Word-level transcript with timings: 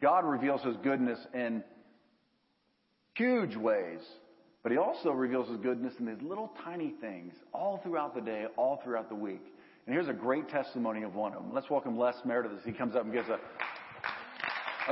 God 0.00 0.24
reveals 0.24 0.62
His 0.62 0.76
goodness 0.82 1.18
in 1.34 1.62
huge 3.14 3.56
ways, 3.56 4.00
but 4.62 4.72
He 4.72 4.78
also 4.78 5.10
reveals 5.10 5.48
His 5.48 5.58
goodness 5.58 5.94
in 5.98 6.06
these 6.06 6.22
little 6.22 6.52
tiny 6.64 6.94
things 7.00 7.34
all 7.52 7.80
throughout 7.82 8.14
the 8.14 8.20
day, 8.20 8.46
all 8.56 8.80
throughout 8.82 9.08
the 9.08 9.14
week. 9.14 9.42
And 9.86 9.94
here's 9.94 10.08
a 10.08 10.12
great 10.12 10.48
testimony 10.48 11.02
of 11.02 11.14
one 11.14 11.32
of 11.32 11.42
them. 11.42 11.52
Let's 11.52 11.68
welcome 11.70 11.98
Les 11.98 12.14
Meredith 12.24 12.52
as 12.58 12.64
he 12.64 12.72
comes 12.72 12.94
up 12.94 13.04
and 13.04 13.12
gives 13.12 13.28
a, 13.28 13.38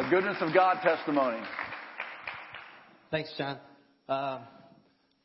a 0.01 0.11
goodness 0.11 0.37
of 0.40 0.53
God 0.53 0.79
testimony. 0.83 1.38
Thanks, 3.11 3.33
John. 3.38 3.59
Uh, 4.09 4.40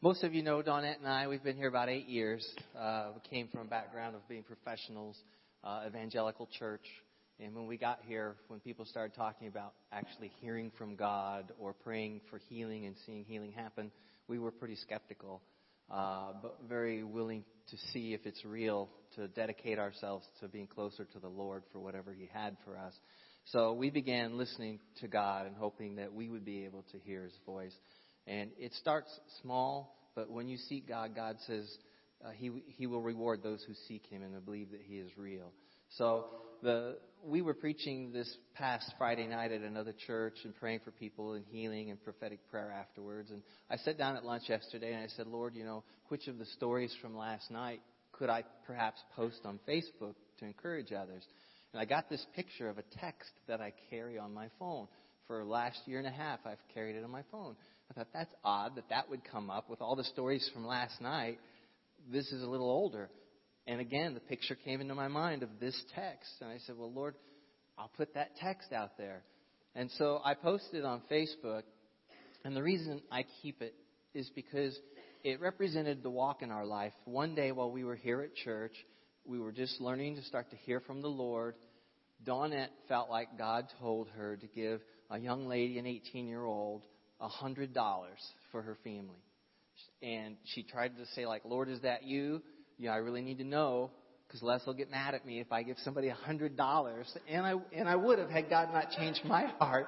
most 0.02 0.24
of 0.24 0.34
you 0.34 0.44
know 0.44 0.62
Donette 0.62 1.00
and 1.00 1.08
I. 1.08 1.28
We've 1.28 1.44
been 1.44 1.58
here 1.58 1.70
about 1.70 1.90
eight 1.90 2.08
years. 2.08 2.48
Uh, 2.78 3.08
we 3.16 3.22
came 3.30 3.48
from 3.48 3.62
a 3.62 3.66
background 3.66 4.16
of 4.16 4.28
being 4.28 4.44
professionals, 4.44 5.18
uh, 5.64 5.84
evangelical 5.88 6.48
church. 6.60 6.86
And 7.44 7.54
when 7.56 7.68
we 7.68 7.78
got 7.78 8.00
here, 8.08 8.36
when 8.48 8.62
people 8.62 8.86
started 8.86 9.16
talking 9.16 9.50
about 9.50 9.74
actually 9.92 10.32
hearing 10.40 10.72
from 10.78 10.96
God 10.96 11.52
or 11.60 11.74
praying 11.74 12.22
for 12.30 12.40
healing 12.50 12.86
and 12.86 12.96
seeing 13.06 13.26
healing 13.26 13.52
happen, 13.52 13.92
we 14.30 14.40
were 14.40 14.52
pretty 14.52 14.78
skeptical, 14.78 15.42
uh, 15.92 16.32
but 16.42 16.60
very 16.70 17.04
willing 17.04 17.44
to 17.70 17.78
see 17.92 18.14
if 18.14 18.22
it's 18.26 18.46
real, 18.46 18.88
to 19.16 19.28
dedicate 19.28 19.78
ourselves 19.78 20.26
to 20.40 20.48
being 20.48 20.68
closer 20.68 21.04
to 21.04 21.20
the 21.20 21.28
Lord 21.28 21.64
for 21.74 21.80
whatever 21.80 22.14
He 22.14 22.30
had 22.34 22.56
for 22.64 22.78
us. 22.78 22.94
So 23.46 23.74
we 23.74 23.90
began 23.90 24.38
listening 24.38 24.80
to 25.02 25.10
God 25.10 25.46
and 25.46 25.56
hoping 25.58 25.98
that 25.98 26.14
we 26.14 26.30
would 26.30 26.46
be 26.46 26.64
able 26.64 26.86
to 26.94 27.00
hear 27.00 27.26
His 27.26 27.38
voice. 27.46 27.76
And 28.26 28.52
it 28.58 28.72
starts 28.76 29.10
small, 29.42 29.98
but 30.16 30.32
when 30.32 30.48
you 30.48 30.58
seek 30.70 30.88
God, 30.88 31.14
God 31.14 31.36
says 31.46 31.70
uh, 32.24 32.30
he, 32.30 32.52
he 32.68 32.88
will 32.88 33.02
reward 33.02 33.44
those 33.44 33.62
who 33.68 33.74
seek 33.90 34.06
Him 34.06 34.22
and 34.24 34.46
believe 34.46 34.72
that 34.72 34.82
He 34.82 34.96
is 34.96 35.12
real. 35.18 35.52
So 35.98 36.26
the, 36.64 36.98
we 37.24 37.42
were 37.42 37.54
preaching 37.54 38.12
this 38.12 38.38
past 38.56 38.92
Friday 38.98 39.28
night 39.28 39.52
at 39.52 39.62
another 39.62 39.94
church 40.08 40.34
and 40.44 40.56
praying 40.56 40.80
for 40.84 40.92
people 40.92 41.34
and 41.34 41.46
healing 41.52 41.92
and 41.92 42.04
prophetic 42.04 42.40
prayer 42.50 42.72
afterwards. 42.72 43.30
And 43.30 43.44
I 43.70 43.78
sat 43.78 43.98
down 43.98 44.16
at 44.16 44.26
lunch 44.26 44.44
yesterday 44.50 44.94
and 44.94 45.04
I 45.04 45.08
said, 45.08 45.28
Lord, 45.28 45.56
you 45.56 45.64
know, 45.64 45.84
which 46.08 46.28
of 46.28 46.40
the 46.40 46.46
stories 46.46 46.96
from 47.02 47.16
last 47.16 47.52
night 47.52 47.82
could 48.12 48.30
I 48.30 48.44
perhaps 48.66 49.00
post 49.16 49.42
on 49.46 49.60
Facebook 49.68 50.16
to 50.40 50.46
encourage 50.46 50.92
others? 50.92 51.24
And 51.74 51.82
I 51.82 51.86
got 51.86 52.10
this 52.10 52.26
picture 52.36 52.70
of 52.70 52.78
a 52.78 52.84
text 53.00 53.32
that 53.48 53.62
I 53.62 53.74
carry 53.90 54.18
on 54.18 54.34
my 54.34 54.48
phone. 54.58 54.88
For 55.28 55.44
last 55.46 55.80
year 55.86 56.00
and 56.00 56.08
a 56.08 56.12
half, 56.12 56.40
I've 56.46 56.58
carried 56.74 56.96
it 56.96 57.04
on 57.04 57.10
my 57.10 57.24
phone. 57.32 57.56
I 57.90 57.94
thought 57.94 58.08
that's 58.14 58.34
odd 58.44 58.76
that 58.76 58.90
that 58.90 59.10
would 59.10 59.22
come 59.32 59.50
up 59.50 59.70
with 59.70 59.82
all 59.82 59.96
the 59.96 60.04
stories 60.04 60.50
from 60.54 60.66
last 60.66 61.02
night. 61.02 61.40
This 62.12 62.32
is 62.32 62.44
a 62.44 62.48
little 62.48 62.70
older. 62.70 63.10
And 63.66 63.80
again, 63.80 64.14
the 64.14 64.20
picture 64.20 64.56
came 64.56 64.82
into 64.82 64.96
my 64.96 65.08
mind 65.08 65.44
of 65.44 65.50
this 65.60 65.80
text. 65.96 66.30
And 66.42 66.50
I 66.50 66.58
said, 66.66 66.78
Well, 66.78 66.92
Lord, 66.92 67.16
I'll 67.78 67.92
put 67.96 68.14
that 68.16 68.36
text 68.38 68.74
out 68.74 68.98
there. 68.98 69.24
And 69.76 69.90
so 69.98 70.22
I 70.24 70.34
posted 70.34 70.80
it 70.80 70.86
on 70.86 71.02
Facebook. 71.12 71.64
And 72.44 72.56
the 72.56 72.64
reason 72.64 73.02
I 73.12 73.26
keep 73.42 73.62
it 73.62 73.74
is 74.14 74.30
because 74.36 74.78
it 75.24 75.40
represented 75.40 76.04
the 76.04 76.10
walk 76.10 76.42
in 76.42 76.52
our 76.52 76.66
life. 76.66 76.94
One 77.06 77.36
day 77.36 77.52
while 77.52 77.72
we 77.72 77.84
were 77.84 77.96
here 77.96 78.22
at 78.22 78.36
church, 78.36 78.74
we 79.26 79.40
were 79.40 79.54
just 79.54 79.80
learning 79.80 80.18
to 80.18 80.24
start 80.24 80.50
to 80.52 80.58
hear 80.58 80.82
from 80.82 81.02
the 81.02 81.08
Lord. 81.08 81.56
Dawnette 82.26 82.70
felt 82.88 83.10
like 83.10 83.38
God 83.38 83.68
told 83.80 84.10
her 84.18 84.36
to 84.36 84.48
give 84.48 84.82
a 85.10 85.18
young 85.18 85.48
lady, 85.48 85.80
an 85.80 85.86
18 85.86 86.28
year 86.28 86.44
old, 86.44 86.84
$100 87.22 87.74
for 88.52 88.62
her 88.62 88.78
family. 88.84 89.24
And 90.02 90.36
she 90.54 90.64
tried 90.64 90.98
to 90.98 91.06
say, 91.16 91.26
like, 91.26 91.44
Lord, 91.46 91.70
is 91.70 91.82
that 91.82 92.04
you? 92.04 92.42
Know, 92.80 92.92
I 92.92 92.98
really 92.98 93.22
need 93.22 93.38
to 93.40 93.44
know 93.44 93.92
because 94.28 94.42
Les 94.42 94.66
will 94.66 94.74
get 94.74 94.90
mad 94.90 95.14
at 95.14 95.26
me 95.26 95.40
if 95.40 95.52
I 95.52 95.62
give 95.64 95.78
somebody 95.84 96.08
a 96.08 96.16
hundred 96.16 96.58
dollars, 96.58 97.06
and 97.30 97.46
I 97.46 97.56
and 97.76 97.88
I 97.88 97.96
would 97.96 98.18
have 98.20 98.30
had 98.30 98.50
God 98.50 98.70
not 98.74 98.90
changed 98.98 99.22
my 99.26 99.46
heart. 99.60 99.88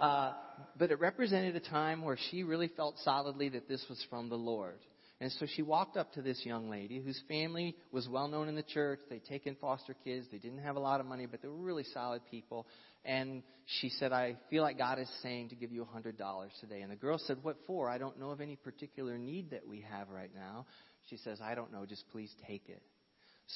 uh, 0.00 0.32
but 0.78 0.90
it 0.90 1.00
represented 1.00 1.54
a 1.56 1.60
time 1.60 2.02
where 2.02 2.16
she 2.30 2.44
really 2.44 2.68
felt 2.68 2.98
solidly 3.04 3.50
that 3.50 3.68
this 3.68 3.84
was 3.88 4.04
from 4.08 4.28
the 4.28 4.36
Lord. 4.36 4.78
And 5.20 5.30
so 5.38 5.46
she 5.54 5.62
walked 5.62 5.96
up 5.96 6.12
to 6.14 6.22
this 6.22 6.40
young 6.44 6.68
lady 6.68 7.00
whose 7.00 7.20
family 7.28 7.76
was 7.92 8.08
well 8.08 8.26
known 8.26 8.48
in 8.48 8.56
the 8.56 8.62
church. 8.64 8.98
They'd 9.08 9.24
taken 9.24 9.56
foster 9.60 9.94
kids. 10.02 10.26
They 10.32 10.38
didn't 10.38 10.58
have 10.58 10.74
a 10.74 10.80
lot 10.80 10.98
of 10.98 11.06
money, 11.06 11.26
but 11.26 11.40
they 11.40 11.46
were 11.46 11.54
really 11.54 11.84
solid 11.94 12.22
people. 12.28 12.66
And 13.04 13.44
she 13.80 13.88
said, 13.88 14.12
I 14.12 14.36
feel 14.50 14.64
like 14.64 14.78
God 14.78 14.98
is 14.98 15.08
saying 15.22 15.50
to 15.50 15.54
give 15.54 15.70
you 15.70 15.82
a 15.82 15.86
$100 15.86 16.16
today. 16.60 16.80
And 16.80 16.90
the 16.90 16.96
girl 16.96 17.18
said, 17.18 17.38
What 17.42 17.56
for? 17.68 17.88
I 17.88 17.98
don't 17.98 18.18
know 18.18 18.30
of 18.30 18.40
any 18.40 18.56
particular 18.56 19.16
need 19.16 19.50
that 19.50 19.64
we 19.64 19.84
have 19.88 20.08
right 20.08 20.30
now. 20.34 20.66
She 21.10 21.16
says, 21.18 21.40
I 21.42 21.54
don't 21.54 21.72
know, 21.72 21.84
just 21.86 22.04
please 22.10 22.32
take 22.46 22.68
it. 22.68 22.82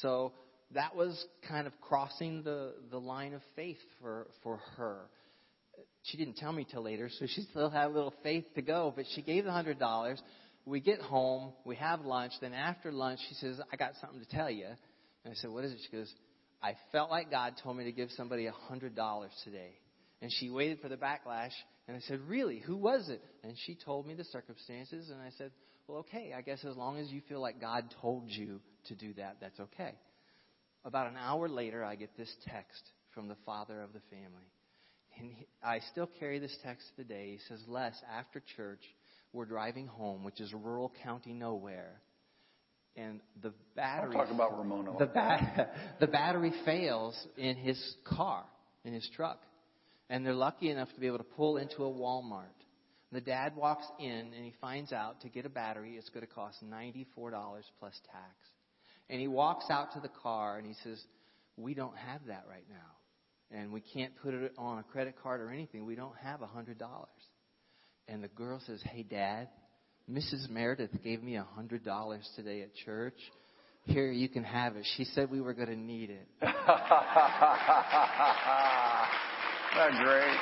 So 0.03 0.33
that 0.75 0.97
was 0.97 1.25
kind 1.49 1.67
of 1.67 1.73
crossing 1.81 2.43
the, 2.43 2.75
the 2.91 2.99
line 2.99 3.35
of 3.35 3.43
faith 3.55 3.79
for, 4.01 4.27
for 4.43 4.59
her. 4.77 4.99
She 6.05 6.17
didn't 6.17 6.37
tell 6.37 6.53
me 6.53 6.67
till 6.71 6.83
later, 6.83 7.11
so 7.19 7.27
she 7.27 7.43
still 7.43 7.71
had 7.71 7.87
a 7.87 7.89
little 7.89 8.15
faith 8.23 8.45
to 8.55 8.63
go, 8.63 8.93
but 8.95 9.05
she 9.15 9.23
gave 9.23 9.45
the 9.45 9.53
hundred 9.53 9.79
dollars. 9.79 10.21
We 10.65 10.81
get 10.81 11.01
home, 11.01 11.53
we 11.65 11.77
have 11.77 12.01
lunch, 12.01 12.33
then 12.41 12.53
after 12.53 12.91
lunch 12.91 13.21
she 13.29 13.35
says, 13.37 13.61
I 13.73 13.77
got 13.77 13.93
something 14.01 14.21
to 14.21 14.29
tell 14.29 14.51
you. 14.51 14.67
And 14.67 15.33
I 15.33 15.35
said, 15.35 15.51
What 15.51 15.65
is 15.65 15.73
it? 15.73 15.79
She 15.89 15.97
goes, 15.97 16.13
I 16.63 16.75
felt 16.91 17.11
like 17.11 17.31
God 17.31 17.55
told 17.63 17.77
me 17.77 17.85
to 17.85 17.93
give 17.93 18.11
somebody 18.17 18.47
a 18.47 18.53
hundred 18.53 18.97
dollars 18.97 19.31
today. 19.45 19.79
And 20.23 20.33
she 20.33 20.51
waited 20.51 20.81
for 20.81 20.89
the 20.89 20.97
backlash 20.97 21.53
and 21.87 21.97
I 21.97 22.01
said, 22.01 22.21
Really? 22.27 22.61
Who 22.61 22.77
was 22.77 23.09
it? 23.09 23.23
And 23.45 23.55
she 23.67 23.77
told 23.85 24.07
me 24.07 24.15
the 24.15 24.25
circumstances 24.25 25.11
and 25.11 25.21
I 25.21 25.31
said, 25.39 25.53
well, 25.89 25.99
okay, 25.99 26.33
I 26.37 26.43
guess 26.43 26.65
as 26.65 26.77
long 26.77 26.99
as 26.99 27.11
you 27.11 27.21
feel 27.29 27.41
like 27.41 27.61
God 27.61 27.95
told 28.01 28.25
you 28.29 28.61
to 28.89 28.95
do 28.95 29.15
that, 29.15 29.37
that's 29.41 29.59
okay. 29.61 29.95
About 30.85 31.09
an 31.09 31.17
hour 31.17 31.49
later, 31.49 31.85
I 31.85 31.95
get 31.97 32.17
this 32.17 32.33
text 32.49 32.83
from 33.15 33.29
the 33.29 33.37
father 33.45 33.83
of 33.83 33.93
the 33.93 34.01
family. 34.11 34.51
And 35.19 35.31
he, 35.33 35.47
I 35.63 35.81
still 35.91 36.09
carry 36.21 36.39
this 36.39 36.57
text 36.63 36.87
to 36.91 37.03
the 37.03 37.05
day. 37.05 37.33
He 37.33 37.39
says, 37.49 37.61
Les, 37.67 37.95
after 38.17 38.43
church, 38.57 38.83
we're 39.33 39.47
driving 39.47 39.87
home, 39.87 40.25
which 40.25 40.41
is 40.41 40.53
rural 40.53 40.93
county 41.03 41.33
nowhere. 41.33 42.01
And 42.97 43.21
the 43.43 43.53
battery. 43.75 44.15
Talk 44.15 44.31
about 44.31 44.59
Ramona. 44.59 44.93
The, 44.99 45.07
ba- 45.07 45.71
the 46.01 46.07
battery 46.07 46.53
fails 46.65 47.17
in 47.37 47.57
his 47.57 47.79
car, 48.05 48.45
in 48.85 48.93
his 48.93 49.09
truck. 49.15 49.41
And 50.09 50.25
they're 50.25 50.35
lucky 50.35 50.71
enough 50.71 50.93
to 50.95 51.01
be 51.01 51.07
able 51.07 51.19
to 51.19 51.25
pull 51.25 51.57
into 51.57 51.85
a 51.85 51.91
Walmart. 51.91 52.56
The 53.13 53.21
dad 53.21 53.55
walks 53.55 53.87
in 54.01 54.09
and 54.09 54.45
he 54.45 54.53
finds 54.61 54.93
out 54.93 55.21
to 55.21 55.29
get 55.29 55.47
a 55.47 55.49
battery, 55.49 55.95
it's 55.97 56.09
going 56.09 56.27
to 56.27 56.33
cost 56.33 56.59
$94 56.65 57.07
plus 57.79 58.01
tax. 58.13 58.35
And 59.09 59.21
he 59.21 59.29
walks 59.29 59.67
out 59.71 59.93
to 59.93 60.01
the 60.01 60.11
car 60.23 60.59
and 60.59 60.67
he 60.67 60.75
says, 60.83 61.01
We 61.57 61.75
don't 61.75 61.97
have 61.97 62.27
that 62.27 62.45
right 62.51 62.65
now. 62.69 63.57
And 63.57 63.73
we 63.73 63.81
can't 63.81 64.13
put 64.23 64.35
it 64.35 64.53
on 64.59 64.79
a 64.79 64.83
credit 64.83 65.15
card 65.23 65.41
or 65.41 65.51
anything. 65.51 65.87
We 65.87 65.95
don't 65.95 66.17
have 66.23 66.43
a 66.43 66.47
$100. 66.47 66.75
And 68.09 68.25
the 68.25 68.29
girl 68.29 68.61
says, 68.67 68.83
Hey, 68.83 69.05
dad, 69.05 69.49
Mrs. 70.11 70.51
Meredith 70.51 70.91
gave 71.05 71.23
me 71.23 71.37
a 71.37 71.47
$100 71.59 72.21
today 72.35 72.63
at 72.63 72.75
church. 72.85 73.19
Here, 73.85 74.11
you 74.11 74.29
can 74.29 74.43
have 74.43 74.75
it. 74.75 74.85
She 74.97 75.05
said 75.05 75.31
we 75.31 75.41
were 75.41 75.55
going 75.55 75.69
to 75.69 75.77
need 75.77 76.11
it. 76.11 76.27
That's 76.41 76.57
great. 80.03 80.37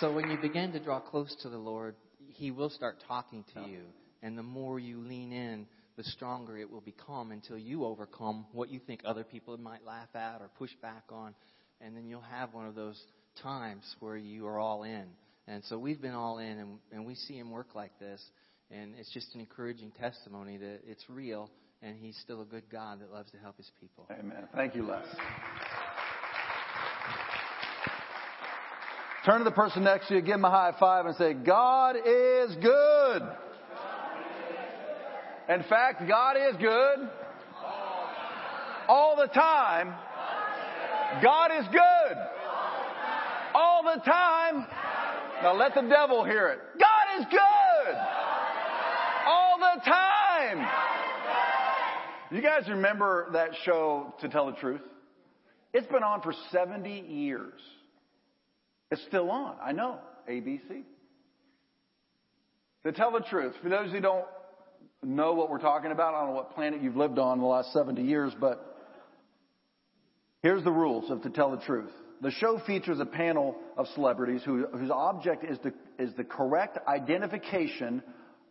So 0.00 0.12
when 0.12 0.30
you 0.30 0.36
begin 0.36 0.72
to 0.72 0.80
draw 0.80 1.00
close 1.00 1.34
to 1.42 1.48
the 1.48 1.56
Lord, 1.56 1.94
He 2.34 2.50
will 2.50 2.68
start 2.68 2.96
talking 3.08 3.44
to 3.54 3.60
you. 3.68 3.80
And 4.22 4.36
the 4.36 4.42
more 4.42 4.78
you 4.78 4.98
lean 4.98 5.32
in, 5.32 5.66
the 5.96 6.04
stronger 6.04 6.58
it 6.58 6.70
will 6.70 6.82
become 6.82 7.32
until 7.32 7.56
you 7.56 7.84
overcome 7.84 8.44
what 8.52 8.68
you 8.68 8.78
think 8.78 9.00
other 9.04 9.24
people 9.24 9.56
might 9.56 9.84
laugh 9.86 10.08
at 10.14 10.42
or 10.42 10.50
push 10.58 10.72
back 10.82 11.04
on. 11.10 11.34
And 11.80 11.96
then 11.96 12.06
you'll 12.08 12.20
have 12.20 12.52
one 12.52 12.66
of 12.66 12.74
those 12.74 13.00
times 13.42 13.82
where 14.00 14.16
you 14.16 14.46
are 14.46 14.58
all 14.58 14.82
in. 14.82 15.06
And 15.48 15.64
so 15.64 15.78
we've 15.78 16.00
been 16.02 16.14
all 16.14 16.38
in, 16.38 16.58
and, 16.58 16.78
and 16.92 17.06
we 17.06 17.14
see 17.14 17.34
Him 17.38 17.50
work 17.50 17.74
like 17.74 17.98
this. 17.98 18.22
And 18.70 18.94
it's 18.98 19.12
just 19.14 19.34
an 19.34 19.40
encouraging 19.40 19.92
testimony 19.92 20.58
that 20.58 20.80
it's 20.86 21.04
real, 21.08 21.50
and 21.82 21.96
He's 21.96 22.18
still 22.18 22.42
a 22.42 22.46
good 22.46 22.64
God 22.70 23.00
that 23.00 23.10
loves 23.10 23.30
to 23.30 23.38
help 23.38 23.56
His 23.56 23.70
people. 23.80 24.06
Amen. 24.10 24.48
Thank 24.54 24.74
you, 24.74 24.86
Les. 24.86 25.04
Turn 29.26 29.38
to 29.38 29.44
the 29.44 29.50
person 29.50 29.82
next 29.82 30.06
to 30.06 30.14
you, 30.14 30.20
give 30.20 30.34
them 30.34 30.44
a 30.44 30.50
high 30.50 30.72
five, 30.78 31.04
and 31.04 31.16
say, 31.16 31.34
God 31.34 31.96
is 31.96 32.54
good. 32.62 33.22
In 35.48 35.64
fact, 35.64 36.06
God 36.06 36.36
is 36.36 36.54
good 36.60 37.10
all 38.86 39.16
the 39.16 39.26
time. 39.26 39.92
God 41.20 41.50
is 41.58 41.66
good 41.72 42.16
all 43.52 43.82
the 43.82 44.00
time. 44.04 44.64
Now 45.42 45.56
let 45.56 45.74
the 45.74 45.82
devil 45.82 46.24
hear 46.24 46.46
it. 46.50 46.60
God 46.78 47.20
is 47.20 47.26
good 47.28 47.96
all 49.26 49.58
the 49.58 49.80
time. 49.84 50.68
You 52.30 52.42
guys 52.42 52.68
remember 52.68 53.28
that 53.32 53.50
show, 53.64 54.14
To 54.20 54.28
Tell 54.28 54.46
the 54.46 54.56
Truth? 54.56 54.82
It's 55.72 55.86
been 55.88 56.04
on 56.04 56.22
for 56.22 56.32
70 56.52 57.00
years. 57.08 57.60
It's 58.90 59.02
still 59.08 59.30
on. 59.30 59.56
I 59.62 59.72
know. 59.72 59.98
ABC. 60.28 60.82
To 62.84 62.92
tell 62.92 63.12
the 63.12 63.20
truth, 63.20 63.54
for 63.62 63.68
those 63.68 63.90
who 63.90 64.00
don't 64.00 64.24
know 65.02 65.34
what 65.34 65.50
we're 65.50 65.58
talking 65.58 65.90
about, 65.90 66.14
I 66.14 66.20
don't 66.20 66.30
know 66.30 66.36
what 66.36 66.54
planet 66.54 66.82
you've 66.82 66.96
lived 66.96 67.18
on 67.18 67.38
in 67.38 67.40
the 67.40 67.46
last 67.46 67.72
70 67.72 68.02
years, 68.02 68.32
but 68.40 68.76
Here's 70.46 70.62
the 70.62 70.70
rules 70.70 71.10
of 71.10 71.22
To 71.22 71.30
Tell 71.30 71.50
the 71.50 71.62
Truth. 71.64 71.90
The 72.22 72.30
show 72.30 72.60
features 72.68 73.00
a 73.00 73.04
panel 73.04 73.56
of 73.76 73.88
celebrities 73.94 74.42
who, 74.44 74.64
whose 74.66 74.90
object 74.92 75.42
is, 75.42 75.58
to, 75.64 75.72
is 75.98 76.14
the 76.16 76.22
correct 76.22 76.78
identification 76.86 78.00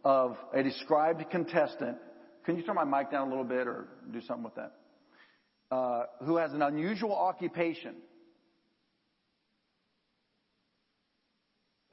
of 0.04 0.36
a 0.54 0.62
described 0.62 1.24
contestant. 1.32 1.96
Can 2.46 2.58
you 2.58 2.64
turn 2.64 2.76
my 2.76 2.84
mic 2.84 3.12
down 3.12 3.28
a 3.28 3.30
little 3.30 3.46
bit 3.46 3.66
or 3.66 3.88
do 4.12 4.20
something 4.20 4.44
with 4.44 4.56
that? 4.56 4.74
Uh, 5.72 6.04
who 6.26 6.36
has 6.36 6.52
an 6.52 6.62
unusual 6.62 7.16
occupation. 7.16 7.96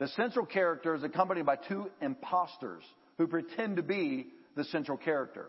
The 0.02 0.08
central 0.08 0.44
character 0.44 0.96
is 0.96 1.04
accompanied 1.04 1.46
by 1.46 1.54
two 1.54 1.88
imposters 2.00 2.82
who 3.18 3.28
pretend 3.28 3.76
to 3.76 3.84
be 3.84 4.26
the 4.56 4.64
central 4.64 4.98
character. 4.98 5.48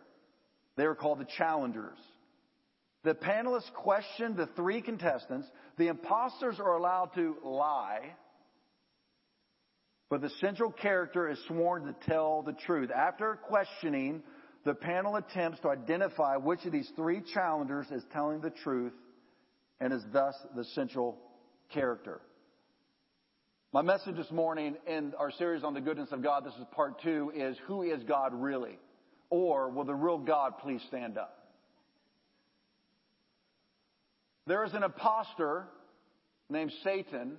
They 0.78 0.84
are 0.84 0.94
called 0.94 1.18
the 1.18 1.28
challengers. 1.40 1.98
The 3.04 3.16
panelists 3.16 3.74
question 3.74 4.36
the 4.36 4.46
three 4.56 4.84
contestants. 4.84 5.48
The 5.80 5.88
imposters 5.88 6.60
are 6.60 6.78
allowed 6.78 7.16
to 7.16 7.36
lie, 7.44 8.14
but 10.12 10.22
the 10.22 10.30
central 10.40 10.72
character 10.72 11.28
is 11.28 11.40
sworn 11.48 11.86
to 11.86 11.96
tell 12.08 12.44
the 12.44 12.54
truth. 12.54 12.92
After 12.92 13.40
questioning, 13.48 14.22
the 14.66 14.76
panel 14.76 15.16
attempts 15.16 15.62
to 15.62 15.70
identify 15.70 16.36
which 16.36 16.64
of 16.66 16.72
these 16.72 16.92
three 16.96 17.24
challengers 17.34 17.88
is 17.90 18.04
telling 18.14 18.42
the 18.42 18.52
truth 18.52 18.94
and 19.80 19.92
is 19.92 20.04
thus 20.14 20.36
the 20.56 20.66
central 20.76 21.18
character. 21.74 22.22
My 23.74 23.82
message 23.82 24.18
this 24.18 24.30
morning 24.30 24.76
in 24.86 25.16
our 25.18 25.32
series 25.32 25.64
on 25.64 25.74
the 25.74 25.82
goodness 25.82 26.10
of 26.12 26.22
God, 26.22 26.46
this 26.46 26.54
is 26.54 26.66
part 26.74 27.02
two, 27.02 27.32
is 27.36 27.58
who 27.66 27.82
is 27.82 28.04
God 28.04 28.32
really? 28.32 28.78
Or 29.32 29.68
will 29.68 29.84
the 29.84 29.96
real 29.96 30.20
God 30.20 30.60
please 30.60 30.80
stand 30.90 31.18
up? 31.18 31.36
There 34.46 34.64
is 34.64 34.76
an 34.76 34.84
impostor 34.84 35.66
named 36.52 36.72
Satan 36.84 37.38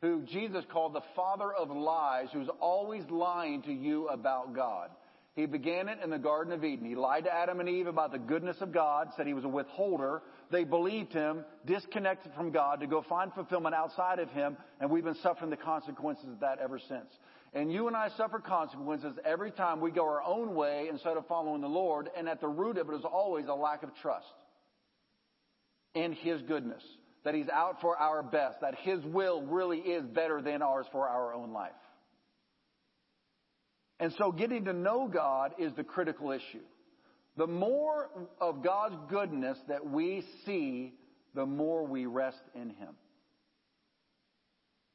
who 0.00 0.22
Jesus 0.22 0.64
called 0.72 0.94
the 0.94 1.02
father 1.14 1.52
of 1.52 1.68
lies, 1.68 2.28
who's 2.32 2.48
always 2.58 3.02
lying 3.10 3.60
to 3.64 3.72
you 3.72 4.08
about 4.08 4.54
God. 4.54 4.88
He 5.34 5.44
began 5.44 5.90
it 5.90 5.98
in 6.02 6.08
the 6.08 6.18
Garden 6.18 6.54
of 6.54 6.64
Eden. 6.64 6.86
He 6.86 6.94
lied 6.94 7.24
to 7.24 7.34
Adam 7.34 7.60
and 7.60 7.68
Eve 7.68 7.86
about 7.86 8.12
the 8.12 8.18
goodness 8.18 8.56
of 8.62 8.72
God, 8.72 9.08
said 9.14 9.26
he 9.26 9.34
was 9.34 9.44
a 9.44 9.48
withholder. 9.48 10.22
They 10.50 10.64
believed 10.64 11.12
him, 11.12 11.44
disconnected 11.64 12.32
from 12.34 12.52
God 12.52 12.80
to 12.80 12.86
go 12.86 13.02
find 13.02 13.32
fulfillment 13.32 13.74
outside 13.74 14.18
of 14.18 14.30
him, 14.30 14.56
and 14.80 14.90
we've 14.90 15.04
been 15.04 15.16
suffering 15.16 15.50
the 15.50 15.56
consequences 15.56 16.28
of 16.28 16.40
that 16.40 16.58
ever 16.60 16.78
since. 16.78 17.10
And 17.52 17.72
you 17.72 17.88
and 17.88 17.96
I 17.96 18.10
suffer 18.16 18.38
consequences 18.38 19.16
every 19.24 19.50
time 19.50 19.80
we 19.80 19.90
go 19.90 20.04
our 20.04 20.22
own 20.22 20.54
way 20.54 20.88
instead 20.88 21.16
of 21.16 21.26
following 21.26 21.62
the 21.62 21.68
Lord, 21.68 22.10
and 22.16 22.28
at 22.28 22.40
the 22.40 22.48
root 22.48 22.78
of 22.78 22.88
it 22.88 22.94
is 22.94 23.04
always 23.04 23.46
a 23.48 23.54
lack 23.54 23.82
of 23.82 23.90
trust 24.02 24.26
in 25.94 26.12
His 26.12 26.42
goodness, 26.42 26.82
that 27.24 27.34
He's 27.34 27.48
out 27.48 27.80
for 27.80 27.96
our 27.96 28.22
best, 28.22 28.60
that 28.60 28.76
His 28.76 29.02
will 29.04 29.42
really 29.42 29.78
is 29.78 30.04
better 30.04 30.42
than 30.42 30.62
ours 30.62 30.86
for 30.92 31.08
our 31.08 31.34
own 31.34 31.52
life. 31.52 31.72
And 33.98 34.12
so 34.18 34.30
getting 34.30 34.66
to 34.66 34.72
know 34.72 35.08
God 35.08 35.54
is 35.58 35.72
the 35.72 35.84
critical 35.84 36.30
issue. 36.30 36.62
The 37.36 37.46
more 37.46 38.08
of 38.40 38.62
God's 38.62 38.96
goodness 39.08 39.58
that 39.68 39.86
we 39.86 40.24
see, 40.44 40.94
the 41.34 41.46
more 41.46 41.86
we 41.86 42.06
rest 42.06 42.40
in 42.54 42.70
Him. 42.70 42.94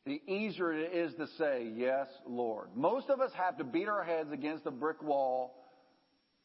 The 0.06 0.20
easier 0.28 0.74
it 0.74 0.94
is 0.94 1.14
to 1.16 1.28
say, 1.38 1.72
Yes, 1.76 2.08
Lord. 2.26 2.70
Most 2.76 3.10
of 3.10 3.22
us 3.22 3.32
have 3.36 3.58
to 3.58 3.64
beat 3.64 3.88
our 3.88 4.04
heads 4.04 4.32
against 4.32 4.66
a 4.66 4.72
brick 4.72 5.04
wall 5.04 5.56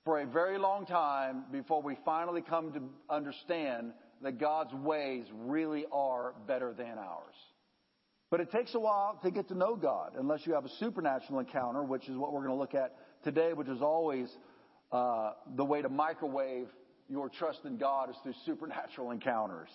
for 0.04 0.20
a 0.20 0.26
very 0.26 0.58
long 0.58 0.84
time 0.84 1.44
before 1.50 1.80
we 1.80 1.96
finally 2.04 2.42
come 2.42 2.72
to 2.72 2.82
understand 3.08 3.92
that 4.22 4.38
God's 4.38 4.74
ways 4.74 5.24
really 5.32 5.86
are 5.90 6.34
better 6.46 6.74
than 6.74 6.98
ours. 6.98 7.34
But 8.30 8.40
it 8.40 8.50
takes 8.50 8.74
a 8.74 8.80
while 8.80 9.18
to 9.22 9.30
get 9.30 9.48
to 9.48 9.54
know 9.54 9.76
God 9.76 10.12
unless 10.18 10.46
you 10.46 10.54
have 10.54 10.64
a 10.64 10.70
supernatural 10.78 11.38
encounter, 11.38 11.82
which 11.82 12.08
is 12.08 12.16
what 12.16 12.32
we're 12.32 12.40
going 12.44 12.52
to 12.52 12.60
look 12.60 12.74
at 12.74 12.94
today, 13.24 13.52
which 13.52 13.68
is 13.68 13.80
always 13.80 14.28
uh, 14.92 15.32
the 15.56 15.64
way 15.64 15.82
to 15.82 15.88
microwave 15.88 16.68
your 17.08 17.28
trust 17.28 17.60
in 17.64 17.76
God 17.76 18.10
is 18.10 18.16
through 18.22 18.34
supernatural 18.44 19.10
encounters. 19.10 19.68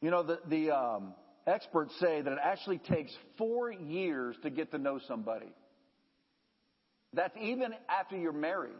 You 0.00 0.10
know, 0.10 0.22
the, 0.22 0.40
the 0.48 0.70
um, 0.70 1.14
experts 1.46 1.94
say 1.98 2.20
that 2.20 2.32
it 2.32 2.38
actually 2.42 2.78
takes 2.78 3.12
four 3.38 3.72
years 3.72 4.36
to 4.42 4.50
get 4.50 4.70
to 4.72 4.78
know 4.78 5.00
somebody. 5.06 5.52
That's 7.12 7.36
even 7.40 7.74
after 7.88 8.16
you're 8.16 8.32
married. 8.32 8.72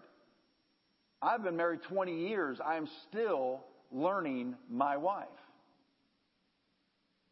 I've 1.23 1.43
been 1.43 1.57
married 1.57 1.81
20 1.89 2.29
years. 2.29 2.59
I 2.65 2.77
am 2.77 2.89
still 3.09 3.65
learning 3.91 4.57
my 4.71 4.97
wife. 4.97 5.29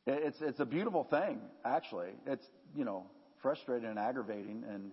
It's, 0.06 0.38
it's 0.40 0.60
a 0.60 0.64
beautiful 0.64 1.04
thing, 1.04 1.40
actually. 1.64 2.10
It's, 2.26 2.44
you 2.74 2.84
know, 2.84 3.04
frustrating 3.42 3.88
and 3.88 3.98
aggravating 3.98 4.64
and 4.68 4.92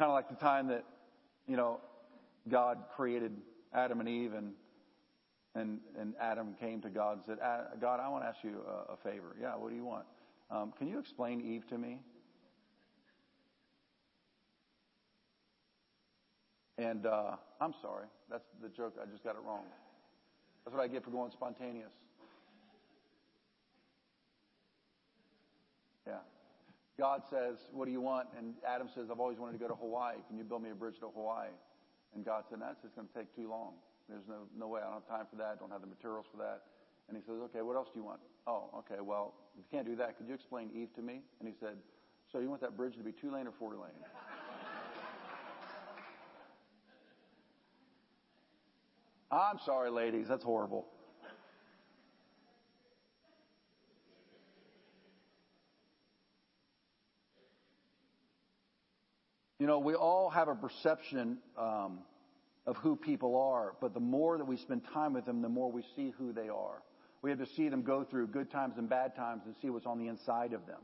kind 0.00 0.10
of 0.10 0.14
like 0.14 0.30
the 0.30 0.34
time 0.34 0.66
that, 0.68 0.82
you 1.46 1.58
know, 1.58 1.78
God 2.48 2.78
created 2.96 3.36
Adam 3.74 4.00
and 4.00 4.08
Eve 4.08 4.32
and 4.32 4.52
and 5.54 5.80
and 5.98 6.14
Adam 6.18 6.54
came 6.58 6.80
to 6.80 6.88
God 6.88 7.18
and 7.18 7.22
said, 7.26 7.38
God, 7.82 8.00
I 8.00 8.08
want 8.08 8.24
to 8.24 8.28
ask 8.28 8.38
you 8.42 8.62
a, 8.66 8.94
a 8.94 8.96
favor. 8.96 9.36
Yeah, 9.38 9.56
what 9.56 9.68
do 9.68 9.76
you 9.76 9.84
want? 9.84 10.06
Um, 10.50 10.72
can 10.78 10.88
you 10.88 10.98
explain 10.98 11.42
Eve 11.42 11.66
to 11.68 11.76
me? 11.76 11.98
And 16.78 17.04
uh, 17.04 17.32
I'm 17.60 17.74
sorry. 17.82 18.06
That's 18.30 18.46
the 18.62 18.70
joke. 18.70 18.94
I 19.02 19.04
just 19.10 19.22
got 19.22 19.34
it 19.34 19.42
wrong. 19.46 19.64
That's 20.64 20.74
what 20.74 20.82
I 20.82 20.88
get 20.88 21.04
for 21.04 21.10
going 21.10 21.30
spontaneous. 21.30 21.92
Yeah. 26.06 26.14
God 27.00 27.22
says, 27.30 27.56
What 27.72 27.86
do 27.86 27.92
you 27.92 28.02
want? 28.02 28.28
And 28.36 28.52
Adam 28.68 28.86
says, 28.94 29.08
I've 29.10 29.18
always 29.20 29.38
wanted 29.38 29.54
to 29.54 29.58
go 29.58 29.68
to 29.68 29.74
Hawaii. 29.74 30.16
Can 30.28 30.36
you 30.36 30.44
build 30.44 30.62
me 30.62 30.68
a 30.68 30.74
bridge 30.74 31.00
to 31.00 31.08
Hawaii? 31.08 31.48
And 32.14 32.22
God 32.26 32.44
said, 32.50 32.60
That's 32.60 32.82
just 32.82 32.94
going 32.94 33.08
to 33.08 33.14
take 33.14 33.34
too 33.34 33.48
long. 33.48 33.72
There's 34.06 34.28
no, 34.28 34.44
no 34.54 34.68
way. 34.68 34.82
I 34.82 34.84
don't 34.84 35.00
have 35.00 35.08
time 35.08 35.26
for 35.30 35.36
that. 35.36 35.56
I 35.56 35.58
don't 35.58 35.70
have 35.72 35.80
the 35.80 35.86
materials 35.86 36.26
for 36.30 36.36
that. 36.36 36.60
And 37.08 37.16
he 37.16 37.22
says, 37.24 37.40
Okay, 37.48 37.62
what 37.62 37.74
else 37.74 37.88
do 37.94 38.00
you 38.00 38.04
want? 38.04 38.20
Oh, 38.46 38.68
okay, 38.84 39.00
well, 39.00 39.32
you 39.56 39.64
can't 39.70 39.86
do 39.86 39.96
that, 39.96 40.18
could 40.18 40.28
you 40.28 40.34
explain 40.34 40.68
Eve 40.76 40.92
to 40.96 41.00
me? 41.02 41.22
And 41.40 41.48
he 41.48 41.54
said, 41.58 41.78
So 42.30 42.38
you 42.38 42.50
want 42.50 42.60
that 42.60 42.76
bridge 42.76 42.96
to 42.98 43.02
be 43.02 43.12
two 43.12 43.32
lane 43.32 43.46
or 43.46 43.52
four 43.58 43.72
lane? 43.72 43.96
I'm 49.32 49.58
sorry, 49.64 49.90
ladies. 49.90 50.28
That's 50.28 50.44
horrible. 50.44 50.86
You 59.60 59.66
know, 59.66 59.78
we 59.78 59.94
all 59.94 60.30
have 60.30 60.48
a 60.48 60.54
perception 60.54 61.36
um, 61.58 61.98
of 62.66 62.76
who 62.78 62.96
people 62.96 63.38
are, 63.38 63.74
but 63.78 63.92
the 63.92 64.00
more 64.00 64.38
that 64.38 64.46
we 64.46 64.56
spend 64.56 64.82
time 64.94 65.12
with 65.12 65.26
them, 65.26 65.42
the 65.42 65.50
more 65.50 65.70
we 65.70 65.84
see 65.94 66.14
who 66.18 66.32
they 66.32 66.48
are. 66.48 66.82
We 67.20 67.28
have 67.28 67.38
to 67.40 67.46
see 67.54 67.68
them 67.68 67.82
go 67.82 68.02
through 68.02 68.28
good 68.28 68.50
times 68.50 68.74
and 68.78 68.88
bad 68.88 69.14
times 69.14 69.42
and 69.44 69.54
see 69.60 69.68
what's 69.68 69.84
on 69.84 69.98
the 69.98 70.08
inside 70.08 70.54
of 70.54 70.66
them. 70.66 70.80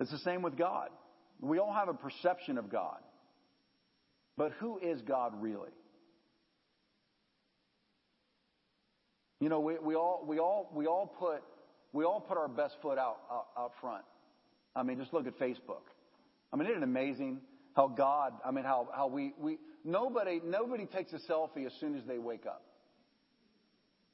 It's 0.00 0.10
the 0.10 0.18
same 0.18 0.40
with 0.40 0.56
God. 0.56 0.88
We 1.40 1.58
all 1.58 1.74
have 1.74 1.88
a 1.88 1.94
perception 1.94 2.56
of 2.56 2.70
God. 2.70 2.98
But 4.38 4.52
who 4.52 4.78
is 4.78 5.02
God 5.02 5.34
really? 5.42 5.68
You 9.40 9.50
know, 9.50 9.60
we, 9.60 9.78
we 9.78 9.94
all 9.94 10.24
we 10.26 10.38
all 10.38 10.70
we 10.72 10.86
all 10.86 11.06
put 11.18 11.42
we 11.92 12.04
all 12.04 12.20
put 12.20 12.38
our 12.38 12.48
best 12.48 12.76
foot 12.80 12.98
out, 12.98 13.18
out 13.30 13.46
out 13.58 13.72
front. 13.80 14.04
I 14.74 14.82
mean, 14.82 14.98
just 14.98 15.12
look 15.12 15.26
at 15.26 15.38
Facebook. 15.38 15.82
I 16.52 16.56
mean, 16.56 16.68
isn't 16.68 16.82
it 16.82 16.84
amazing 16.84 17.40
how 17.74 17.88
God? 17.88 18.32
I 18.44 18.50
mean, 18.50 18.64
how 18.64 18.88
how 18.94 19.06
we 19.06 19.32
we 19.38 19.58
nobody 19.84 20.40
nobody 20.44 20.86
takes 20.86 21.12
a 21.12 21.18
selfie 21.30 21.66
as 21.66 21.72
soon 21.80 21.96
as 21.96 22.04
they 22.06 22.18
wake 22.18 22.46
up. 22.46 22.62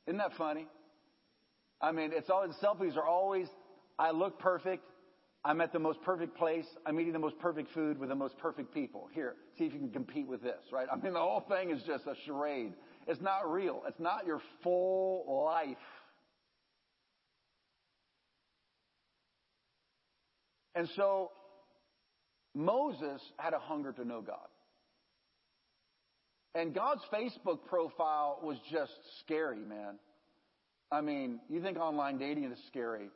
Isn't 0.07 0.19
that 0.19 0.33
funny? 0.37 0.67
I 1.81 1.93
mean, 1.93 2.11
it's 2.13 2.31
always 2.31 2.55
selfies 2.63 2.97
are 2.97 3.07
always. 3.07 3.47
I 3.99 4.11
look 4.11 4.39
perfect. 4.39 4.85
I'm 5.45 5.61
at 5.61 5.73
the 5.73 5.79
most 5.79 6.01
perfect 6.03 6.37
place. 6.37 6.65
I'm 6.87 6.99
eating 6.99 7.13
the 7.13 7.19
most 7.19 7.39
perfect 7.39 7.71
food 7.75 7.99
with 7.99 8.09
the 8.09 8.15
most 8.15 8.39
perfect 8.39 8.73
people. 8.73 9.09
Here, 9.13 9.35
see 9.59 9.65
if 9.65 9.75
you 9.75 9.79
can 9.79 9.91
compete 9.91 10.27
with 10.27 10.43
this, 10.43 10.61
right? 10.73 10.89
I 10.91 10.97
mean, 10.97 11.13
the 11.13 11.21
whole 11.21 11.45
thing 11.49 11.71
is 11.71 11.83
just 11.87 12.07
a 12.07 12.15
charade. 12.25 12.73
It's 13.07 13.21
not 13.21 13.51
real. 13.51 13.83
It's 13.87 14.01
not 14.01 14.27
your 14.27 14.41
full 14.63 15.45
life. 15.45 15.77
And 20.75 20.89
so, 20.97 21.31
Moses 22.55 23.21
had 23.37 23.53
a 23.53 23.59
hunger 23.59 23.93
to 23.93 24.05
know 24.05 24.21
God. 24.21 24.49
And 26.55 26.73
God's 26.73 27.03
Facebook 27.13 27.67
profile 27.67 28.39
was 28.43 28.57
just 28.71 28.93
scary, 29.21 29.59
man. 29.59 29.99
I 30.93 31.01
mean, 31.01 31.41
you 31.49 31.61
think 31.61 31.79
online 31.79 32.19
dating 32.19 32.45
is 32.45 32.59
scary. 32.69 33.11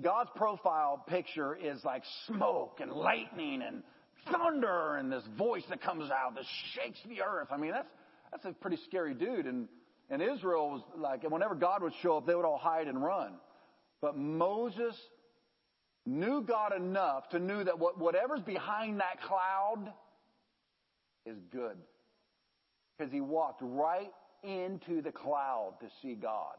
God's 0.00 0.30
profile 0.36 1.04
picture 1.06 1.54
is 1.54 1.84
like 1.84 2.02
smoke 2.26 2.78
and 2.80 2.90
lightning 2.90 3.62
and 3.66 3.82
thunder 4.32 4.96
and 4.96 5.12
this 5.12 5.24
voice 5.36 5.64
that 5.68 5.82
comes 5.82 6.10
out 6.10 6.34
that 6.36 6.44
shakes 6.74 6.98
the 7.08 7.22
earth. 7.22 7.48
I 7.50 7.56
mean, 7.58 7.72
that's, 7.72 7.88
that's 8.30 8.44
a 8.46 8.52
pretty 8.52 8.78
scary 8.86 9.14
dude. 9.14 9.46
And, 9.46 9.68
and 10.08 10.22
Israel 10.22 10.70
was 10.70 10.82
like, 10.96 11.24
and 11.24 11.32
whenever 11.32 11.54
God 11.54 11.82
would 11.82 11.92
show 12.00 12.16
up, 12.18 12.26
they 12.26 12.34
would 12.34 12.44
all 12.44 12.58
hide 12.58 12.86
and 12.86 13.02
run. 13.02 13.34
But 14.00 14.16
Moses 14.16 14.94
knew 16.08 16.42
God 16.42 16.74
enough 16.74 17.28
to 17.30 17.38
know 17.38 17.62
that 17.62 17.78
what, 17.78 17.98
whatever's 17.98 18.40
behind 18.40 19.00
that 19.00 19.20
cloud 19.22 19.92
is 21.26 21.36
good. 21.52 21.76
Because 22.96 23.12
he 23.12 23.20
walked 23.20 23.60
right 23.62 24.10
into 24.42 25.02
the 25.02 25.12
cloud 25.12 25.74
to 25.80 25.86
see 26.02 26.14
God. 26.14 26.56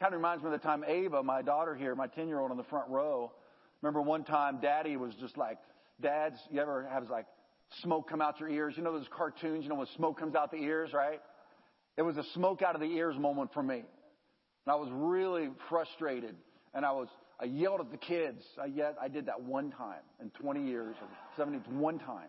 Kind 0.00 0.14
of 0.14 0.18
reminds 0.18 0.42
me 0.42 0.52
of 0.52 0.60
the 0.60 0.66
time 0.66 0.84
Ava, 0.86 1.22
my 1.22 1.42
daughter 1.42 1.74
here, 1.74 1.94
my 1.94 2.06
10 2.06 2.28
year 2.28 2.40
old 2.40 2.50
on 2.50 2.56
the 2.56 2.64
front 2.64 2.88
row. 2.88 3.32
Remember 3.82 4.00
one 4.00 4.24
time 4.24 4.58
daddy 4.60 4.96
was 4.96 5.14
just 5.20 5.36
like, 5.36 5.58
dads, 6.00 6.36
you 6.50 6.60
ever 6.60 6.88
have 6.90 7.08
like 7.10 7.26
smoke 7.82 8.08
come 8.08 8.20
out 8.20 8.40
your 8.40 8.48
ears? 8.48 8.74
You 8.76 8.82
know 8.82 8.92
those 8.92 9.08
cartoons, 9.16 9.64
you 9.64 9.68
know 9.68 9.76
when 9.76 9.86
smoke 9.96 10.18
comes 10.18 10.34
out 10.34 10.50
the 10.50 10.58
ears, 10.58 10.92
right? 10.92 11.20
It 11.96 12.02
was 12.02 12.16
a 12.16 12.24
smoke 12.34 12.62
out 12.62 12.74
of 12.74 12.80
the 12.80 12.86
ears 12.86 13.16
moment 13.18 13.52
for 13.52 13.62
me. 13.62 13.76
And 13.76 14.72
I 14.72 14.76
was 14.76 14.88
really 14.92 15.50
frustrated. 15.68 16.34
And 16.74 16.86
I 16.86 16.92
was, 16.92 17.08
I 17.42 17.46
yelled 17.46 17.80
at 17.80 17.90
the 17.90 17.96
kids. 17.96 18.42
I 18.62 18.66
yet, 18.66 18.96
I 19.02 19.08
did 19.08 19.26
that 19.26 19.42
one 19.42 19.72
time 19.72 20.02
in 20.20 20.30
20 20.30 20.64
years, 20.64 20.94
70, 21.36 21.58
one 21.70 21.98
time 21.98 22.28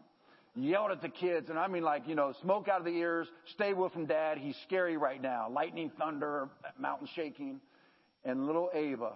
yelled 0.56 0.92
at 0.92 1.02
the 1.02 1.10
kids, 1.10 1.50
and 1.50 1.58
I 1.58 1.68
mean 1.68 1.84
like, 1.84 2.08
you 2.08 2.16
know, 2.16 2.34
smoke 2.42 2.68
out 2.68 2.80
of 2.80 2.86
the 2.86 2.92
ears, 2.92 3.28
stay 3.54 3.72
away 3.72 3.90
from 3.92 4.06
dad, 4.06 4.38
he's 4.38 4.56
scary 4.68 4.98
right 4.98 5.22
now. 5.22 5.50
Lightning, 5.50 5.92
thunder, 5.98 6.50
mountain 6.80 7.08
shaking. 7.16 7.60
And 8.26 8.46
little 8.46 8.70
Ava 8.74 9.14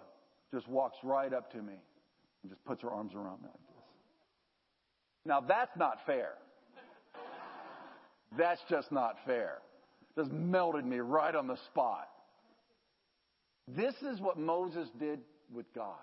just 0.53 0.67
walks 0.67 0.97
right 1.03 1.33
up 1.33 1.51
to 1.51 1.57
me 1.57 1.73
and 2.43 2.51
just 2.51 2.63
puts 2.65 2.81
her 2.81 2.89
arms 2.89 3.13
around 3.13 3.41
me 3.41 3.47
like 3.47 3.53
this. 3.53 3.85
Now 5.25 5.41
that's 5.41 5.75
not 5.77 5.99
fair. 6.05 6.33
That's 8.37 8.61
just 8.69 8.91
not 8.91 9.15
fair. 9.25 9.59
Just 10.17 10.31
melted 10.31 10.85
me 10.85 10.97
right 10.97 11.33
on 11.33 11.47
the 11.47 11.57
spot. 11.67 12.09
This 13.67 13.93
is 14.01 14.19
what 14.19 14.37
Moses 14.37 14.89
did 14.99 15.19
with 15.53 15.65
God. 15.73 15.95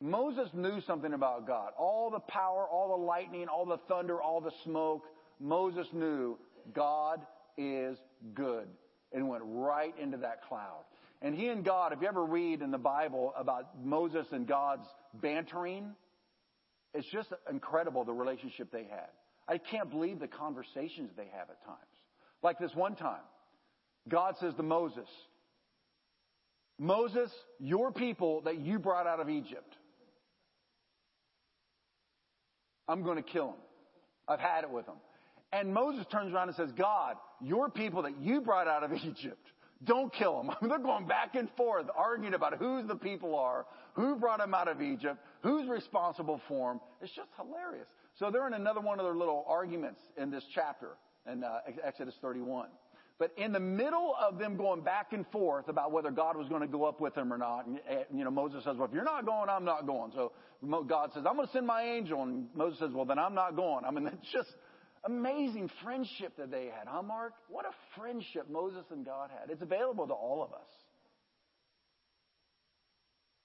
Moses 0.00 0.48
knew 0.52 0.80
something 0.82 1.12
about 1.12 1.46
God. 1.46 1.72
All 1.76 2.10
the 2.10 2.20
power, 2.20 2.66
all 2.68 2.96
the 2.96 3.04
lightning, 3.04 3.48
all 3.48 3.66
the 3.66 3.78
thunder, 3.88 4.22
all 4.22 4.40
the 4.40 4.52
smoke. 4.64 5.04
Moses 5.40 5.86
knew 5.92 6.38
God 6.72 7.20
is 7.56 7.98
good 8.34 8.68
and 9.12 9.28
went 9.28 9.42
right 9.44 9.94
into 10.00 10.18
that 10.18 10.44
cloud. 10.48 10.84
And 11.20 11.34
he 11.34 11.48
and 11.48 11.64
God, 11.64 11.92
if 11.92 12.00
you 12.00 12.06
ever 12.06 12.24
read 12.24 12.62
in 12.62 12.70
the 12.70 12.78
Bible 12.78 13.32
about 13.36 13.84
Moses 13.84 14.26
and 14.30 14.46
God's 14.46 14.86
bantering, 15.14 15.94
it's 16.94 17.08
just 17.10 17.32
incredible 17.50 18.04
the 18.04 18.12
relationship 18.12 18.70
they 18.70 18.84
had. 18.84 19.08
I 19.48 19.58
can't 19.58 19.90
believe 19.90 20.20
the 20.20 20.28
conversations 20.28 21.10
they 21.16 21.28
have 21.36 21.50
at 21.50 21.64
times. 21.64 21.78
Like 22.42 22.58
this 22.60 22.70
one 22.74 22.94
time, 22.94 23.22
God 24.08 24.36
says 24.38 24.54
to 24.54 24.62
Moses, 24.62 25.08
Moses, 26.78 27.30
your 27.58 27.92
people 27.92 28.42
that 28.42 28.60
you 28.60 28.78
brought 28.78 29.06
out 29.06 29.20
of 29.20 29.28
Egypt, 29.28 29.74
I'm 32.88 33.02
going 33.02 33.16
to 33.16 33.22
kill 33.22 33.48
them. 33.48 33.56
I've 34.28 34.40
had 34.40 34.64
it 34.64 34.70
with 34.70 34.86
them. 34.86 34.96
And 35.52 35.72
Moses 35.72 36.04
turns 36.10 36.32
around 36.32 36.48
and 36.48 36.56
says, 36.56 36.70
God, 36.76 37.16
your 37.40 37.70
people 37.70 38.02
that 38.02 38.20
you 38.20 38.40
brought 38.40 38.68
out 38.68 38.84
of 38.84 38.92
Egypt, 39.04 39.46
don't 39.84 40.12
kill 40.12 40.36
them. 40.36 40.50
I 40.50 40.56
mean, 40.60 40.68
they're 40.70 40.78
going 40.78 41.06
back 41.06 41.34
and 41.34 41.48
forth 41.56 41.86
arguing 41.96 42.34
about 42.34 42.58
who 42.58 42.86
the 42.86 42.96
people 42.96 43.36
are, 43.36 43.66
who 43.94 44.16
brought 44.16 44.40
them 44.40 44.54
out 44.54 44.68
of 44.68 44.82
Egypt, 44.82 45.18
who's 45.42 45.68
responsible 45.68 46.40
for 46.48 46.72
them. 46.72 46.80
It's 47.00 47.12
just 47.14 47.28
hilarious. 47.36 47.86
So 48.18 48.30
they're 48.30 48.46
in 48.46 48.54
another 48.54 48.80
one 48.80 48.98
of 48.98 49.06
their 49.06 49.14
little 49.14 49.44
arguments 49.48 50.00
in 50.16 50.30
this 50.30 50.44
chapter 50.54 50.90
in 51.30 51.44
uh, 51.44 51.60
Exodus 51.84 52.14
31. 52.20 52.68
But 53.18 53.32
in 53.36 53.52
the 53.52 53.60
middle 53.60 54.14
of 54.20 54.38
them 54.38 54.56
going 54.56 54.82
back 54.82 55.12
and 55.12 55.26
forth 55.32 55.68
about 55.68 55.90
whether 55.90 56.10
God 56.10 56.36
was 56.36 56.48
going 56.48 56.60
to 56.60 56.68
go 56.68 56.84
up 56.84 57.00
with 57.00 57.16
them 57.16 57.32
or 57.32 57.38
not, 57.38 57.66
and, 57.66 57.80
eh, 57.88 58.04
you 58.14 58.22
know, 58.22 58.30
Moses 58.30 58.62
says, 58.62 58.76
well, 58.76 58.86
if 58.86 58.94
you're 58.94 59.02
not 59.02 59.26
going, 59.26 59.48
I'm 59.48 59.64
not 59.64 59.86
going. 59.86 60.12
So 60.14 60.32
God 60.86 61.10
says, 61.12 61.24
I'm 61.28 61.34
going 61.34 61.48
to 61.48 61.52
send 61.52 61.66
my 61.66 61.82
angel. 61.82 62.22
And 62.22 62.46
Moses 62.54 62.78
says, 62.78 62.90
well, 62.94 63.04
then 63.04 63.18
I'm 63.18 63.34
not 63.34 63.56
going. 63.56 63.84
I 63.84 63.90
mean, 63.90 64.06
it's 64.12 64.32
just 64.32 64.54
amazing 65.04 65.68
friendship 65.82 66.36
that 66.38 66.52
they 66.52 66.66
had, 66.66 66.86
huh, 66.86 67.02
Mark? 67.02 67.32
What 67.48 67.64
a 67.64 68.00
friendship 68.00 68.48
Moses 68.48 68.84
and 68.90 69.04
God 69.04 69.30
had. 69.36 69.50
It's 69.50 69.62
available 69.62 70.06
to 70.06 70.14
all 70.14 70.42
of 70.42 70.52
us. 70.52 70.68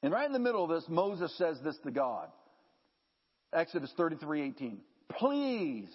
And 0.04 0.14
right 0.14 0.26
in 0.26 0.34
the 0.34 0.40
middle 0.40 0.64
of 0.64 0.70
this, 0.70 0.84
Moses 0.88 1.36
says 1.38 1.58
this 1.64 1.78
to 1.84 1.92
God. 1.92 2.28
Exodus 3.54 3.92
33, 3.98 4.44
18. 4.50 4.78
Please 5.18 5.88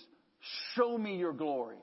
show 0.75 0.97
me 0.99 1.17
your 1.17 1.33
glory. 1.33 1.77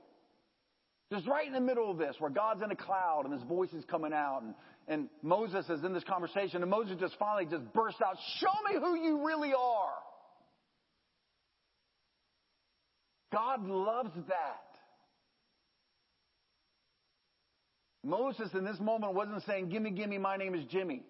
Just 1.12 1.27
right 1.27 1.45
in 1.45 1.53
the 1.53 1.62
middle 1.62 1.91
of 1.91 1.97
this, 1.97 2.15
where 2.17 2.31
God's 2.31 2.63
in 2.63 2.71
a 2.71 2.75
cloud 2.75 3.24
and 3.25 3.33
his 3.33 3.43
voice 3.43 3.71
is 3.74 3.85
coming 3.85 4.12
out, 4.12 4.41
and, 4.41 4.55
and 4.88 5.09
Moses 5.21 5.69
is 5.69 5.83
in 5.83 5.93
this 5.93 6.03
conversation, 6.03 6.62
and 6.63 6.71
Moses 6.71 6.97
just 7.00 7.15
finally 7.19 7.45
just 7.45 7.71
bursts 7.74 8.01
out, 8.01 8.17
Show 8.39 8.74
me 8.74 8.79
who 8.79 8.95
you 8.95 9.25
really 9.25 9.53
are. 9.53 9.93
God 13.31 13.67
loves 13.67 14.15
that. 14.27 14.62
Moses 18.03 18.50
in 18.53 18.63
this 18.63 18.79
moment 18.79 19.13
wasn't 19.13 19.43
saying, 19.43 19.69
Gimme, 19.69 19.91
gimme, 19.91 20.17
my 20.17 20.38
name 20.38 20.55
is 20.55 20.63
Jimmy. 20.65 21.03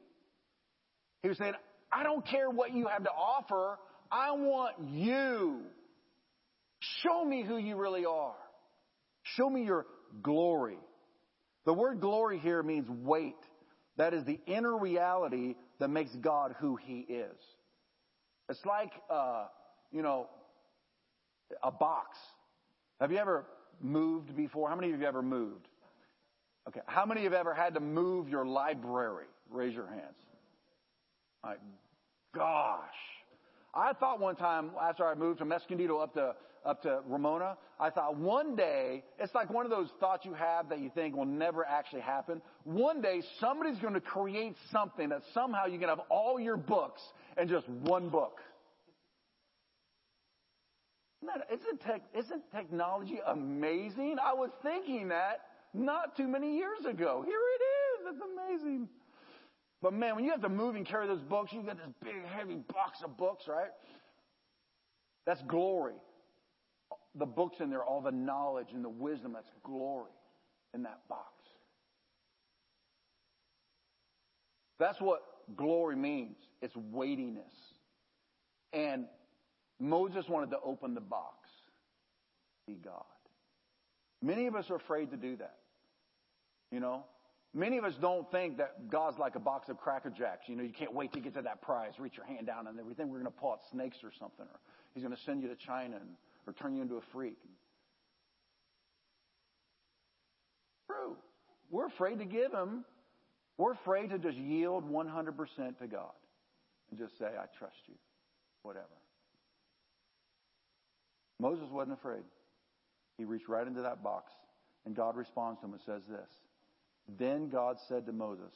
He 1.21 1.29
was 1.29 1.37
saying, 1.37 1.53
I 1.91 2.03
don't 2.03 2.25
care 2.25 2.49
what 2.49 2.73
you 2.73 2.87
have 2.87 3.03
to 3.03 3.09
offer. 3.09 3.77
I 4.11 4.31
want 4.31 4.75
you. 4.91 5.59
Show 7.03 7.23
me 7.23 7.43
who 7.43 7.57
you 7.57 7.75
really 7.75 8.05
are. 8.05 8.35
Show 9.25 9.50
me 9.50 9.63
your 9.63 9.86
glory. 10.22 10.77
The 11.65 11.74
word 11.74 12.00
glory 12.00 12.38
here 12.38 12.62
means 12.62 12.88
weight. 12.89 13.36
That 13.98 14.13
is 14.13 14.24
the 14.24 14.39
inner 14.46 14.77
reality 14.77 15.55
that 15.79 15.89
makes 15.89 16.15
God 16.15 16.55
who 16.60 16.75
He 16.75 17.00
is. 17.00 17.36
It's 18.50 18.63
like, 18.65 18.91
uh, 19.10 19.46
you 19.91 20.03
know, 20.03 20.27
a 21.63 21.72
box. 21.72 22.17
Have 23.01 23.12
you 23.12 23.17
ever 23.17 23.46
moved 23.82 24.36
before? 24.36 24.70
How 24.70 24.75
many 24.75 24.89
of 24.89 25.00
you 25.00 25.05
have 25.05 25.15
ever 25.15 25.24
moved? 25.24 25.67
Okay. 26.67 26.82
How 26.86 27.05
many 27.05 27.24
have 27.24 27.34
ever 27.34 27.53
had 27.53 27.74
to 27.74 27.79
move 27.79 28.29
your 28.29 28.46
library? 28.46 29.25
Raise 29.50 29.74
your 29.74 29.88
hands. 29.88 30.17
My 31.44 31.55
gosh. 32.34 32.79
I 33.74 33.94
thought 33.94 34.20
one 34.20 34.36
time 34.36 34.72
after 34.82 35.05
I 35.05 35.15
moved 35.15 35.39
from 35.39 35.51
Escondido 35.51 35.98
up 35.98 36.13
to 36.13 36.36
up 36.65 36.81
to 36.81 37.00
Ramona, 37.07 37.57
I 37.79 37.89
thought 37.89 38.17
one 38.17 38.55
day, 38.55 39.03
it's 39.19 39.34
like 39.36 39.50
one 39.50 39.65
of 39.65 39.72
those 39.72 39.89
thoughts 40.00 40.25
you 40.25 40.34
have 40.34 40.69
that 40.69 40.79
you 40.79 40.89
think 40.93 41.15
will 41.15 41.25
never 41.25 41.65
actually 41.65 42.01
happen. 42.01 42.41
One 42.63 43.01
day 43.01 43.22
somebody's 43.39 43.77
going 43.79 43.93
to 43.93 44.01
create 44.01 44.55
something 44.72 45.10
that 45.10 45.22
somehow 45.34 45.65
you 45.65 45.77
can 45.77 45.89
have 45.89 46.01
all 46.10 46.39
your 46.39 46.57
books 46.57 47.01
in 47.39 47.48
just 47.48 47.67
one 47.69 48.10
book. 48.10 48.39
Isn't, 51.51 51.81
tech, 51.81 52.01
isn't 52.17 52.43
technology 52.51 53.19
amazing? 53.25 54.17
I 54.24 54.34
was 54.34 54.51
thinking 54.62 55.10
that 55.10 55.41
not 55.74 56.15
too 56.15 56.27
many 56.27 56.55
years 56.55 56.86
ago. 56.88 57.24
Here 57.25 57.39
it 57.39 58.10
is. 58.10 58.13
It's 58.13 58.24
amazing. 58.34 58.89
But 59.81 59.93
man, 59.93 60.15
when 60.15 60.24
you 60.24 60.31
have 60.31 60.41
to 60.41 60.50
move 60.50 60.75
and 60.75 60.86
carry 60.86 61.07
those 61.07 61.22
books, 61.22 61.51
you've 61.51 61.65
got 61.65 61.77
this 61.77 61.93
big, 62.03 62.25
heavy 62.25 62.55
box 62.74 63.00
of 63.03 63.17
books, 63.17 63.45
right? 63.48 63.72
That's 65.25 65.41
glory 65.43 65.95
the 67.15 67.25
books 67.25 67.57
in 67.60 67.69
there, 67.69 67.84
all 67.84 68.01
the 68.01 68.12
knowledge 68.12 68.67
and 68.74 68.84
the 68.84 68.89
wisdom, 68.89 69.34
that's 69.34 69.50
glory 69.63 70.12
in 70.74 70.84
that 70.84 71.00
box. 71.07 71.31
That's 74.79 75.00
what 75.00 75.22
glory 75.55 75.95
means. 75.95 76.36
It's 76.62 76.75
weightiness. 76.75 77.53
And 78.74 79.05
Moses 79.79 80.27
wanted 80.27 80.51
to 80.51 80.60
open 80.63 80.93
the 80.93 81.01
box. 81.01 81.50
Be 82.67 82.74
God. 82.74 83.03
Many 84.22 84.48
of 84.48 84.55
us 84.55 84.69
are 84.69 84.75
afraid 84.75 85.12
to 85.12 85.17
do 85.17 85.38
that. 85.38 85.57
You 86.72 86.79
know? 86.79 87.05
Many 87.53 87.77
of 87.77 87.86
us 87.86 87.93
don't 88.01 88.29
think 88.31 88.57
that 88.57 88.89
God's 88.89 89.17
like 89.17 89.36
a 89.36 89.39
box 89.39 89.69
of 89.69 89.77
Cracker 89.77 90.10
Jacks. 90.10 90.50
You 90.50 90.57
know, 90.57 90.63
you 90.63 90.74
can't 90.74 90.93
wait 90.93 91.13
to 91.13 91.22
get 91.22 91.36
to 91.36 91.41
that 91.43 91.62
prize, 91.62 91.93
reach 91.98 92.17
your 92.17 92.25
hand 92.25 92.48
down 92.48 92.67
and 92.67 92.77
everything. 92.77 93.07
We're 93.10 93.19
going 93.19 93.31
to 93.31 93.39
pull 93.39 93.51
out 93.51 93.60
snakes 93.72 93.98
or 94.03 94.12
something, 94.19 94.45
or 94.45 94.60
He's 94.93 95.03
going 95.03 95.15
to 95.15 95.22
send 95.22 95.41
you 95.41 95.48
to 95.48 95.55
China 95.55 95.95
and 95.95 96.10
or 96.47 96.53
turn 96.53 96.75
you 96.75 96.81
into 96.81 96.95
a 96.95 97.01
freak. 97.13 97.37
True. 100.87 101.15
We're 101.69 101.87
afraid 101.87 102.19
to 102.19 102.25
give 102.25 102.51
Him. 102.51 102.85
We're 103.57 103.73
afraid 103.73 104.09
to 104.09 104.19
just 104.19 104.37
yield 104.37 104.89
100% 104.89 105.79
to 105.79 105.87
God 105.87 106.11
and 106.89 106.99
just 106.99 107.17
say, 107.17 107.25
I 107.25 107.45
trust 107.57 107.77
you. 107.87 107.95
Whatever. 108.63 108.85
Moses 111.39 111.67
wasn't 111.71 111.97
afraid. 111.97 112.23
He 113.17 113.25
reached 113.25 113.47
right 113.47 113.65
into 113.65 113.81
that 113.81 114.03
box, 114.03 114.31
and 114.85 114.95
God 114.95 115.15
responds 115.15 115.59
to 115.59 115.67
him 115.67 115.73
and 115.73 115.81
says 115.85 116.01
this. 116.09 116.29
Then 117.19 117.49
God 117.49 117.77
said 117.87 118.05
to 118.07 118.11
Moses, 118.11 118.51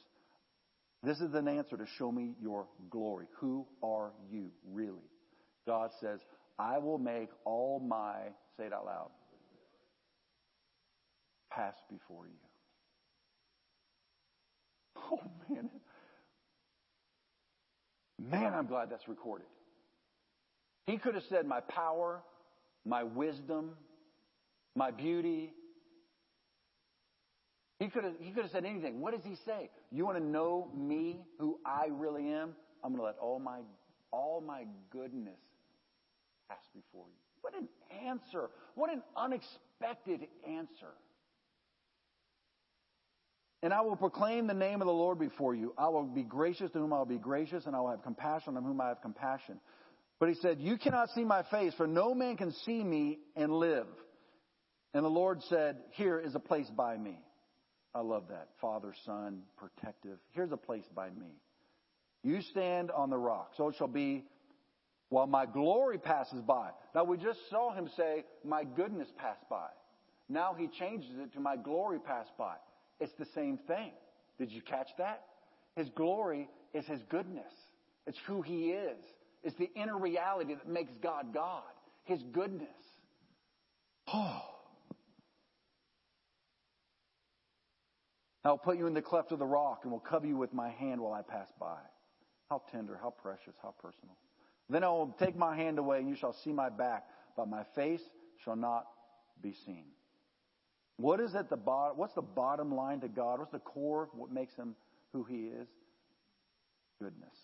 This 1.02 1.20
is 1.20 1.34
an 1.34 1.48
answer 1.48 1.76
to 1.76 1.86
show 1.98 2.10
me 2.10 2.34
your 2.40 2.66
glory. 2.90 3.26
Who 3.38 3.66
are 3.82 4.12
you 4.30 4.50
really? 4.70 5.08
God 5.66 5.90
says, 6.00 6.20
I 6.60 6.76
will 6.76 6.98
make 6.98 7.30
all 7.46 7.80
my, 7.80 8.16
say 8.58 8.64
it 8.64 8.72
out 8.72 8.84
loud, 8.84 9.10
pass 11.50 11.74
before 11.90 12.26
you. 12.26 12.34
Oh, 15.12 15.18
man. 15.48 15.70
Man, 18.18 18.54
I'm 18.54 18.66
glad 18.66 18.90
that's 18.90 19.08
recorded. 19.08 19.46
He 20.86 20.98
could 20.98 21.14
have 21.14 21.24
said, 21.28 21.46
My 21.46 21.60
power, 21.60 22.20
my 22.84 23.02
wisdom, 23.02 23.70
my 24.76 24.92
beauty. 24.92 25.52
He 27.80 27.88
could 27.88 28.04
have, 28.04 28.12
he 28.20 28.30
could 28.30 28.42
have 28.42 28.52
said 28.52 28.64
anything. 28.64 29.00
What 29.00 29.14
does 29.14 29.24
he 29.24 29.36
say? 29.46 29.70
You 29.90 30.04
want 30.04 30.18
to 30.18 30.22
know 30.22 30.70
me, 30.76 31.22
who 31.38 31.58
I 31.64 31.86
really 31.90 32.30
am? 32.30 32.52
I'm 32.84 32.90
going 32.90 33.00
to 33.00 33.06
let 33.06 33.18
all 33.18 33.40
my, 33.40 33.60
all 34.12 34.44
my 34.46 34.64
goodness 34.92 35.40
before 36.74 37.06
you. 37.06 37.20
What 37.40 37.54
an 37.54 37.68
answer. 38.06 38.50
What 38.74 38.92
an 38.92 39.02
unexpected 39.16 40.28
answer. 40.46 40.92
And 43.62 43.74
I 43.74 43.82
will 43.82 43.96
proclaim 43.96 44.46
the 44.46 44.54
name 44.54 44.80
of 44.80 44.86
the 44.86 44.92
Lord 44.92 45.18
before 45.18 45.54
you. 45.54 45.74
I 45.76 45.88
will 45.88 46.04
be 46.04 46.22
gracious 46.22 46.70
to 46.72 46.78
whom 46.78 46.92
I 46.92 46.98
will 46.98 47.06
be 47.06 47.18
gracious, 47.18 47.66
and 47.66 47.76
I 47.76 47.80
will 47.80 47.90
have 47.90 48.02
compassion 48.02 48.56
on 48.56 48.64
whom 48.64 48.80
I 48.80 48.88
have 48.88 49.02
compassion. 49.02 49.60
But 50.18 50.30
he 50.30 50.34
said, 50.36 50.58
You 50.60 50.78
cannot 50.78 51.10
see 51.10 51.24
my 51.24 51.42
face, 51.50 51.74
for 51.74 51.86
no 51.86 52.14
man 52.14 52.36
can 52.36 52.52
see 52.64 52.82
me 52.82 53.18
and 53.36 53.52
live. 53.52 53.86
And 54.94 55.04
the 55.04 55.10
Lord 55.10 55.42
said, 55.48 55.76
Here 55.92 56.18
is 56.18 56.34
a 56.34 56.38
place 56.40 56.70
by 56.74 56.96
me. 56.96 57.18
I 57.94 58.00
love 58.00 58.24
that. 58.30 58.48
Father, 58.60 58.94
Son, 59.04 59.42
protective. 59.56 60.18
Here's 60.32 60.52
a 60.52 60.56
place 60.56 60.84
by 60.94 61.10
me. 61.10 61.40
You 62.22 62.40
stand 62.42 62.90
on 62.90 63.10
the 63.10 63.18
rock. 63.18 63.52
So 63.56 63.68
it 63.68 63.76
shall 63.76 63.88
be 63.88 64.24
while 65.10 65.26
my 65.26 65.44
glory 65.44 65.98
passes 65.98 66.40
by. 66.40 66.70
Now 66.94 67.04
we 67.04 67.18
just 67.18 67.38
saw 67.50 67.74
him 67.74 67.88
say, 67.96 68.24
My 68.44 68.64
goodness 68.64 69.08
passed 69.18 69.48
by. 69.50 69.68
Now 70.28 70.54
he 70.56 70.68
changes 70.68 71.10
it 71.18 71.32
to 71.34 71.40
my 71.40 71.56
glory 71.56 71.98
passed 71.98 72.36
by. 72.38 72.54
It's 73.00 73.12
the 73.18 73.26
same 73.34 73.58
thing. 73.66 73.90
Did 74.38 74.50
you 74.50 74.62
catch 74.62 74.88
that? 74.98 75.24
His 75.76 75.88
glory 75.90 76.48
is 76.72 76.86
his 76.86 77.02
goodness. 77.08 77.52
It's 78.06 78.18
who 78.26 78.40
he 78.40 78.70
is. 78.70 78.98
It's 79.42 79.56
the 79.56 79.70
inner 79.74 79.98
reality 79.98 80.54
that 80.54 80.68
makes 80.68 80.92
God 81.02 81.34
God. 81.34 81.62
His 82.04 82.22
goodness. 82.32 82.68
Oh. 84.12 84.42
I'll 88.44 88.58
put 88.58 88.78
you 88.78 88.86
in 88.86 88.94
the 88.94 89.02
cleft 89.02 89.32
of 89.32 89.38
the 89.38 89.46
rock 89.46 89.80
and 89.82 89.92
will 89.92 89.98
cover 89.98 90.26
you 90.26 90.36
with 90.36 90.54
my 90.54 90.70
hand 90.70 91.00
while 91.00 91.12
I 91.12 91.22
pass 91.22 91.48
by. 91.58 91.78
How 92.48 92.62
tender, 92.72 92.98
how 93.00 93.10
precious, 93.10 93.54
how 93.62 93.74
personal. 93.80 94.16
Then 94.70 94.84
I 94.84 94.88
will 94.88 95.14
take 95.18 95.36
my 95.36 95.56
hand 95.56 95.78
away 95.78 95.98
and 95.98 96.08
you 96.08 96.14
shall 96.14 96.32
see 96.32 96.52
my 96.52 96.68
back, 96.68 97.04
but 97.36 97.48
my 97.48 97.64
face 97.74 98.02
shall 98.44 98.56
not 98.56 98.86
be 99.42 99.52
seen. 99.66 99.84
What 100.96 101.18
is 101.18 101.34
at 101.34 101.50
the 101.50 101.56
bottom? 101.56 101.96
What's 101.96 102.14
the 102.14 102.22
bottom 102.22 102.74
line 102.74 103.00
to 103.00 103.08
God? 103.08 103.40
What's 103.40 103.52
the 103.52 103.58
core? 103.58 104.08
What 104.12 104.30
makes 104.30 104.54
him 104.54 104.76
who 105.12 105.24
he 105.24 105.46
is? 105.46 105.66
Goodness. 107.02 107.34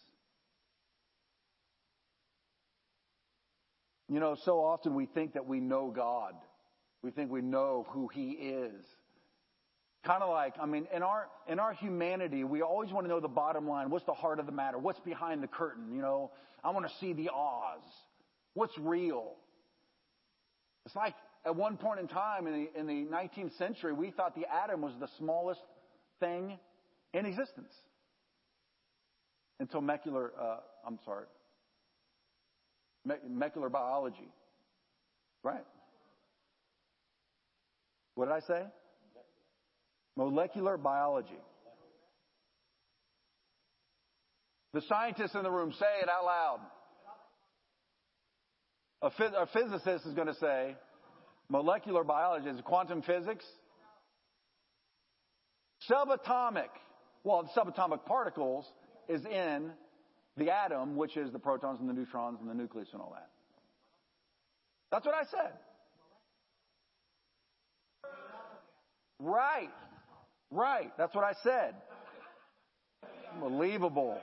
You 4.09 4.21
know, 4.21 4.37
so 4.45 4.63
often 4.63 4.95
we 4.95 5.07
think 5.07 5.35
that 5.35 5.47
we 5.47 5.59
know 5.59 5.91
God. 5.91 6.35
We 7.03 7.11
think 7.11 7.31
we 7.31 7.43
know 7.43 7.87
who 7.91 8.09
he 8.09 8.31
is. 8.31 8.85
Kind 10.07 10.23
of 10.23 10.31
like, 10.31 10.55
I 10.63 10.67
mean, 10.67 10.87
in 10.95 11.03
our 11.03 11.27
in 11.49 11.59
our 11.59 11.73
humanity, 11.73 12.45
we 12.45 12.63
always 12.63 12.93
want 12.93 13.07
to 13.07 13.09
know 13.09 13.19
the 13.19 13.27
bottom 13.27 13.69
line. 13.69 13.91
What's 13.91 14.05
the 14.05 14.15
heart 14.15 14.39
of 14.39 14.47
the 14.47 14.53
matter? 14.53 14.79
What's 14.79 15.01
behind 15.01 15.43
the 15.43 15.49
curtain? 15.49 15.93
You 15.93 16.01
know, 16.01 16.31
I 16.63 16.71
want 16.71 16.87
to 16.87 16.93
see 17.01 17.13
the 17.13 17.29
Oz. 17.35 17.83
What's 18.55 18.79
real? 18.79 19.33
It's 20.85 20.95
like 20.95 21.15
at 21.45 21.57
one 21.57 21.77
point 21.77 21.99
in 21.99 22.07
time 22.07 22.47
in 22.47 22.53
the, 22.53 22.81
in 22.81 22.87
the 22.87 23.13
19th 23.13 23.59
century, 23.59 23.93
we 23.93 24.13
thought 24.13 24.37
the 24.37 24.47
atom 24.49 24.81
was 24.81 24.93
the 25.01 25.09
smallest 25.19 25.61
thing 26.21 26.57
in 27.13 27.27
existence. 27.27 27.73
Until 29.59 29.81
molecular, 29.81 30.33
uh, 30.41 30.59
I'm 30.87 31.01
sorry, 31.05 31.27
molecular 33.05 33.71
biology. 33.71 34.31
Right. 35.43 35.65
What 38.15 38.27
did 38.27 38.35
I 38.35 38.41
say? 38.41 38.67
Molecular 40.17 40.77
biology. 40.77 41.39
The 44.73 44.83
scientists 44.83 45.35
in 45.35 45.43
the 45.43 45.51
room 45.51 45.73
say 45.73 45.87
it 46.03 46.09
out 46.09 46.25
loud. 46.25 46.61
A, 49.03 49.11
phys- 49.11 49.35
a 49.35 49.47
physicist 49.47 50.07
is 50.07 50.15
going 50.15 50.27
to 50.27 50.35
say, 50.35 50.77
molecular 51.49 52.03
biology 52.03 52.49
is 52.49 52.61
quantum 52.63 53.03
physics. 53.03 53.45
Subatomic. 55.91 56.69
Well, 57.25 57.43
the 57.43 57.61
subatomic 57.61 58.05
particles 58.05 58.65
is 59.09 59.25
in 59.25 59.71
the 60.37 60.51
atom, 60.51 60.97
which 60.97 61.17
is 61.17 61.31
the 61.33 61.39
protons 61.39 61.81
and 61.81 61.89
the 61.89 61.95
neutrons 61.95 62.39
and 62.41 62.49
the 62.51 62.55
nucleus 62.55 62.89
and 62.93 63.01
all 63.01 63.13
that. 63.15 63.29
That's 64.91 65.07
what 65.07 65.15
I 65.15 65.25
said. 65.25 65.53
Right. 69.19 69.71
Right. 70.57 70.91
That's 70.97 71.15
what 71.15 71.23
I 71.23 71.35
said. 71.43 71.75
Unbelievable. 73.35 74.19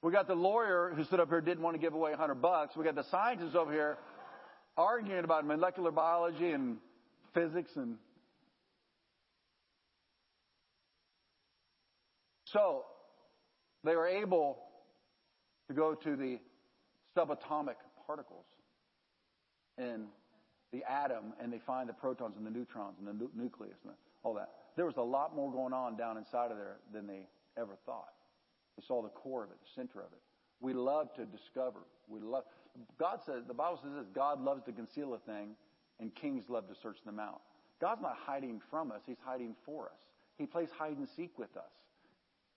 We 0.00 0.12
got 0.12 0.28
the 0.28 0.36
lawyer 0.36 0.92
who 0.94 1.02
stood 1.02 1.18
up 1.18 1.30
here 1.30 1.40
didn't 1.40 1.64
want 1.64 1.74
to 1.74 1.80
give 1.80 1.94
away 1.94 2.12
a 2.12 2.16
hundred 2.16 2.40
bucks. 2.40 2.76
We 2.76 2.84
got 2.84 2.94
the 2.94 3.04
scientists 3.10 3.56
over 3.56 3.72
here 3.72 3.98
arguing 4.76 5.24
about 5.24 5.44
molecular 5.44 5.90
biology 5.90 6.52
and 6.52 6.76
physics 7.34 7.70
and 7.74 7.96
so 12.44 12.84
they 13.82 13.96
were 13.96 14.06
able 14.06 14.58
to 15.66 15.74
go 15.74 15.94
to 15.94 16.14
the 16.14 16.38
subatomic 17.16 17.74
particles 18.06 18.46
in 19.76 20.06
the 20.72 20.84
atom 20.88 21.32
and 21.42 21.52
they 21.52 21.60
find 21.66 21.88
the 21.88 21.94
protons 21.94 22.36
and 22.36 22.46
the 22.46 22.50
neutrons 22.50 22.94
and 23.00 23.08
the 23.08 23.12
nu- 23.12 23.30
nucleus 23.34 23.76
and 23.84 23.92
all 24.22 24.34
that. 24.34 24.50
There 24.76 24.86
was 24.86 24.96
a 24.96 25.02
lot 25.02 25.36
more 25.36 25.52
going 25.52 25.72
on 25.72 25.96
down 25.96 26.16
inside 26.16 26.50
of 26.50 26.56
there 26.56 26.78
than 26.92 27.06
they 27.06 27.26
ever 27.58 27.76
thought. 27.84 28.12
They 28.76 28.84
saw 28.86 29.02
the 29.02 29.10
core 29.10 29.44
of 29.44 29.50
it, 29.50 29.58
the 29.60 29.80
center 29.80 30.00
of 30.00 30.12
it. 30.12 30.20
We 30.60 30.72
love 30.72 31.12
to 31.14 31.26
discover. 31.26 31.80
We 32.08 32.20
love. 32.20 32.44
God 32.98 33.20
says 33.26 33.44
the 33.46 33.54
Bible 33.54 33.80
says 33.82 33.92
this: 33.98 34.06
God 34.14 34.40
loves 34.40 34.62
to 34.64 34.72
conceal 34.72 35.14
a 35.14 35.18
thing, 35.18 35.50
and 36.00 36.14
kings 36.14 36.44
love 36.48 36.68
to 36.68 36.74
search 36.80 36.98
them 37.04 37.18
out. 37.18 37.42
God's 37.80 38.00
not 38.00 38.16
hiding 38.24 38.60
from 38.70 38.92
us; 38.92 39.00
He's 39.06 39.20
hiding 39.24 39.54
for 39.66 39.86
us. 39.86 40.00
He 40.38 40.46
plays 40.46 40.68
hide 40.76 40.96
and 40.96 41.08
seek 41.16 41.38
with 41.38 41.54
us. 41.56 41.72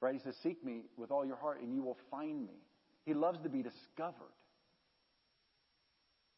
Right? 0.01 0.13
He 0.13 0.19
says, 0.19 0.35
"Seek 0.41 0.63
me 0.63 0.83
with 0.97 1.11
all 1.11 1.25
your 1.25 1.35
heart, 1.35 1.61
and 1.61 1.73
you 1.73 1.81
will 1.81 1.97
find 2.11 2.45
me." 2.45 2.59
He 3.05 3.13
loves 3.13 3.39
to 3.41 3.49
be 3.49 3.61
discovered. 3.61 4.33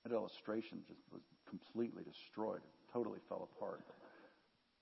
That 0.03 0.13
illustration 0.13 0.79
just 0.87 1.01
was 1.11 1.21
completely 1.49 2.03
destroyed. 2.03 2.57
It 2.57 2.93
totally 2.93 3.19
fell 3.27 3.49
apart. 3.55 3.81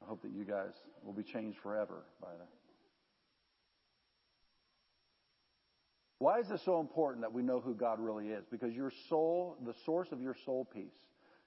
I 0.06 0.10
hope 0.10 0.22
that 0.22 0.32
you 0.32 0.44
guys 0.44 0.74
will 1.04 1.13
be 1.13 1.24
changed 1.24 1.58
forever 1.63 2.04
by 2.22 2.30
that. 2.38 2.50
Why 6.20 6.39
is 6.39 6.50
it 6.52 6.62
so 6.63 6.80
important 6.80 7.22
that 7.22 7.34
we 7.34 7.41
know 7.41 7.60
who 7.60 7.74
God 7.74 8.00
really 8.00 8.30
is? 8.30 8.46
Because 8.50 8.74
your 8.74 8.91
soul, 9.10 9.58
the 9.65 9.74
source 9.86 10.12
of 10.12 10.22
your 10.22 10.36
soul 10.46 10.68
peace, 10.72 10.94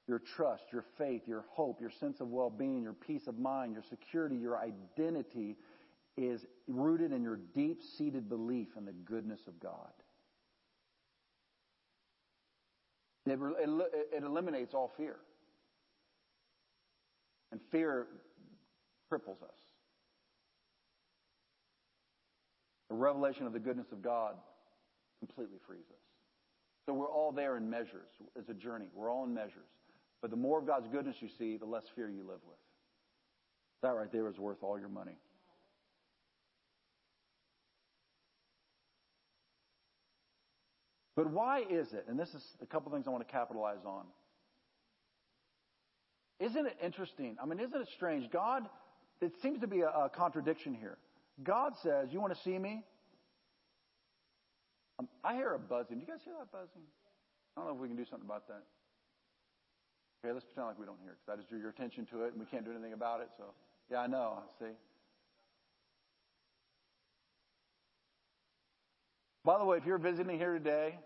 your 0.07 0.21
trust, 0.37 0.65
your 0.73 0.85
faith, 0.97 1.23
your 1.27 1.45
hope, 1.51 1.81
your 1.81 1.91
sense 1.91 2.21
of 2.21 2.29
well-being, 2.29 2.83
your 2.83 2.93
peace 2.93 3.27
of 3.27 3.39
mind, 3.39 3.73
your 3.73 3.83
security, 3.89 4.37
your 4.37 4.59
identity 4.59 5.57
is 6.17 6.45
rooted 6.67 7.13
in 7.13 7.23
your 7.23 7.39
deep-seated 7.55 8.29
belief 8.29 8.69
in 8.77 8.85
the 8.85 8.93
goodness 8.93 9.41
of 9.47 9.59
God. 9.61 9.93
It, 13.27 13.39
it, 14.13 14.25
eliminates 14.25 14.75
all 14.75 14.91
fear. 14.97 15.17
And 17.53 17.61
fear 17.71 18.07
cripples 19.11 19.43
us. 19.43 19.57
The 22.89 22.95
revelation 22.95 23.47
of 23.47 23.53
the 23.53 23.59
goodness 23.59 23.87
of 23.93 24.03
God 24.03 24.35
completely 25.19 25.59
frees 25.67 25.87
us. 25.91 26.05
So 26.87 26.95
we're 26.95 27.11
all 27.11 27.33
there 27.33 27.57
in 27.57 27.69
measures. 27.69 28.09
It's 28.35 28.49
a 28.49 28.55
journey. 28.55 28.87
We're 28.95 29.11
all 29.11 29.25
in 29.25 29.35
measures. 29.35 29.69
But 30.23 30.31
the 30.31 30.37
more 30.37 30.59
of 30.59 30.67
God's 30.67 30.89
goodness 30.89 31.17
you 31.21 31.29
see, 31.39 31.57
the 31.57 31.67
less 31.67 31.85
fear 31.95 32.09
you 32.09 32.23
live 32.23 32.41
with. 32.47 32.59
That 33.83 33.91
right 33.91 34.11
there 34.11 34.29
is 34.29 34.39
worth 34.39 34.63
all 34.63 34.79
your 34.79 34.89
money. 34.89 35.17
But 41.15 41.31
why 41.31 41.63
is 41.69 41.93
it, 41.93 42.05
and 42.09 42.19
this 42.19 42.29
is 42.29 42.43
a 42.63 42.67
couple 42.67 42.93
things 42.93 43.07
I 43.07 43.11
want 43.11 43.27
to 43.27 43.33
capitalize 43.33 43.85
on. 43.85 44.05
Isn't 46.39 46.67
it 46.67 46.77
interesting? 46.83 47.37
I 47.43 47.47
mean, 47.47 47.59
isn't 47.59 47.81
it 47.81 47.89
strange? 47.97 48.31
God, 48.31 48.63
it 49.21 49.33
seems 49.43 49.61
to 49.61 49.67
be 49.67 49.81
a, 49.81 49.89
a 49.89 50.11
contradiction 50.15 50.75
here. 50.75 50.99
God 51.43 51.75
says, 51.83 52.09
You 52.11 52.21
want 52.21 52.35
to 52.35 52.41
see 52.43 52.59
me? 52.59 52.83
Um, 54.99 55.09
I 55.23 55.35
hear 55.35 55.55
a 55.55 55.59
buzzing. 55.59 55.99
Do 55.99 56.01
you 56.01 56.07
guys 56.07 56.21
hear 56.25 56.35
that 56.39 56.51
buzzing? 56.51 56.83
I 57.57 57.61
don't 57.61 57.69
know 57.69 57.75
if 57.75 57.81
we 57.81 57.89
can 57.89 57.97
do 57.97 58.05
something 58.05 58.27
about 58.27 58.49
that. 58.49 58.63
Okay, 60.25 60.33
let's 60.33 60.45
pretend 60.45 60.67
like 60.67 60.79
we 60.79 60.87
don't 60.87 60.99
hear 61.03 61.13
it 61.13 61.19
because 61.25 61.35
I 61.35 61.37
just 61.37 61.49
drew 61.49 61.61
your 61.61 61.71
attention 61.71 62.07
to 62.07 62.25
it 62.25 62.33
and 62.33 62.41
we 62.41 62.47
can't 62.47 62.65
do 62.65 62.73
anything 62.73 62.93
about 62.93 63.21
it. 63.21 63.29
So, 63.37 63.45
yeah, 63.91 63.99
I 63.99 64.07
know. 64.09 64.41
See. 64.59 64.67
By 69.45 69.59
the 69.59 69.65
way, 69.65 69.77
if 69.79 69.87
you're 69.87 69.99
visiting 69.99 70.37
here 70.37 70.55
today, 70.55 70.99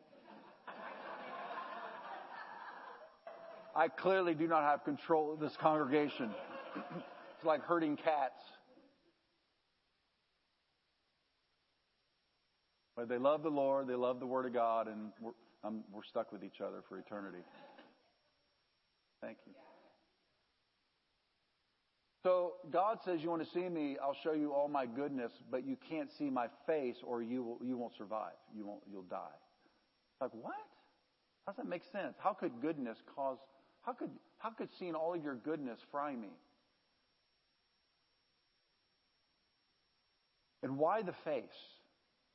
I 3.77 3.88
clearly 3.88 4.35
do 4.35 4.46
not 4.46 4.62
have 4.64 4.85
control 4.85 5.33
of 5.33 5.40
this 5.40 5.57
congregation. 5.57 6.31
It's 7.42 7.46
like 7.48 7.64
herding 7.64 7.96
cats. 7.96 8.40
But 12.96 13.09
they 13.09 13.18
love 13.18 13.42
the 13.42 13.48
Lord, 13.48 13.88
they 13.88 13.96
love 13.96 14.20
the 14.20 14.26
Word 14.26 14.46
of 14.46 14.52
God, 14.52 14.87
and 14.87 15.11
we're, 15.20 15.33
um, 15.64 15.83
we're 15.92 16.05
stuck 16.05 16.31
with 16.31 16.44
each 16.44 16.61
other 16.61 16.85
for 16.88 16.98
eternity. 16.98 17.42
Thank 19.20 19.38
you. 19.44 19.55
So 22.22 22.52
God 22.70 22.98
says, 23.05 23.20
"You 23.24 23.31
want 23.31 23.42
to 23.42 23.50
see 23.50 23.68
me? 23.68 23.96
I'll 24.00 24.16
show 24.22 24.35
you 24.35 24.52
all 24.52 24.68
my 24.68 24.87
goodness, 24.87 25.33
but 25.50 25.66
you 25.66 25.76
can't 25.88 26.12
see 26.12 26.31
my 26.31 26.46
face, 26.64 27.02
or 27.02 27.22
you 27.22 27.42
will, 27.42 27.59
you 27.66 27.76
won't 27.76 27.94
survive. 27.96 28.35
You 28.55 28.66
won't. 28.66 28.83
You'll 28.88 29.02
die." 29.02 29.35
Like 30.20 30.31
what? 30.33 30.55
How 31.44 31.52
does 31.52 31.57
that 31.57 31.68
make 31.68 31.83
sense? 31.90 32.14
How 32.18 32.35
could 32.35 32.52
goodness 32.61 32.98
cause? 33.16 33.38
How 33.81 33.94
could 33.94 34.11
how 34.38 34.50
could 34.50 34.68
seeing 34.78 34.94
all 34.94 35.14
of 35.14 35.24
your 35.24 35.35
goodness 35.35 35.81
fry 35.90 36.14
me? 36.14 36.31
And 40.62 40.79
why 40.79 41.03
the 41.03 41.14
face? 41.25 41.44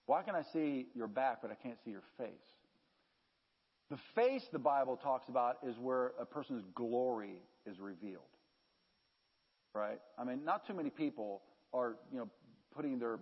Why 0.05 0.21
can 0.23 0.35
I 0.35 0.43
see 0.53 0.87
your 0.95 1.07
back, 1.07 1.39
but 1.41 1.51
I 1.51 1.55
can't 1.55 1.77
see 1.83 1.91
your 1.91 2.03
face? 2.17 2.29
The 3.89 3.97
face, 4.15 4.43
the 4.51 4.59
Bible 4.59 4.97
talks 4.97 5.29
about, 5.29 5.57
is 5.65 5.77
where 5.77 6.11
a 6.19 6.25
person's 6.25 6.63
glory 6.75 7.39
is 7.65 7.79
revealed. 7.79 8.23
Right? 9.73 9.99
I 10.17 10.23
mean, 10.23 10.43
not 10.43 10.65
too 10.65 10.73
many 10.73 10.89
people 10.89 11.41
are, 11.73 11.95
you 12.11 12.19
know, 12.19 12.29
putting 12.75 12.99
their 12.99 13.19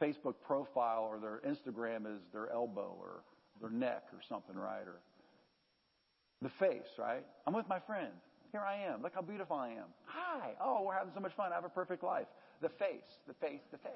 Facebook 0.00 0.34
profile 0.44 1.08
or 1.10 1.18
their 1.20 1.40
Instagram 1.48 2.06
as 2.06 2.20
their 2.32 2.50
elbow 2.52 2.96
or 2.98 3.22
their 3.60 3.70
neck 3.70 4.04
or 4.12 4.18
something, 4.28 4.56
right? 4.56 4.86
Or 4.86 5.00
the 6.42 6.50
face, 6.58 6.88
right? 6.98 7.24
I'm 7.46 7.54
with 7.54 7.68
my 7.68 7.78
friend. 7.78 8.12
Here 8.50 8.60
I 8.60 8.92
am. 8.92 9.02
Look 9.02 9.14
how 9.14 9.22
beautiful 9.22 9.56
I 9.56 9.68
am. 9.68 9.86
Hi. 10.06 10.50
Oh, 10.60 10.82
we're 10.84 10.94
having 10.94 11.12
so 11.14 11.20
much 11.20 11.32
fun. 11.34 11.52
I 11.52 11.54
have 11.54 11.64
a 11.64 11.70
perfect 11.70 12.02
life. 12.02 12.26
The 12.62 12.70
face, 12.70 13.18
the 13.26 13.34
face, 13.34 13.60
the 13.70 13.78
face. 13.78 13.92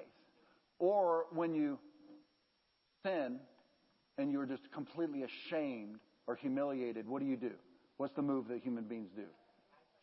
Or 0.79 1.27
when 1.33 1.55
you 1.55 1.79
sin 3.05 3.39
and 4.19 4.33
you're 4.33 4.47
just 4.47 4.71
completely 4.73 5.23
ashamed 5.23 5.97
or 6.27 6.35
humiliated, 6.35 7.09
what 7.09 7.21
do 7.21 7.27
you 7.27 7.37
do? 7.37 7.53
What's 7.97 8.15
the 8.15 8.23
move 8.23 8.49
that 8.49 8.63
human 8.63 8.85
beings 8.85 9.11
do? 9.17 9.25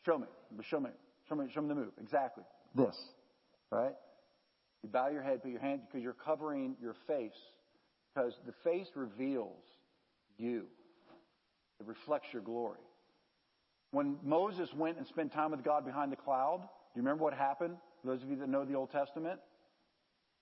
Show 0.06 0.18
me. 0.18 0.28
Show 0.64 0.80
me. 0.80 0.90
Show 1.30 1.36
me, 1.36 1.46
show 1.54 1.62
me 1.62 1.68
the 1.68 1.76
move. 1.76 1.92
Exactly. 2.02 2.44
This. 2.74 2.98
Right? 3.72 3.94
You 4.82 4.90
bow 4.90 5.10
your 5.10 5.22
head, 5.22 5.44
put 5.44 5.52
your 5.52 5.62
hand, 5.62 5.82
because 5.88 6.04
you're 6.04 6.14
covering 6.14 6.76
your 6.82 6.96
face. 7.08 7.38
Because 8.14 8.34
the 8.46 8.54
face 8.64 8.88
reveals 8.96 9.64
you. 10.38 10.66
It 11.80 11.88
reflects 11.88 12.28
your 12.32 12.42
glory. 12.42 12.80
When 13.92 14.18
Moses 14.24 14.70
went 14.74 14.98
and 14.98 15.06
spent 15.08 15.34
time 15.34 15.52
with 15.52 15.64
God 15.64 15.86
behind 15.86 16.12
the 16.12 16.18
cloud, 16.18 16.62
do 16.62 17.00
you 17.00 17.02
remember 17.02 17.24
what 17.24 17.34
happened? 17.34 17.78
Those 18.04 18.22
of 18.22 18.30
you 18.30 18.36
that 18.38 18.50
know 18.50 18.66
the 18.66 18.76
Old 18.76 18.92
Testament, 18.92 19.40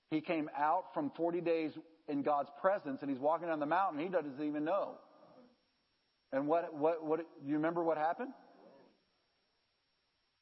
he 0.10 0.20
came 0.20 0.50
out 0.58 0.86
from 0.94 1.12
40 1.16 1.42
days 1.42 1.72
in 2.08 2.24
God's 2.24 2.50
presence 2.60 3.00
and 3.02 3.10
he's 3.10 3.20
walking 3.20 3.48
down 3.48 3.60
the 3.60 3.66
mountain. 3.66 4.00
He 4.00 4.10
doesn't 4.10 4.42
even 4.42 4.66
know. 4.66 4.96
And 6.34 6.48
what, 6.48 6.74
what, 6.74 7.06
what, 7.06 7.20
do 7.20 7.48
you 7.48 7.56
remember 7.56 7.84
what 7.84 7.98
happened? 7.98 8.32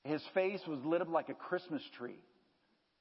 His 0.03 0.21
face 0.33 0.61
was 0.67 0.79
lit 0.85 1.01
up 1.01 1.09
like 1.09 1.29
a 1.29 1.33
Christmas 1.33 1.81
tree. 1.97 2.19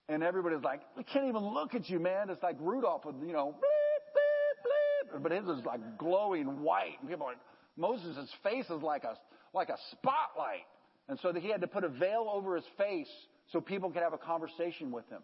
And 0.08 0.22
everybody's 0.22 0.64
like, 0.64 0.80
we 0.96 1.04
can't 1.04 1.26
even 1.26 1.42
look 1.42 1.74
at 1.74 1.88
you, 1.88 2.00
man. 2.00 2.30
It's 2.30 2.42
like 2.42 2.56
Rudolph 2.60 3.04
with, 3.04 3.16
you 3.24 3.32
know, 3.32 3.54
bleep, 3.54 5.12
bleep, 5.12 5.16
bleep. 5.16 5.22
but 5.22 5.32
his 5.32 5.44
was 5.44 5.62
like 5.64 5.98
glowing 5.98 6.62
white. 6.62 6.96
And 7.00 7.08
people 7.08 7.26
are 7.26 7.30
like, 7.30 7.40
Moses' 7.76 8.28
face 8.42 8.64
is 8.64 8.82
like 8.82 9.04
a, 9.04 9.16
like 9.54 9.68
a 9.68 9.76
spotlight. 9.92 10.66
And 11.08 11.18
so 11.20 11.32
that 11.32 11.42
he 11.42 11.50
had 11.50 11.60
to 11.60 11.66
put 11.66 11.84
a 11.84 11.88
veil 11.88 12.28
over 12.32 12.56
his 12.56 12.64
face 12.76 13.08
so 13.52 13.60
people 13.60 13.90
could 13.90 14.02
have 14.02 14.12
a 14.12 14.18
conversation 14.18 14.90
with 14.90 15.08
him. 15.08 15.22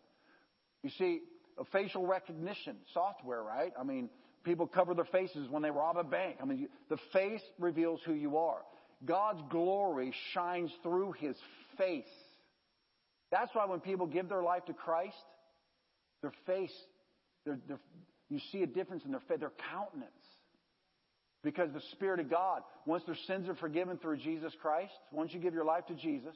You 0.82 0.90
see, 0.98 1.20
facial 1.72 2.06
recognition 2.06 2.76
software, 2.92 3.42
right? 3.42 3.72
I 3.78 3.84
mean, 3.84 4.08
people 4.44 4.66
cover 4.66 4.94
their 4.94 5.04
faces 5.06 5.48
when 5.48 5.62
they 5.62 5.70
rob 5.70 5.96
a 5.96 6.04
bank. 6.04 6.36
I 6.40 6.44
mean, 6.44 6.68
the 6.88 6.98
face 7.12 7.42
reveals 7.58 8.00
who 8.04 8.14
you 8.14 8.36
are. 8.36 8.62
God's 9.04 9.42
glory 9.50 10.12
shines 10.32 10.70
through 10.82 11.12
his 11.18 11.36
face. 11.76 12.04
That's 13.30 13.50
why 13.54 13.66
when 13.66 13.80
people 13.80 14.06
give 14.06 14.28
their 14.28 14.42
life 14.42 14.64
to 14.66 14.72
Christ, 14.72 15.16
their 16.22 16.32
face, 16.46 16.72
their, 17.44 17.58
their, 17.66 17.80
you 18.30 18.38
see 18.52 18.62
a 18.62 18.66
difference 18.66 19.04
in 19.04 19.10
their 19.10 19.20
face, 19.20 19.40
their 19.40 19.52
countenance. 19.72 20.10
Because 21.42 21.70
the 21.72 21.82
Spirit 21.92 22.20
of 22.20 22.30
God, 22.30 22.62
once 22.86 23.02
their 23.04 23.18
sins 23.26 23.48
are 23.48 23.54
forgiven 23.56 23.98
through 23.98 24.16
Jesus 24.18 24.52
Christ, 24.62 24.92
once 25.12 25.34
you 25.34 25.40
give 25.40 25.52
your 25.52 25.64
life 25.64 25.86
to 25.86 25.94
Jesus, 25.94 26.34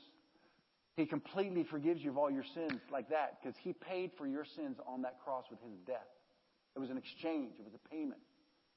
he 0.98 1.06
completely 1.06 1.62
forgives 1.62 2.02
you 2.02 2.10
of 2.10 2.18
all 2.18 2.28
your 2.28 2.44
sins 2.54 2.80
like 2.90 3.08
that 3.10 3.38
because 3.40 3.56
He 3.62 3.72
paid 3.72 4.10
for 4.18 4.26
your 4.26 4.44
sins 4.44 4.78
on 4.84 5.02
that 5.02 5.20
cross 5.22 5.44
with 5.48 5.60
His 5.60 5.78
death. 5.86 6.08
It 6.74 6.80
was 6.80 6.90
an 6.90 6.98
exchange. 6.98 7.52
It 7.56 7.64
was 7.64 7.72
a 7.72 7.88
payment. 7.88 8.20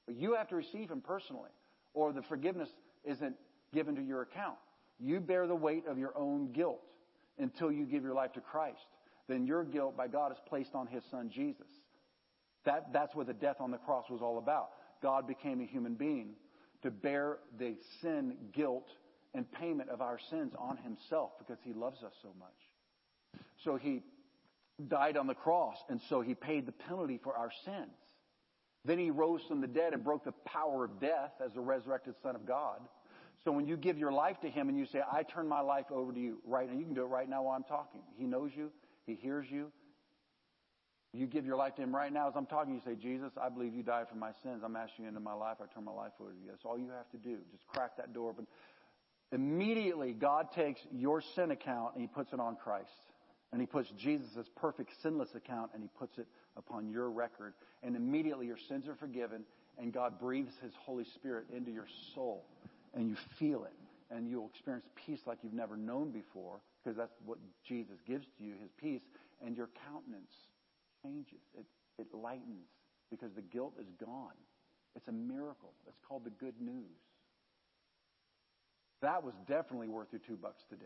But 0.05 0.17
you 0.17 0.35
have 0.35 0.47
to 0.49 0.55
receive 0.55 0.91
Him 0.91 1.01
personally 1.01 1.49
or 1.95 2.13
the 2.13 2.21
forgiveness 2.21 2.69
isn't 3.03 3.35
given 3.73 3.95
to 3.95 4.03
your 4.03 4.21
account. 4.21 4.57
You 4.99 5.19
bear 5.19 5.47
the 5.47 5.55
weight 5.55 5.87
of 5.87 5.97
your 5.97 6.15
own 6.15 6.51
guilt 6.51 6.83
until 7.39 7.71
you 7.71 7.85
give 7.85 8.03
your 8.03 8.13
life 8.13 8.33
to 8.33 8.39
Christ. 8.39 8.85
Then 9.27 9.47
your 9.47 9.63
guilt 9.63 9.97
by 9.97 10.07
God 10.07 10.31
is 10.31 10.37
placed 10.47 10.75
on 10.75 10.85
His 10.85 11.01
Son 11.09 11.31
Jesus. 11.33 11.65
That, 12.65 12.93
that's 12.93 13.15
what 13.15 13.25
the 13.25 13.33
death 13.33 13.57
on 13.59 13.71
the 13.71 13.77
cross 13.77 14.11
was 14.11 14.21
all 14.21 14.37
about. 14.37 14.69
God 15.01 15.27
became 15.27 15.59
a 15.59 15.65
human 15.65 15.95
being 15.95 16.33
to 16.83 16.91
bear 16.91 17.39
the 17.57 17.73
sin, 18.03 18.35
guilt, 18.53 18.89
and 19.33 19.49
payment 19.51 19.89
of 19.89 20.01
our 20.01 20.19
sins 20.29 20.53
on 20.57 20.77
himself 20.77 21.31
because 21.39 21.57
he 21.63 21.73
loves 21.73 22.03
us 22.03 22.13
so 22.21 22.29
much. 22.39 23.43
So 23.63 23.77
he 23.77 24.03
died 24.87 25.17
on 25.17 25.27
the 25.27 25.33
cross, 25.33 25.77
and 25.89 26.01
so 26.09 26.21
he 26.21 26.35
paid 26.35 26.65
the 26.65 26.71
penalty 26.71 27.19
for 27.23 27.35
our 27.35 27.51
sins. 27.65 27.91
Then 28.83 28.97
he 28.97 29.11
rose 29.11 29.41
from 29.47 29.61
the 29.61 29.67
dead 29.67 29.93
and 29.93 30.03
broke 30.03 30.25
the 30.25 30.31
power 30.31 30.83
of 30.83 30.99
death 30.99 31.33
as 31.43 31.53
the 31.53 31.61
resurrected 31.61 32.15
Son 32.23 32.35
of 32.35 32.45
God. 32.45 32.79
So 33.43 33.51
when 33.51 33.67
you 33.67 33.77
give 33.77 33.97
your 33.97 34.11
life 34.11 34.39
to 34.41 34.49
him 34.49 34.69
and 34.69 34.77
you 34.77 34.85
say, 34.85 35.01
I 35.11 35.23
turn 35.23 35.47
my 35.47 35.61
life 35.61 35.85
over 35.91 36.11
to 36.11 36.19
you 36.19 36.39
right 36.45 36.71
now, 36.71 36.77
you 36.77 36.85
can 36.85 36.93
do 36.93 37.03
it 37.03 37.07
right 37.07 37.29
now 37.29 37.43
while 37.43 37.55
I'm 37.55 37.63
talking. 37.63 38.01
He 38.17 38.25
knows 38.25 38.51
you. 38.55 38.71
He 39.05 39.15
hears 39.15 39.47
you. 39.49 39.71
You 41.13 41.27
give 41.27 41.45
your 41.45 41.57
life 41.57 41.75
to 41.75 41.81
him 41.81 41.93
right 41.93 42.13
now 42.13 42.29
as 42.29 42.35
I'm 42.37 42.45
talking. 42.45 42.73
You 42.73 42.81
say, 42.85 42.95
Jesus, 42.95 43.31
I 43.41 43.49
believe 43.49 43.73
you 43.73 43.83
died 43.83 44.07
for 44.09 44.15
my 44.15 44.31
sins. 44.43 44.61
I'm 44.63 44.75
asking 44.75 45.03
you 45.03 45.09
into 45.09 45.19
my 45.19 45.33
life. 45.33 45.57
I 45.59 45.73
turn 45.73 45.83
my 45.83 45.91
life 45.91 46.13
over 46.21 46.31
to 46.31 46.37
you. 46.37 46.47
That's 46.49 46.63
all 46.63 46.77
you 46.77 46.89
have 46.89 47.09
to 47.11 47.17
do. 47.17 47.37
Just 47.51 47.67
crack 47.67 47.97
that 47.97 48.13
door 48.13 48.29
open. 48.29 48.47
Immediately, 49.31 50.13
God 50.13 50.51
takes 50.51 50.81
your 50.91 51.21
sin 51.21 51.51
account 51.51 51.93
and 51.93 52.01
He 52.01 52.07
puts 52.07 52.33
it 52.33 52.39
on 52.39 52.55
Christ. 52.55 52.89
And 53.51 53.61
He 53.61 53.67
puts 53.67 53.89
Jesus' 53.97 54.49
perfect 54.55 54.91
sinless 55.01 55.35
account 55.35 55.71
and 55.73 55.81
He 55.81 55.89
puts 55.97 56.17
it 56.17 56.27
upon 56.57 56.89
your 56.89 57.09
record. 57.09 57.53
And 57.83 57.95
immediately 57.95 58.47
your 58.47 58.57
sins 58.67 58.87
are 58.87 58.95
forgiven 58.95 59.43
and 59.77 59.93
God 59.93 60.19
breathes 60.19 60.53
His 60.61 60.73
Holy 60.85 61.05
Spirit 61.15 61.45
into 61.55 61.71
your 61.71 61.87
soul. 62.13 62.45
And 62.93 63.09
you 63.09 63.15
feel 63.39 63.63
it. 63.63 63.73
And 64.13 64.29
you'll 64.29 64.49
experience 64.53 64.85
peace 65.05 65.21
like 65.25 65.37
you've 65.41 65.53
never 65.53 65.77
known 65.77 66.11
before 66.11 66.59
because 66.83 66.97
that's 66.97 67.13
what 67.25 67.37
Jesus 67.65 67.95
gives 68.05 68.25
to 68.37 68.43
you, 68.43 68.55
His 68.61 68.71
peace. 68.79 69.01
And 69.45 69.55
your 69.55 69.69
countenance 69.89 70.33
changes. 71.01 71.41
It, 71.57 71.65
it 71.97 72.07
lightens 72.13 72.67
because 73.09 73.31
the 73.33 73.41
guilt 73.41 73.73
is 73.79 73.87
gone. 74.05 74.35
It's 74.95 75.07
a 75.07 75.13
miracle. 75.13 75.71
It's 75.87 75.99
called 76.07 76.25
the 76.25 76.31
good 76.31 76.59
news. 76.59 76.99
That 79.01 79.23
was 79.23 79.33
definitely 79.47 79.87
worth 79.87 80.07
your 80.11 80.21
two 80.25 80.35
bucks 80.35 80.63
today. 80.69 80.85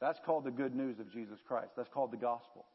That's 0.00 0.18
called 0.24 0.44
the 0.44 0.50
good 0.50 0.74
news 0.74 0.98
of 0.98 1.12
Jesus 1.12 1.38
Christ. 1.46 1.70
That's 1.76 1.88
called 1.88 2.12
the 2.12 2.16
gospel. 2.16 2.66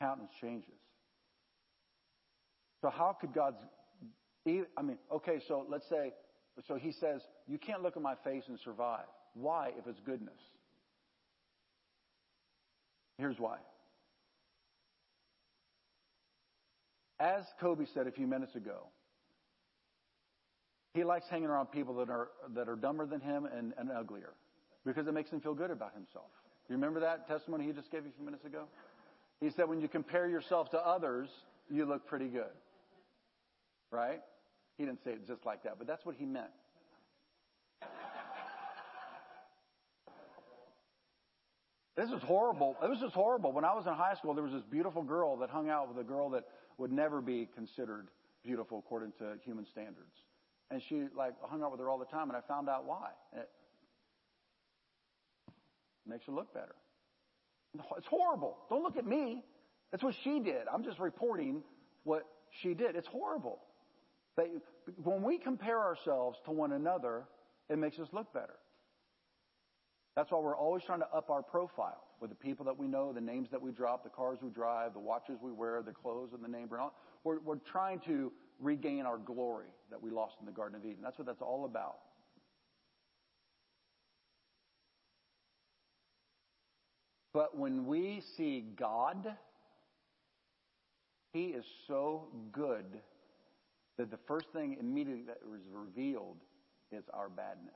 Countenance 0.00 0.32
changes. 0.40 0.70
So 2.82 2.90
how 2.90 3.16
could 3.18 3.32
God's, 3.32 3.56
I 4.46 4.82
mean, 4.82 4.98
okay, 5.10 5.40
so 5.48 5.66
let's 5.68 5.88
say, 5.88 6.12
so 6.68 6.76
he 6.76 6.92
says, 6.92 7.22
you 7.48 7.58
can't 7.58 7.82
look 7.82 7.96
at 7.96 8.02
my 8.02 8.14
face 8.22 8.44
and 8.48 8.58
survive. 8.60 9.06
Why 9.34 9.70
if 9.78 9.86
it's 9.86 10.00
goodness? 10.00 10.38
Here's 13.18 13.38
why. 13.38 13.56
As 17.18 17.44
Kobe 17.60 17.86
said 17.94 18.06
a 18.06 18.12
few 18.12 18.26
minutes 18.26 18.54
ago, 18.54 18.88
he 20.96 21.04
likes 21.04 21.26
hanging 21.28 21.48
around 21.48 21.66
people 21.66 21.94
that 21.96 22.10
are, 22.10 22.28
that 22.54 22.68
are 22.68 22.76
dumber 22.76 23.06
than 23.06 23.20
him 23.20 23.46
and, 23.46 23.72
and 23.78 23.90
uglier 23.90 24.32
because 24.84 25.06
it 25.06 25.12
makes 25.12 25.30
him 25.30 25.40
feel 25.40 25.54
good 25.54 25.70
about 25.70 25.92
himself. 25.94 26.30
You 26.68 26.74
remember 26.74 27.00
that 27.00 27.28
testimony 27.28 27.66
he 27.66 27.72
just 27.72 27.90
gave 27.90 28.04
you 28.04 28.10
a 28.10 28.16
few 28.16 28.24
minutes 28.24 28.44
ago? 28.44 28.64
He 29.40 29.50
said 29.50 29.68
when 29.68 29.80
you 29.80 29.88
compare 29.88 30.28
yourself 30.28 30.70
to 30.70 30.78
others, 30.78 31.28
you 31.70 31.84
look 31.84 32.06
pretty 32.06 32.28
good. 32.28 32.54
Right? 33.90 34.20
He 34.78 34.84
didn't 34.84 35.04
say 35.04 35.12
it 35.12 35.26
just 35.26 35.44
like 35.44 35.62
that, 35.64 35.74
but 35.78 35.86
that's 35.86 36.04
what 36.04 36.16
he 36.16 36.24
meant. 36.24 36.50
This 41.96 42.10
is 42.10 42.22
horrible. 42.24 42.76
It 42.82 42.90
was 42.90 42.98
just 43.00 43.14
horrible. 43.14 43.52
When 43.52 43.64
I 43.64 43.72
was 43.74 43.86
in 43.86 43.94
high 43.94 44.14
school, 44.16 44.34
there 44.34 44.44
was 44.44 44.52
this 44.52 44.64
beautiful 44.70 45.02
girl 45.02 45.38
that 45.38 45.48
hung 45.48 45.70
out 45.70 45.88
with 45.88 45.98
a 45.98 46.06
girl 46.06 46.28
that 46.30 46.44
would 46.76 46.92
never 46.92 47.22
be 47.22 47.48
considered 47.54 48.08
beautiful 48.44 48.78
according 48.78 49.12
to 49.18 49.38
human 49.44 49.64
standards. 49.66 50.12
And 50.70 50.82
she 50.88 51.04
like 51.16 51.34
hung 51.42 51.62
out 51.62 51.70
with 51.70 51.80
her 51.80 51.88
all 51.88 51.98
the 51.98 52.06
time 52.06 52.28
and 52.28 52.36
I 52.36 52.40
found 52.48 52.68
out 52.68 52.84
why. 52.86 53.10
It 53.34 53.48
makes 56.06 56.26
her 56.26 56.32
look 56.32 56.52
better. 56.52 56.74
It's 57.96 58.06
horrible. 58.06 58.56
Don't 58.68 58.82
look 58.82 58.96
at 58.96 59.06
me. 59.06 59.44
That's 59.90 60.02
what 60.02 60.14
she 60.24 60.40
did. 60.40 60.62
I'm 60.72 60.82
just 60.82 60.98
reporting 60.98 61.62
what 62.04 62.26
she 62.62 62.74
did. 62.74 62.96
It's 62.96 63.06
horrible. 63.06 63.60
They, 64.36 64.48
when 65.02 65.22
we 65.22 65.38
compare 65.38 65.78
ourselves 65.78 66.38
to 66.46 66.52
one 66.52 66.72
another, 66.72 67.24
it 67.68 67.78
makes 67.78 67.98
us 67.98 68.08
look 68.12 68.32
better. 68.32 68.56
That's 70.14 70.30
why 70.30 70.38
we're 70.40 70.56
always 70.56 70.82
trying 70.84 71.00
to 71.00 71.08
up 71.14 71.30
our 71.30 71.42
profile 71.42 72.05
with 72.20 72.30
the 72.30 72.36
people 72.36 72.64
that 72.64 72.76
we 72.76 72.86
know, 72.86 73.12
the 73.12 73.20
names 73.20 73.48
that 73.50 73.60
we 73.60 73.70
drop, 73.70 74.04
the 74.04 74.10
cars 74.10 74.38
we 74.42 74.50
drive, 74.50 74.92
the 74.92 74.98
watches 74.98 75.38
we 75.42 75.52
wear, 75.52 75.82
the 75.82 75.92
clothes 75.92 76.30
and 76.32 76.42
the 76.42 76.48
name 76.48 76.66
brand. 76.68 76.90
We're, 77.24 77.40
we're 77.40 77.56
trying 77.56 78.00
to 78.00 78.32
regain 78.60 79.04
our 79.04 79.18
glory 79.18 79.68
that 79.90 80.02
we 80.02 80.10
lost 80.10 80.36
in 80.40 80.46
the 80.46 80.52
Garden 80.52 80.76
of 80.78 80.84
Eden. 80.84 80.98
That's 81.02 81.18
what 81.18 81.26
that's 81.26 81.42
all 81.42 81.64
about. 81.64 81.98
But 87.32 87.58
when 87.58 87.86
we 87.86 88.22
see 88.36 88.64
God, 88.78 89.36
He 91.32 91.46
is 91.46 91.64
so 91.86 92.28
good 92.50 92.86
that 93.98 94.10
the 94.10 94.18
first 94.26 94.46
thing 94.54 94.78
immediately 94.80 95.24
that 95.26 95.38
is 95.54 95.60
revealed 95.70 96.38
is 96.92 97.04
our 97.12 97.28
badness 97.28 97.74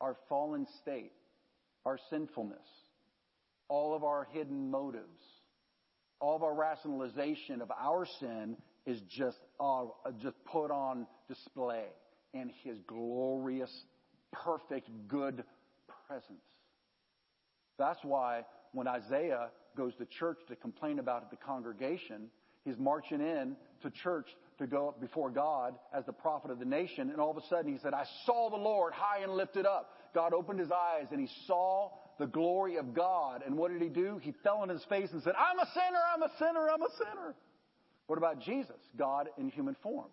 our 0.00 0.16
fallen 0.28 0.66
state, 0.82 1.12
our 1.84 1.98
sinfulness, 2.10 2.66
all 3.68 3.94
of 3.94 4.04
our 4.04 4.26
hidden 4.32 4.70
motives, 4.70 5.22
all 6.20 6.36
of 6.36 6.42
our 6.42 6.54
rationalization 6.54 7.60
of 7.60 7.70
our 7.70 8.06
sin 8.20 8.56
is 8.86 9.00
just, 9.08 9.38
uh, 9.60 9.84
just 10.22 10.36
put 10.44 10.70
on 10.70 11.06
display 11.28 11.84
in 12.32 12.50
His 12.62 12.78
glorious, 12.86 13.70
perfect, 14.32 14.88
good 15.08 15.44
presence. 16.06 16.42
That's 17.78 18.00
why 18.02 18.44
when 18.72 18.86
Isaiah 18.86 19.50
goes 19.76 19.94
to 19.96 20.06
church 20.06 20.38
to 20.48 20.56
complain 20.56 20.98
about 20.98 21.30
the 21.30 21.36
congregation, 21.36 22.28
he's 22.64 22.78
marching 22.78 23.20
in 23.20 23.56
to 23.82 23.90
church 23.90 24.26
to 24.58 24.66
go 24.66 24.88
up 24.88 25.00
before 25.00 25.30
God 25.30 25.74
as 25.92 26.04
the 26.06 26.12
prophet 26.12 26.50
of 26.50 26.58
the 26.58 26.64
nation. 26.64 27.10
And 27.10 27.20
all 27.20 27.30
of 27.30 27.36
a 27.36 27.46
sudden 27.48 27.72
he 27.72 27.78
said, 27.78 27.94
I 27.94 28.04
saw 28.24 28.50
the 28.50 28.56
Lord 28.56 28.92
high 28.92 29.22
and 29.22 29.32
lifted 29.32 29.66
up. 29.66 29.90
God 30.14 30.32
opened 30.32 30.60
his 30.60 30.70
eyes 30.70 31.06
and 31.10 31.20
he 31.20 31.28
saw 31.46 31.90
the 32.18 32.26
glory 32.26 32.76
of 32.76 32.94
God. 32.94 33.42
And 33.44 33.56
what 33.56 33.72
did 33.72 33.82
he 33.82 33.88
do? 33.88 34.18
He 34.22 34.32
fell 34.42 34.58
on 34.58 34.68
his 34.68 34.84
face 34.88 35.10
and 35.12 35.22
said, 35.22 35.34
I'm 35.36 35.58
a 35.58 35.68
sinner, 35.74 36.00
I'm 36.14 36.22
a 36.22 36.30
sinner, 36.38 36.68
I'm 36.70 36.82
a 36.82 36.90
sinner. 36.96 37.34
What 38.06 38.18
about 38.18 38.40
Jesus? 38.40 38.76
God 38.96 39.28
in 39.38 39.48
human 39.48 39.76
form. 39.82 40.08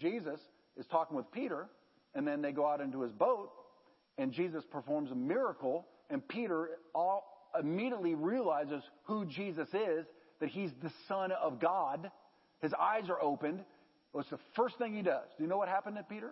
Jesus 0.00 0.38
is 0.76 0.86
talking 0.86 1.16
with 1.16 1.30
Peter 1.32 1.66
and 2.14 2.26
then 2.26 2.42
they 2.42 2.52
go 2.52 2.66
out 2.66 2.80
into 2.80 3.00
his 3.02 3.12
boat 3.12 3.50
and 4.18 4.32
Jesus 4.32 4.64
performs 4.70 5.10
a 5.10 5.14
miracle 5.14 5.86
and 6.10 6.26
Peter 6.28 6.70
all 6.94 7.24
immediately 7.58 8.14
realizes 8.14 8.82
who 9.04 9.24
Jesus 9.26 9.68
is, 9.68 10.06
that 10.40 10.48
he's 10.48 10.70
the 10.82 10.92
son 11.08 11.32
of 11.32 11.60
God. 11.60 12.10
His 12.60 12.72
eyes 12.78 13.08
are 13.08 13.20
opened. 13.22 13.64
What's 14.12 14.30
the 14.30 14.38
first 14.54 14.78
thing 14.78 14.94
he 14.94 15.02
does? 15.02 15.26
Do 15.36 15.42
you 15.42 15.48
know 15.48 15.56
what 15.56 15.68
happened 15.68 15.96
to 15.96 16.02
Peter? 16.02 16.30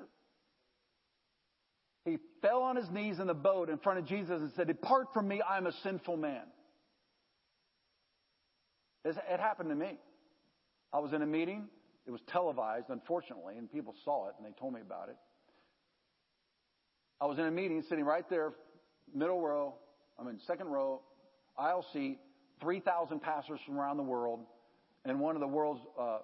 He 2.05 2.19
fell 2.41 2.63
on 2.63 2.77
his 2.77 2.91
knees 2.91 3.19
in 3.19 3.27
the 3.27 3.35
boat 3.35 3.69
in 3.69 3.79
front 3.79 3.99
of 3.99 4.07
Jesus 4.07 4.41
and 4.41 4.51
said, 4.57 4.69
Depart 4.69 5.09
from 5.13 5.29
me, 5.29 5.43
I'm 5.47 5.67
a 5.67 5.73
sinful 5.83 6.17
man. 6.17 6.43
It 9.05 9.41
happened 9.41 9.71
to 9.71 9.75
me. 9.75 9.99
I 10.93 10.99
was 10.99 11.13
in 11.13 11.23
a 11.23 11.27
meeting. 11.27 11.69
It 12.07 12.11
was 12.11 12.21
televised, 12.29 12.87
unfortunately, 12.89 13.57
and 13.57 13.71
people 13.71 13.95
saw 14.05 14.29
it 14.29 14.35
and 14.39 14.47
they 14.47 14.59
told 14.59 14.75
me 14.75 14.81
about 14.81 15.09
it. 15.09 15.17
I 17.21 17.27
was 17.27 17.39
in 17.39 17.45
a 17.45 17.51
meeting 17.51 17.83
sitting 17.89 18.05
right 18.05 18.29
there, 18.31 18.53
middle 19.15 19.41
row, 19.41 19.75
I 20.19 20.25
mean, 20.25 20.39
second 20.47 20.69
row, 20.69 21.03
aisle 21.59 21.85
seat, 21.93 22.19
3,000 22.63 23.21
pastors 23.21 23.61
from 23.67 23.79
around 23.79 23.99
the 23.99 24.03
world, 24.03 24.41
and 25.05 25.21
one 25.21 25.37
of 25.37 25.41
the 25.41 25.47
world's 25.47 25.81
uh, 25.99 26.19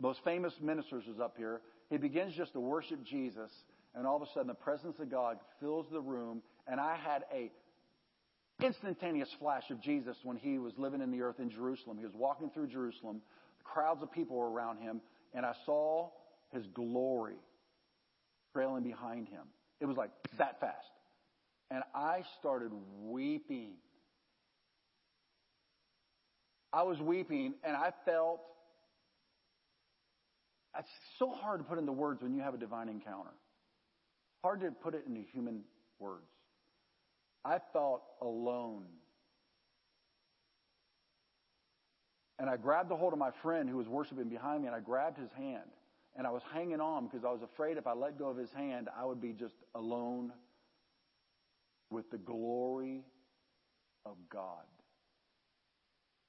most 0.00 0.20
famous 0.24 0.52
ministers 0.60 1.04
is 1.06 1.20
up 1.20 1.36
here. 1.36 1.60
He 1.90 1.98
begins 1.98 2.34
just 2.34 2.54
to 2.54 2.60
worship 2.60 3.04
Jesus, 3.04 3.50
and 3.94 4.06
all 4.06 4.16
of 4.16 4.22
a 4.22 4.26
sudden 4.32 4.48
the 4.48 4.54
presence 4.54 4.98
of 4.98 5.10
God 5.10 5.38
fills 5.60 5.86
the 5.90 6.00
room, 6.00 6.42
and 6.66 6.80
I 6.80 6.96
had 6.96 7.24
a 7.32 7.50
instantaneous 8.62 9.28
flash 9.38 9.70
of 9.70 9.80
Jesus 9.80 10.16
when 10.22 10.36
he 10.36 10.58
was 10.58 10.72
living 10.76 11.00
in 11.00 11.10
the 11.10 11.22
earth 11.22 11.40
in 11.40 11.50
Jerusalem. 11.50 11.98
He 11.98 12.04
was 12.04 12.14
walking 12.14 12.50
through 12.50 12.68
Jerusalem. 12.68 13.20
Crowds 13.64 14.02
of 14.02 14.12
people 14.12 14.36
were 14.36 14.50
around 14.50 14.78
him, 14.78 15.00
and 15.32 15.44
I 15.44 15.54
saw 15.66 16.10
his 16.52 16.66
glory 16.68 17.36
trailing 18.52 18.84
behind 18.84 19.28
him. 19.28 19.42
It 19.80 19.86
was 19.86 19.96
like 19.96 20.10
that 20.38 20.60
fast. 20.60 20.86
And 21.70 21.82
I 21.94 22.22
started 22.38 22.70
weeping. 23.02 23.72
I 26.72 26.82
was 26.82 27.00
weeping, 27.00 27.54
and 27.64 27.76
I 27.76 27.92
felt 28.04 28.40
it's 30.78 30.88
so 31.18 31.30
hard 31.30 31.60
to 31.60 31.64
put 31.64 31.78
into 31.78 31.92
words 31.92 32.22
when 32.22 32.34
you 32.34 32.42
have 32.42 32.54
a 32.54 32.58
divine 32.58 32.88
encounter. 32.88 33.30
Hard 34.44 34.60
to 34.60 34.70
put 34.72 34.94
it 34.94 35.04
into 35.08 35.22
human 35.32 35.62
words. 35.98 36.28
I 37.46 37.60
felt 37.72 38.02
alone. 38.20 38.84
And 42.38 42.50
I 42.50 42.58
grabbed 42.58 42.90
the 42.90 42.96
hold 42.96 43.14
of 43.14 43.18
my 43.18 43.30
friend 43.40 43.70
who 43.70 43.78
was 43.78 43.88
worshiping 43.88 44.28
behind 44.28 44.60
me, 44.60 44.66
and 44.66 44.76
I 44.76 44.80
grabbed 44.80 45.18
his 45.18 45.30
hand. 45.32 45.70
And 46.14 46.26
I 46.26 46.30
was 46.30 46.42
hanging 46.52 46.82
on 46.82 47.06
because 47.06 47.24
I 47.24 47.30
was 47.30 47.40
afraid 47.40 47.78
if 47.78 47.86
I 47.86 47.94
let 47.94 48.18
go 48.18 48.28
of 48.28 48.36
his 48.36 48.52
hand, 48.52 48.90
I 48.94 49.06
would 49.06 49.18
be 49.18 49.32
just 49.32 49.54
alone 49.74 50.30
with 51.90 52.10
the 52.10 52.18
glory 52.18 53.00
of 54.04 54.16
God. 54.28 54.66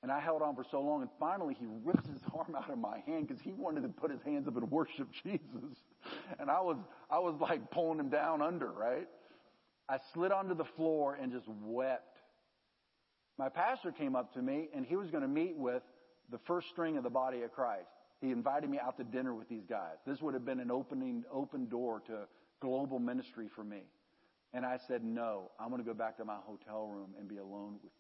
And 0.05 0.11
I 0.11 0.19
held 0.19 0.43
on 0.43 0.55
for 0.55 0.63
so 0.69 0.81
long, 0.81 1.01
and 1.01 1.09
finally 1.19 1.57
he 1.59 1.65
ripped 1.83 2.05
his 2.05 2.21
arm 2.37 2.55
out 2.55 2.69
of 2.69 2.77
my 2.77 2.99
hand 3.07 3.27
because 3.27 3.41
he 3.41 3.53
wanted 3.53 3.81
to 3.81 3.89
put 3.89 4.11
his 4.11 4.21
hands 4.21 4.47
up 4.47 4.55
and 4.55 4.69
worship 4.69 5.07
Jesus. 5.23 5.79
And 6.39 6.51
I 6.51 6.61
was, 6.61 6.77
I 7.09 7.17
was 7.17 7.33
like 7.41 7.71
pulling 7.71 7.99
him 7.99 8.09
down 8.09 8.39
under, 8.39 8.71
right? 8.71 9.07
I 9.89 9.97
slid 10.13 10.31
onto 10.31 10.53
the 10.53 10.65
floor 10.75 11.17
and 11.19 11.31
just 11.31 11.47
wept. 11.47 12.19
My 13.39 13.49
pastor 13.49 13.91
came 13.91 14.15
up 14.15 14.31
to 14.35 14.43
me 14.43 14.69
and 14.75 14.85
he 14.85 14.95
was 14.95 15.09
going 15.09 15.23
to 15.23 15.27
meet 15.27 15.57
with 15.57 15.81
the 16.29 16.37
first 16.45 16.69
string 16.69 16.97
of 16.97 17.03
the 17.03 17.09
body 17.09 17.41
of 17.41 17.51
Christ. 17.51 17.89
He 18.21 18.29
invited 18.29 18.69
me 18.69 18.77
out 18.77 18.97
to 18.97 19.03
dinner 19.03 19.33
with 19.33 19.49
these 19.49 19.65
guys. 19.67 19.95
This 20.05 20.21
would 20.21 20.35
have 20.35 20.45
been 20.45 20.59
an 20.59 20.69
opening, 20.69 21.23
open 21.33 21.67
door 21.67 22.03
to 22.05 22.27
global 22.61 22.99
ministry 22.99 23.47
for 23.55 23.63
me. 23.63 23.81
And 24.53 24.67
I 24.67 24.77
said, 24.87 25.03
no, 25.03 25.49
I'm 25.59 25.69
going 25.69 25.81
to 25.81 25.87
go 25.87 25.95
back 25.95 26.15
to 26.17 26.25
my 26.25 26.37
hotel 26.45 26.85
room 26.85 27.15
and 27.19 27.27
be 27.27 27.37
alone 27.37 27.77
with, 27.81 27.91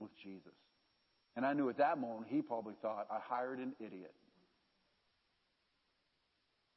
with 0.00 0.10
Jesus. 0.20 0.50
And 1.36 1.44
I 1.44 1.52
knew 1.52 1.68
at 1.68 1.78
that 1.78 1.98
moment 1.98 2.26
he 2.28 2.42
probably 2.42 2.74
thought, 2.80 3.06
I 3.10 3.18
hired 3.22 3.58
an 3.58 3.72
idiot. 3.80 4.14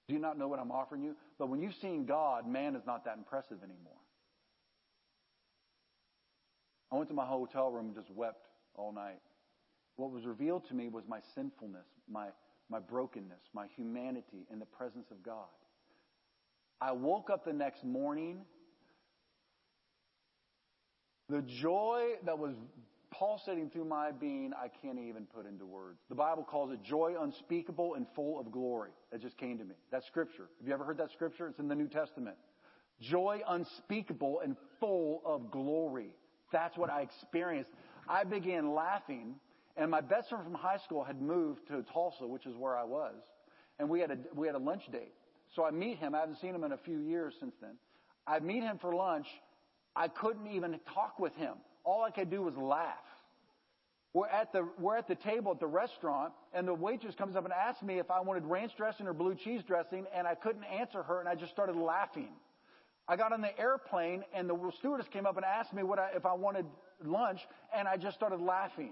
Do 0.07 0.13
you 0.13 0.19
not 0.19 0.37
know 0.37 0.47
what 0.47 0.59
I'm 0.59 0.71
offering 0.71 1.03
you? 1.03 1.15
But 1.37 1.49
when 1.49 1.61
you've 1.61 1.75
seen 1.75 2.05
God, 2.05 2.47
man 2.47 2.75
is 2.75 2.83
not 2.87 3.05
that 3.05 3.17
impressive 3.17 3.57
anymore. 3.57 3.93
I 6.91 6.95
went 6.95 7.09
to 7.09 7.15
my 7.15 7.25
hotel 7.25 7.69
room 7.69 7.87
and 7.87 7.95
just 7.95 8.09
wept 8.09 8.47
all 8.75 8.93
night. 8.93 9.19
What 9.97 10.11
was 10.11 10.25
revealed 10.25 10.67
to 10.69 10.73
me 10.73 10.87
was 10.87 11.03
my 11.07 11.19
sinfulness, 11.35 11.85
my, 12.09 12.27
my 12.69 12.79
brokenness, 12.79 13.41
my 13.53 13.65
humanity 13.75 14.47
in 14.51 14.59
the 14.59 14.65
presence 14.65 15.07
of 15.11 15.21
God. 15.21 15.47
I 16.79 16.91
woke 16.93 17.29
up 17.29 17.43
the 17.43 17.53
next 17.53 17.83
morning. 17.83 18.41
The 21.27 21.41
joy 21.41 22.11
that 22.25 22.37
was 22.37 22.53
pulsating 23.17 23.69
through 23.69 23.85
my 23.85 24.11
being, 24.11 24.51
I 24.53 24.67
can't 24.81 24.99
even 24.99 25.25
put 25.25 25.45
into 25.45 25.65
words. 25.65 25.99
The 26.09 26.15
Bible 26.15 26.43
calls 26.43 26.71
it 26.71 26.83
joy 26.83 27.15
unspeakable 27.19 27.95
and 27.95 28.05
full 28.15 28.39
of 28.39 28.51
glory. 28.51 28.91
That 29.11 29.21
just 29.21 29.37
came 29.37 29.57
to 29.57 29.63
me. 29.65 29.75
That's 29.91 30.05
scripture. 30.07 30.49
Have 30.59 30.67
you 30.67 30.73
ever 30.73 30.83
heard 30.83 30.97
that 30.97 31.11
scripture? 31.11 31.47
It's 31.47 31.59
in 31.59 31.67
the 31.67 31.75
New 31.75 31.87
Testament. 31.87 32.35
Joy 32.99 33.41
unspeakable 33.47 34.41
and 34.43 34.55
full 34.79 35.21
of 35.25 35.51
glory. 35.51 36.09
That's 36.51 36.77
what 36.77 36.89
I 36.89 37.01
experienced. 37.01 37.69
I 38.07 38.23
began 38.23 38.73
laughing, 38.73 39.35
and 39.75 39.91
my 39.91 40.01
best 40.01 40.29
friend 40.29 40.43
from 40.43 40.53
high 40.53 40.77
school 40.77 41.03
had 41.03 41.21
moved 41.21 41.67
to 41.67 41.83
Tulsa, 41.93 42.25
which 42.25 42.45
is 42.45 42.55
where 42.55 42.77
I 42.77 42.83
was, 42.83 43.15
and 43.79 43.89
we 43.89 43.99
had 43.99 44.11
a 44.11 44.17
we 44.33 44.47
had 44.47 44.55
a 44.55 44.59
lunch 44.59 44.83
date. 44.91 45.13
So 45.55 45.63
I 45.63 45.71
meet 45.71 45.97
him. 45.97 46.15
I 46.15 46.19
haven't 46.19 46.39
seen 46.39 46.55
him 46.55 46.63
in 46.63 46.71
a 46.71 46.77
few 46.77 46.99
years 46.99 47.33
since 47.39 47.53
then. 47.61 47.75
I 48.25 48.39
meet 48.39 48.63
him 48.63 48.77
for 48.79 48.93
lunch. 48.93 49.27
I 49.95 50.07
couldn't 50.07 50.47
even 50.47 50.79
talk 50.93 51.19
with 51.19 51.33
him 51.35 51.53
all 51.87 52.03
I 52.03 52.11
could 52.11 52.29
do 52.29 52.41
was 52.41 52.55
laugh. 52.57 52.97
we're 54.13 54.27
at 54.27 54.51
the, 54.51 54.67
we're 54.77 54.97
at 54.97 55.07
the 55.07 55.15
table 55.15 55.53
at 55.53 55.59
the 55.61 55.67
restaurant 55.67 56.33
and 56.53 56.67
the 56.67 56.73
waitress 56.73 57.15
comes 57.15 57.37
up 57.37 57.45
and 57.45 57.53
asks 57.53 57.81
me 57.81 57.97
if 57.97 58.11
I 58.11 58.19
wanted 58.19 58.45
ranch 58.45 58.73
dressing 58.75 59.07
or 59.07 59.13
blue 59.13 59.35
cheese 59.35 59.61
dressing 59.65 60.05
and 60.13 60.27
I 60.27 60.35
couldn't 60.35 60.65
answer 60.65 61.01
her 61.01 61.21
and 61.21 61.29
I 61.29 61.35
just 61.35 61.53
started 61.53 61.77
laughing. 61.77 62.33
I 63.07 63.15
got 63.15 63.31
on 63.31 63.39
the 63.39 63.57
airplane 63.57 64.25
and 64.33 64.49
the 64.49 64.71
stewardess 64.79 65.07
came 65.13 65.25
up 65.25 65.37
and 65.37 65.45
asked 65.45 65.73
me 65.73 65.81
what 65.81 65.97
I, 65.97 66.09
if 66.13 66.25
I 66.25 66.33
wanted 66.33 66.65
lunch 67.05 67.39
and 67.73 67.87
I 67.87 67.95
just 67.95 68.17
started 68.17 68.41
laughing. 68.41 68.91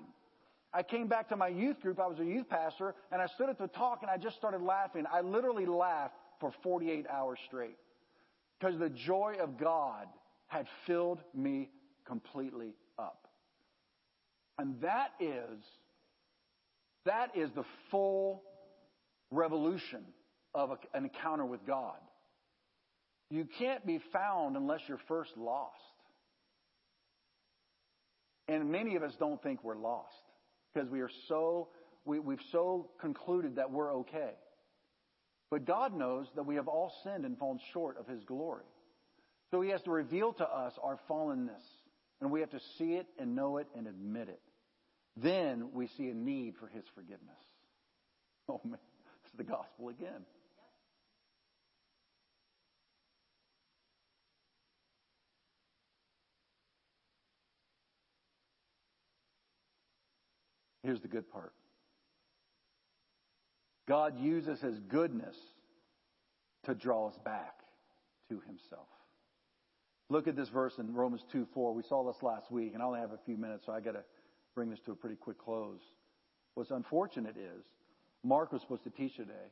I 0.73 0.81
came 0.81 1.07
back 1.07 1.27
to 1.29 1.35
my 1.35 1.49
youth 1.49 1.81
group. 1.81 1.99
I 1.99 2.07
was 2.07 2.19
a 2.19 2.25
youth 2.25 2.47
pastor 2.49 2.95
and 3.11 3.21
I 3.21 3.27
stood 3.27 3.49
at 3.49 3.57
the 3.57 3.67
talk 3.67 4.03
and 4.03 4.09
I 4.09 4.15
just 4.15 4.37
started 4.37 4.61
laughing. 4.61 5.03
I 5.11 5.19
literally 5.19 5.65
laughed 5.65 6.15
for 6.39 6.53
48 6.63 7.07
hours 7.09 7.39
straight 7.45 7.75
because 8.57 8.79
the 8.79 8.89
joy 8.89 9.35
of 9.41 9.57
God 9.57 10.07
had 10.47 10.67
filled 10.87 11.19
me 11.33 11.69
completely 12.05 12.73
up. 12.97 13.27
And 14.57 14.81
that 14.81 15.09
is, 15.19 15.63
that 17.05 17.31
is 17.35 17.49
the 17.55 17.65
full 17.91 18.41
revolution 19.31 20.03
of 20.53 20.71
a, 20.71 20.77
an 20.97 21.03
encounter 21.03 21.45
with 21.45 21.65
God. 21.65 21.97
You 23.29 23.47
can't 23.59 23.85
be 23.85 23.99
found 24.13 24.55
unless 24.55 24.81
you're 24.87 24.99
first 25.07 25.31
lost. 25.37 25.75
And 28.47 28.71
many 28.71 28.95
of 28.95 29.03
us 29.03 29.13
don't 29.19 29.41
think 29.41 29.63
we're 29.63 29.77
lost 29.77 30.13
because 30.73 30.89
we 30.89 31.01
are 31.01 31.09
so, 31.27 31.69
we, 32.05 32.19
we've 32.19 32.37
so 32.51 32.89
concluded 33.01 33.55
that 33.55 33.71
we're 33.71 33.93
okay. 33.95 34.33
But 35.49 35.65
God 35.65 35.95
knows 35.95 36.27
that 36.35 36.45
we 36.45 36.55
have 36.55 36.67
all 36.67 36.93
sinned 37.03 37.25
and 37.25 37.37
fallen 37.37 37.59
short 37.73 37.97
of 37.97 38.07
His 38.07 38.23
glory. 38.23 38.65
So 39.51 39.61
He 39.61 39.69
has 39.69 39.81
to 39.83 39.91
reveal 39.91 40.33
to 40.33 40.43
us 40.43 40.73
our 40.81 40.99
fallenness. 41.09 41.63
And 42.21 42.31
we 42.31 42.39
have 42.39 42.51
to 42.51 42.59
see 42.77 42.93
it 42.93 43.07
and 43.19 43.35
know 43.35 43.57
it 43.57 43.67
and 43.75 43.87
admit 43.87 44.29
it. 44.29 44.41
Then 45.17 45.69
we 45.73 45.87
see 45.87 46.09
a 46.09 46.13
need 46.13 46.55
for 46.59 46.67
His 46.67 46.83
forgiveness. 46.93 47.35
Oh 48.47 48.61
man, 48.63 48.79
it's 49.23 49.33
the 49.35 49.43
gospel 49.43 49.89
again. 49.89 50.23
Here's 60.83 61.01
the 61.01 61.07
good 61.07 61.27
part. 61.31 61.51
God 63.87 64.19
uses 64.19 64.61
his 64.61 64.77
goodness 64.81 65.35
to 66.65 66.75
draw 66.75 67.07
us 67.07 67.17
back 67.25 67.55
to 68.29 68.39
himself. 68.41 68.87
Look 70.09 70.27
at 70.27 70.35
this 70.35 70.49
verse 70.49 70.77
in 70.77 70.93
Romans 70.93 71.23
2 71.31 71.47
4. 71.53 71.73
We 71.73 71.83
saw 71.83 72.11
this 72.11 72.21
last 72.21 72.51
week, 72.51 72.73
and 72.73 72.83
I 72.83 72.85
only 72.85 72.99
have 72.99 73.11
a 73.11 73.19
few 73.25 73.37
minutes, 73.37 73.65
so 73.65 73.73
I 73.73 73.79
got 73.79 73.93
to 73.93 74.03
bring 74.53 74.69
this 74.69 74.79
to 74.85 74.91
a 74.91 74.95
pretty 74.95 75.15
quick 75.15 75.37
close. 75.37 75.81
What's 76.53 76.71
unfortunate 76.71 77.35
is 77.37 77.65
Mark 78.23 78.53
was 78.53 78.61
supposed 78.61 78.83
to 78.83 78.91
teach 78.91 79.15
today, 79.15 79.49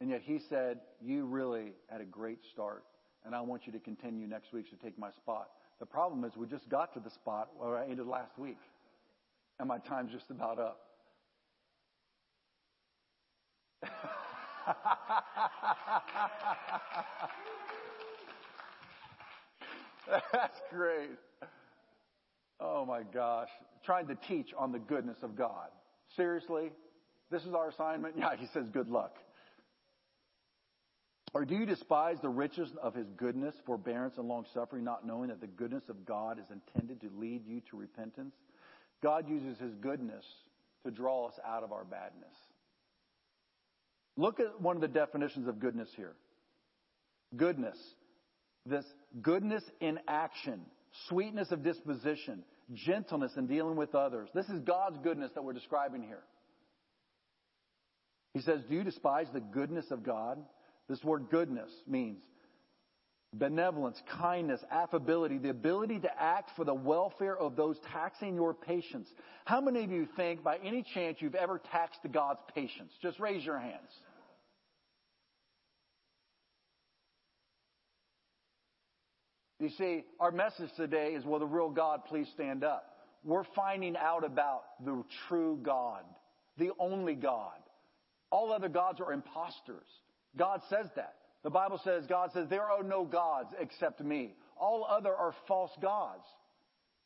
and 0.00 0.10
yet 0.10 0.22
he 0.24 0.38
said, 0.38 0.80
You 1.00 1.26
really 1.26 1.72
had 1.90 2.00
a 2.00 2.06
great 2.06 2.38
start, 2.52 2.84
and 3.24 3.34
I 3.34 3.40
want 3.40 3.66
you 3.66 3.72
to 3.72 3.78
continue 3.78 4.26
next 4.26 4.52
week 4.52 4.70
to 4.70 4.76
take 4.76 4.98
my 4.98 5.10
spot. 5.10 5.48
The 5.80 5.86
problem 5.86 6.24
is 6.24 6.36
we 6.36 6.46
just 6.46 6.68
got 6.68 6.92
to 6.94 7.00
the 7.00 7.10
spot 7.10 7.50
where 7.56 7.76
I 7.76 7.84
ended 7.84 8.06
last 8.06 8.38
week 8.38 8.58
and 9.58 9.68
my 9.68 9.78
time's 9.78 10.12
just 10.12 10.30
about 10.30 10.58
up. 10.58 10.80
That's 20.32 20.60
great. 20.70 21.10
Oh 22.60 22.84
my 22.84 23.02
gosh. 23.02 23.48
Trying 23.84 24.08
to 24.08 24.14
teach 24.14 24.50
on 24.56 24.72
the 24.72 24.78
goodness 24.78 25.18
of 25.22 25.36
God. 25.36 25.68
Seriously? 26.16 26.70
This 27.30 27.42
is 27.44 27.54
our 27.54 27.68
assignment? 27.68 28.14
Yeah, 28.18 28.36
he 28.36 28.46
says 28.52 28.68
good 28.70 28.88
luck. 28.88 29.16
Or 31.34 31.44
do 31.44 31.54
you 31.54 31.66
despise 31.66 32.16
the 32.22 32.30
riches 32.30 32.70
of 32.82 32.94
his 32.94 33.06
goodness, 33.16 33.54
forbearance, 33.66 34.16
and 34.16 34.26
long 34.26 34.46
suffering, 34.54 34.82
not 34.82 35.06
knowing 35.06 35.28
that 35.28 35.42
the 35.42 35.46
goodness 35.46 35.84
of 35.90 36.06
God 36.06 36.38
is 36.38 36.46
intended 36.50 37.02
to 37.02 37.10
lead 37.18 37.46
you 37.46 37.60
to 37.70 37.76
repentance? 37.76 38.34
God 39.02 39.28
uses 39.28 39.58
His 39.58 39.74
goodness 39.74 40.24
to 40.84 40.90
draw 40.90 41.28
us 41.28 41.38
out 41.46 41.62
of 41.62 41.72
our 41.72 41.84
badness. 41.84 42.34
Look 44.16 44.40
at 44.40 44.60
one 44.60 44.76
of 44.76 44.82
the 44.82 44.88
definitions 44.88 45.46
of 45.46 45.60
goodness 45.60 45.88
here. 45.96 46.14
Goodness. 47.36 47.76
This 48.68 48.84
goodness 49.22 49.64
in 49.80 49.98
action, 50.06 50.60
sweetness 51.08 51.50
of 51.52 51.62
disposition, 51.62 52.42
gentleness 52.74 53.32
in 53.36 53.46
dealing 53.46 53.76
with 53.76 53.94
others. 53.94 54.28
This 54.34 54.48
is 54.48 54.60
God's 54.60 54.98
goodness 55.02 55.30
that 55.34 55.42
we're 55.42 55.52
describing 55.52 56.02
here. 56.02 56.22
He 58.34 58.40
says, 58.40 58.60
Do 58.68 58.74
you 58.74 58.84
despise 58.84 59.26
the 59.32 59.40
goodness 59.40 59.86
of 59.90 60.02
God? 60.02 60.38
This 60.88 61.02
word 61.02 61.26
goodness 61.30 61.70
means 61.86 62.20
benevolence, 63.34 64.00
kindness, 64.20 64.60
affability, 64.70 65.38
the 65.38 65.50
ability 65.50 65.98
to 66.00 66.22
act 66.22 66.50
for 66.56 66.64
the 66.64 66.74
welfare 66.74 67.36
of 67.36 67.56
those 67.56 67.76
taxing 67.92 68.34
your 68.34 68.54
patience. 68.54 69.08
How 69.44 69.60
many 69.60 69.84
of 69.84 69.90
you 69.90 70.08
think 70.16 70.42
by 70.42 70.56
any 70.64 70.82
chance 70.94 71.18
you've 71.20 71.34
ever 71.34 71.60
taxed 71.70 72.00
God's 72.10 72.40
patience? 72.54 72.92
Just 73.02 73.20
raise 73.20 73.44
your 73.44 73.58
hands. 73.58 73.90
You 79.60 79.70
see, 79.70 80.04
our 80.20 80.30
message 80.30 80.70
today 80.76 81.14
is, 81.14 81.24
will 81.24 81.40
the 81.40 81.46
real 81.46 81.70
God 81.70 82.04
please 82.08 82.28
stand 82.34 82.62
up? 82.62 82.98
We're 83.24 83.44
finding 83.56 83.96
out 83.96 84.24
about 84.24 84.62
the 84.84 85.02
true 85.28 85.58
God, 85.62 86.04
the 86.56 86.70
only 86.78 87.14
God. 87.14 87.58
All 88.30 88.52
other 88.52 88.68
gods 88.68 89.00
are 89.00 89.12
imposters. 89.12 89.86
God 90.36 90.60
says 90.70 90.86
that. 90.96 91.14
The 91.42 91.50
Bible 91.50 91.80
says, 91.82 92.04
God 92.08 92.30
says, 92.32 92.46
there 92.48 92.64
are 92.64 92.82
no 92.82 93.04
gods 93.04 93.50
except 93.58 94.00
me. 94.00 94.34
All 94.56 94.86
other 94.88 95.14
are 95.14 95.34
false 95.46 95.72
gods. 95.80 96.24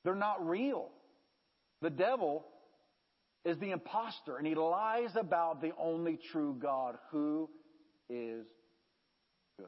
They're 0.04 0.14
not 0.14 0.46
real. 0.46 0.88
The 1.80 1.90
devil 1.90 2.44
is 3.44 3.58
the 3.58 3.70
impostor 3.70 4.36
and 4.36 4.46
he 4.46 4.54
lies 4.54 5.10
about 5.16 5.60
the 5.60 5.72
only 5.78 6.18
true 6.32 6.56
God 6.60 6.96
who 7.10 7.48
is 8.08 8.46
good. 9.58 9.66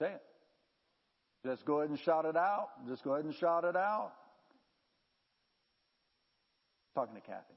Say 0.00 0.06
it. 0.06 0.22
Just 1.44 1.64
go 1.64 1.78
ahead 1.78 1.90
and 1.90 1.98
shout 2.00 2.26
it 2.26 2.36
out. 2.36 2.68
Just 2.86 3.02
go 3.02 3.14
ahead 3.14 3.24
and 3.24 3.34
shout 3.34 3.64
it 3.64 3.76
out. 3.76 4.12
Talking 6.94 7.14
to 7.14 7.20
Kathy. 7.20 7.54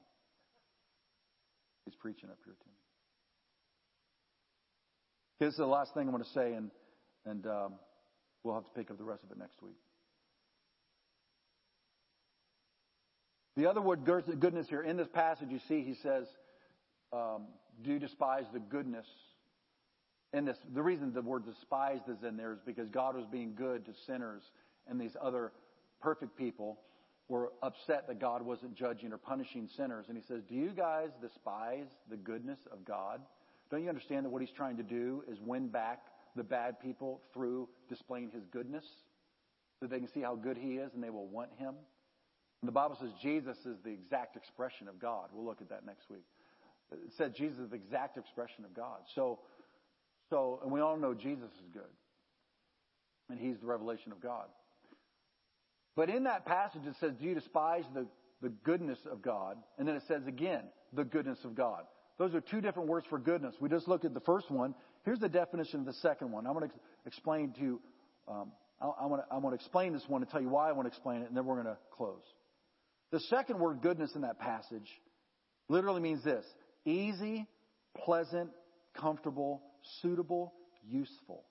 He's 1.84 1.94
preaching 1.96 2.30
up 2.30 2.38
here 2.44 2.54
to 2.54 2.68
me. 2.68 2.74
Here's 5.40 5.56
the 5.56 5.66
last 5.66 5.92
thing 5.92 6.04
I'm 6.04 6.12
going 6.12 6.22
to 6.22 6.30
say, 6.30 6.54
and, 6.54 6.70
and 7.26 7.46
um, 7.46 7.74
we'll 8.42 8.54
have 8.54 8.64
to 8.64 8.70
pick 8.70 8.90
up 8.90 8.96
the 8.96 9.04
rest 9.04 9.22
of 9.24 9.30
it 9.30 9.38
next 9.38 9.60
week. 9.60 9.76
The 13.56 13.68
other 13.68 13.82
word 13.82 14.04
goodness 14.04 14.66
here 14.68 14.82
in 14.82 14.96
this 14.96 15.08
passage, 15.12 15.48
you 15.50 15.60
see, 15.68 15.82
he 15.82 15.94
says, 16.02 16.26
um, 17.12 17.46
"Do 17.82 17.92
you 17.92 17.98
despise 18.00 18.44
the 18.52 18.58
goodness?" 18.58 19.06
And 20.34 20.48
this, 20.48 20.58
the 20.74 20.82
reason 20.82 21.12
the 21.12 21.22
word 21.22 21.46
despised 21.46 22.08
is 22.08 22.24
in 22.24 22.36
there 22.36 22.52
is 22.52 22.58
because 22.66 22.88
God 22.88 23.14
was 23.14 23.24
being 23.24 23.54
good 23.54 23.86
to 23.86 23.92
sinners, 24.04 24.42
and 24.88 25.00
these 25.00 25.16
other 25.22 25.52
perfect 26.02 26.36
people 26.36 26.80
were 27.28 27.52
upset 27.62 28.08
that 28.08 28.18
God 28.18 28.42
wasn't 28.42 28.74
judging 28.74 29.12
or 29.12 29.16
punishing 29.16 29.68
sinners. 29.76 30.06
And 30.08 30.16
he 30.18 30.24
says, 30.26 30.42
Do 30.48 30.56
you 30.56 30.70
guys 30.70 31.10
despise 31.22 31.86
the 32.10 32.16
goodness 32.16 32.58
of 32.72 32.84
God? 32.84 33.20
Don't 33.70 33.84
you 33.84 33.88
understand 33.88 34.26
that 34.26 34.30
what 34.30 34.42
he's 34.42 34.50
trying 34.50 34.76
to 34.76 34.82
do 34.82 35.22
is 35.28 35.38
win 35.40 35.68
back 35.68 36.02
the 36.34 36.42
bad 36.42 36.80
people 36.80 37.20
through 37.32 37.68
displaying 37.88 38.30
his 38.30 38.44
goodness 38.46 38.84
so 39.78 39.86
they 39.86 40.00
can 40.00 40.08
see 40.08 40.20
how 40.20 40.34
good 40.34 40.58
he 40.58 40.74
is 40.74 40.92
and 40.94 41.02
they 41.02 41.10
will 41.10 41.28
want 41.28 41.50
him? 41.58 41.74
And 42.60 42.68
the 42.68 42.72
Bible 42.72 42.96
says 43.00 43.10
Jesus 43.22 43.58
is 43.64 43.76
the 43.84 43.90
exact 43.90 44.36
expression 44.36 44.88
of 44.88 44.98
God. 44.98 45.28
We'll 45.32 45.46
look 45.46 45.60
at 45.60 45.68
that 45.68 45.86
next 45.86 46.10
week. 46.10 46.24
It 46.92 47.12
said 47.16 47.34
Jesus 47.34 47.58
is 47.58 47.70
the 47.70 47.76
exact 47.76 48.18
expression 48.18 48.64
of 48.64 48.74
God. 48.74 48.98
So, 49.14 49.38
so, 50.34 50.58
and 50.64 50.72
we 50.72 50.80
all 50.80 50.96
know 50.96 51.14
Jesus 51.14 51.50
is 51.62 51.68
good. 51.72 51.82
And 53.30 53.38
he's 53.38 53.56
the 53.60 53.66
revelation 53.66 54.10
of 54.10 54.20
God. 54.20 54.46
But 55.94 56.10
in 56.10 56.24
that 56.24 56.44
passage, 56.44 56.82
it 56.86 56.96
says, 56.98 57.12
Do 57.20 57.24
you 57.24 57.34
despise 57.34 57.84
the, 57.94 58.06
the 58.42 58.48
goodness 58.48 58.98
of 59.10 59.22
God? 59.22 59.56
And 59.78 59.86
then 59.86 59.94
it 59.94 60.02
says 60.08 60.22
again, 60.26 60.62
the 60.92 61.04
goodness 61.04 61.38
of 61.44 61.54
God. 61.54 61.84
Those 62.18 62.34
are 62.34 62.40
two 62.40 62.60
different 62.60 62.88
words 62.88 63.06
for 63.08 63.18
goodness. 63.18 63.54
We 63.60 63.68
just 63.68 63.86
looked 63.86 64.04
at 64.04 64.12
the 64.12 64.20
first 64.20 64.50
one. 64.50 64.74
Here's 65.04 65.20
the 65.20 65.28
definition 65.28 65.80
of 65.80 65.86
the 65.86 65.92
second 65.94 66.32
one. 66.32 66.46
I'm 66.46 66.54
going 66.54 66.68
to 66.68 66.74
explain 67.06 67.52
to 67.52 67.60
you, 67.60 67.80
um, 68.26 68.50
I, 68.80 68.86
I, 68.86 69.06
want 69.06 69.22
to, 69.22 69.34
I 69.34 69.38
want 69.38 69.56
to 69.56 69.62
explain 69.62 69.92
this 69.92 70.02
one 70.08 70.22
and 70.22 70.30
tell 70.30 70.40
you 70.40 70.48
why 70.48 70.68
I 70.68 70.72
want 70.72 70.86
to 70.86 70.90
explain 70.90 71.22
it, 71.22 71.28
and 71.28 71.36
then 71.36 71.44
we're 71.44 71.62
going 71.62 71.66
to 71.66 71.78
close. 71.96 72.22
The 73.12 73.20
second 73.20 73.60
word, 73.60 73.82
goodness, 73.82 74.10
in 74.16 74.22
that 74.22 74.40
passage 74.40 74.88
literally 75.68 76.00
means 76.00 76.24
this 76.24 76.44
easy, 76.84 77.46
pleasant, 78.04 78.50
comfortable, 78.96 79.62
suitable, 80.02 80.52
useful. 80.86 81.44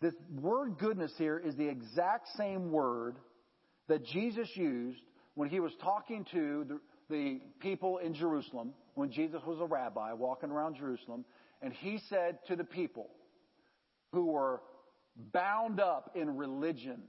This 0.00 0.14
word 0.40 0.78
goodness 0.78 1.12
here 1.16 1.38
is 1.38 1.56
the 1.56 1.68
exact 1.68 2.28
same 2.36 2.70
word 2.70 3.16
that 3.88 4.04
Jesus 4.04 4.48
used 4.54 5.00
when 5.34 5.48
he 5.48 5.60
was 5.60 5.72
talking 5.82 6.26
to 6.32 6.64
the, 6.68 6.80
the 7.10 7.40
people 7.60 7.98
in 7.98 8.14
Jerusalem, 8.14 8.72
when 8.94 9.10
Jesus 9.10 9.40
was 9.46 9.60
a 9.60 9.66
rabbi 9.66 10.12
walking 10.12 10.50
around 10.50 10.76
Jerusalem, 10.76 11.24
and 11.62 11.72
he 11.72 11.98
said 12.08 12.38
to 12.48 12.56
the 12.56 12.64
people 12.64 13.08
who 14.12 14.26
were 14.26 14.60
bound 15.32 15.80
up 15.80 16.12
in 16.14 16.36
religion, 16.36 17.02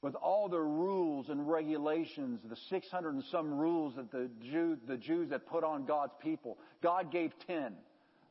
with 0.00 0.14
all 0.14 0.48
the 0.48 0.60
rules 0.60 1.28
and 1.28 1.48
regulations, 1.48 2.40
the 2.48 2.56
600 2.70 3.14
and 3.14 3.24
some 3.32 3.52
rules 3.52 3.96
that 3.96 4.12
the, 4.12 4.30
Jew, 4.50 4.76
the 4.86 4.96
Jews 4.96 5.30
had 5.30 5.46
put 5.46 5.64
on 5.64 5.86
God's 5.86 6.12
people. 6.22 6.56
God 6.82 7.10
gave 7.10 7.32
10. 7.48 7.72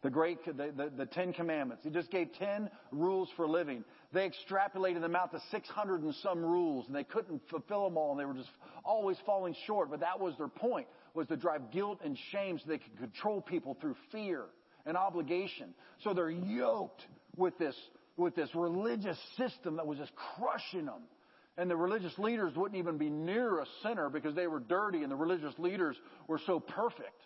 The 0.03 0.09
great, 0.11 0.45
the, 0.45 0.71
the, 0.75 0.91
the, 0.95 1.05
Ten 1.07 1.33
Commandments. 1.33 1.83
He 1.83 1.89
just 1.89 2.11
gave 2.11 2.31
10 2.33 2.69
rules 2.91 3.29
for 3.35 3.47
living. 3.47 3.83
They 4.13 4.29
extrapolated 4.29 5.01
them 5.01 5.15
out 5.15 5.31
to 5.31 5.41
600 5.49 6.03
and 6.03 6.13
some 6.21 6.45
rules 6.45 6.85
and 6.85 6.95
they 6.95 7.03
couldn't 7.03 7.41
fulfill 7.49 7.85
them 7.85 7.97
all 7.97 8.11
and 8.11 8.19
they 8.19 8.25
were 8.25 8.35
just 8.35 8.49
always 8.85 9.17
falling 9.25 9.55
short. 9.65 9.89
But 9.89 10.01
that 10.01 10.19
was 10.19 10.35
their 10.37 10.47
point, 10.47 10.85
was 11.15 11.27
to 11.27 11.35
drive 11.35 11.71
guilt 11.71 11.99
and 12.05 12.15
shame 12.31 12.59
so 12.59 12.65
they 12.67 12.77
could 12.77 12.97
control 12.99 13.41
people 13.41 13.75
through 13.81 13.95
fear 14.11 14.45
and 14.85 14.95
obligation. 14.95 15.73
So 16.03 16.13
they're 16.13 16.29
yoked 16.29 17.01
with 17.35 17.57
this, 17.57 17.75
with 18.17 18.35
this 18.35 18.49
religious 18.53 19.17
system 19.35 19.77
that 19.77 19.87
was 19.87 19.97
just 19.97 20.11
crushing 20.37 20.85
them. 20.85 21.01
And 21.57 21.71
the 21.71 21.75
religious 21.75 22.17
leaders 22.19 22.55
wouldn't 22.55 22.77
even 22.77 22.99
be 22.99 23.09
near 23.09 23.61
a 23.61 23.65
sinner 23.81 24.09
because 24.09 24.35
they 24.35 24.45
were 24.45 24.59
dirty 24.59 25.01
and 25.01 25.11
the 25.11 25.15
religious 25.15 25.57
leaders 25.57 25.97
were 26.27 26.39
so 26.45 26.59
perfect. 26.59 27.19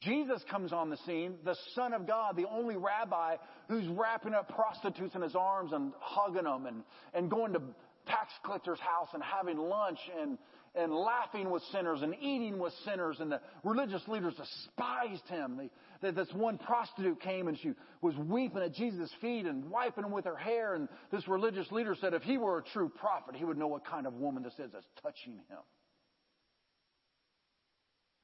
Jesus 0.00 0.42
comes 0.50 0.72
on 0.72 0.90
the 0.90 0.98
scene, 1.06 1.34
the 1.44 1.56
Son 1.74 1.94
of 1.94 2.06
God, 2.06 2.36
the 2.36 2.48
only 2.48 2.76
rabbi 2.76 3.36
who's 3.68 3.86
wrapping 3.88 4.34
up 4.34 4.54
prostitutes 4.54 5.14
in 5.14 5.22
his 5.22 5.34
arms 5.34 5.72
and 5.72 5.92
hugging 5.98 6.44
them 6.44 6.66
and, 6.66 6.82
and 7.14 7.30
going 7.30 7.52
to 7.54 7.62
tax 8.06 8.32
collector's 8.44 8.80
house 8.80 9.08
and 9.14 9.22
having 9.22 9.56
lunch 9.56 9.98
and, 10.20 10.36
and 10.74 10.92
laughing 10.92 11.50
with 11.50 11.62
sinners 11.72 12.02
and 12.02 12.14
eating 12.20 12.58
with 12.58 12.72
sinners. 12.84 13.16
And 13.20 13.32
the 13.32 13.40
religious 13.62 14.06
leaders 14.06 14.34
despised 14.34 15.26
him. 15.28 15.70
They, 16.02 16.10
this 16.10 16.28
one 16.34 16.58
prostitute 16.58 17.20
came 17.20 17.48
and 17.48 17.58
she 17.58 17.72
was 18.02 18.14
weeping 18.16 18.62
at 18.62 18.74
Jesus' 18.74 19.10
feet 19.20 19.46
and 19.46 19.70
wiping 19.70 20.04
him 20.04 20.10
with 20.10 20.26
her 20.26 20.36
hair. 20.36 20.74
And 20.74 20.88
this 21.10 21.26
religious 21.28 21.70
leader 21.72 21.96
said 21.98 22.12
if 22.12 22.22
he 22.22 22.36
were 22.36 22.58
a 22.58 22.62
true 22.62 22.90
prophet, 22.90 23.36
he 23.36 23.44
would 23.44 23.56
know 23.56 23.68
what 23.68 23.86
kind 23.86 24.06
of 24.06 24.14
woman 24.14 24.42
this 24.42 24.58
is 24.58 24.72
that's 24.72 24.86
touching 25.02 25.34
him. 25.48 25.60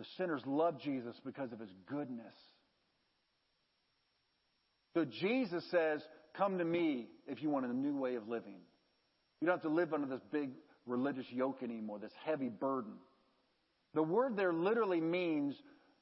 The 0.00 0.06
sinners 0.16 0.40
love 0.46 0.80
Jesus 0.80 1.14
because 1.26 1.52
of 1.52 1.60
his 1.60 1.68
goodness. 1.84 2.32
So 4.94 5.04
Jesus 5.04 5.62
says, 5.70 6.00
Come 6.38 6.56
to 6.56 6.64
me 6.64 7.08
if 7.26 7.42
you 7.42 7.50
want 7.50 7.66
a 7.66 7.72
new 7.72 7.94
way 7.98 8.14
of 8.14 8.26
living. 8.26 8.60
You 9.40 9.46
don't 9.46 9.56
have 9.56 9.62
to 9.62 9.68
live 9.68 9.92
under 9.92 10.06
this 10.06 10.22
big 10.32 10.52
religious 10.86 11.26
yoke 11.30 11.62
anymore, 11.62 11.98
this 11.98 12.12
heavy 12.24 12.48
burden. 12.48 12.94
The 13.92 14.02
word 14.02 14.36
there 14.36 14.54
literally 14.54 15.02
means 15.02 15.54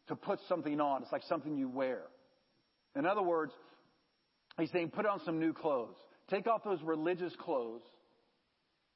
to 0.07 0.15
put 0.15 0.39
something 0.49 0.81
on. 0.81 1.03
It's 1.03 1.11
like 1.11 1.25
something 1.29 1.57
you 1.57 1.69
wear. 1.69 2.03
In 2.95 3.05
other 3.05 3.23
words, 3.23 3.53
he's 4.61 4.71
saying 4.71 4.91
put 4.91 5.07
on 5.07 5.21
some 5.25 5.41
new 5.41 5.53
clothes. 5.53 5.97
Take 6.31 6.47
off 6.47 6.63
those 6.63 6.83
religious 6.85 7.33
clothes 7.37 7.83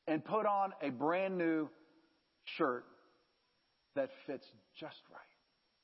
and 0.07 0.25
put 0.25 0.47
on 0.47 0.73
a 0.81 0.91
brand 0.91 1.37
new 1.37 1.69
shirt 2.57 2.85
that 3.95 4.11
fits 4.27 4.47
just 4.79 5.03
right. 5.11 5.21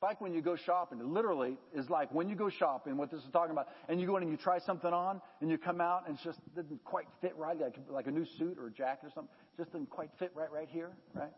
Like 0.01 0.21
when 0.21 0.33
you 0.33 0.41
go 0.41 0.55
shopping, 0.55 1.01
it 1.01 1.07
literally 1.07 1.57
is 1.75 1.91
like 1.91 2.15
when 2.15 2.29
you 2.29 2.37
go 2.37 2.49
shopping, 2.49 2.97
what 2.97 3.11
this 3.11 3.21
is 3.21 3.31
talking 3.33 3.51
about, 3.51 3.69
and 3.89 4.01
you 4.01 4.07
go 4.07 4.17
in 4.17 4.23
and 4.23 4.31
you 4.31 4.39
try 4.39 4.59
something 4.59 4.93
on, 4.93 5.21
and 5.41 5.51
you 5.51 5.59
come 5.59 5.81
out 5.81 6.05
and 6.07 6.17
it 6.17 6.23
just 6.23 6.39
doesn't 6.55 6.83
quite 6.85 7.07
fit 7.21 7.35
right, 7.37 7.59
like, 7.59 7.77
like 7.91 8.07
a 8.07 8.11
new 8.11 8.25
suit 8.25 8.59
or 8.59 8.69
a 8.69 8.71
jacket 8.71 9.07
or 9.07 9.11
something, 9.13 9.35
just 9.57 9.73
doesn't 9.73 9.91
quite 9.91 10.11
fit 10.19 10.31
right 10.37 10.53
right 10.53 10.69
here, 10.71 10.91
right? 11.15 11.33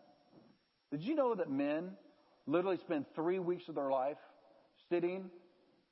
Did 0.91 1.01
you 1.03 1.15
know 1.15 1.35
that 1.35 1.51
men 1.51 1.93
literally 2.47 2.77
spend 2.77 3.07
three 3.15 3.39
weeks 3.39 3.69
of 3.69 3.77
their 3.77 3.91
life 3.91 4.19
sitting, 4.91 5.31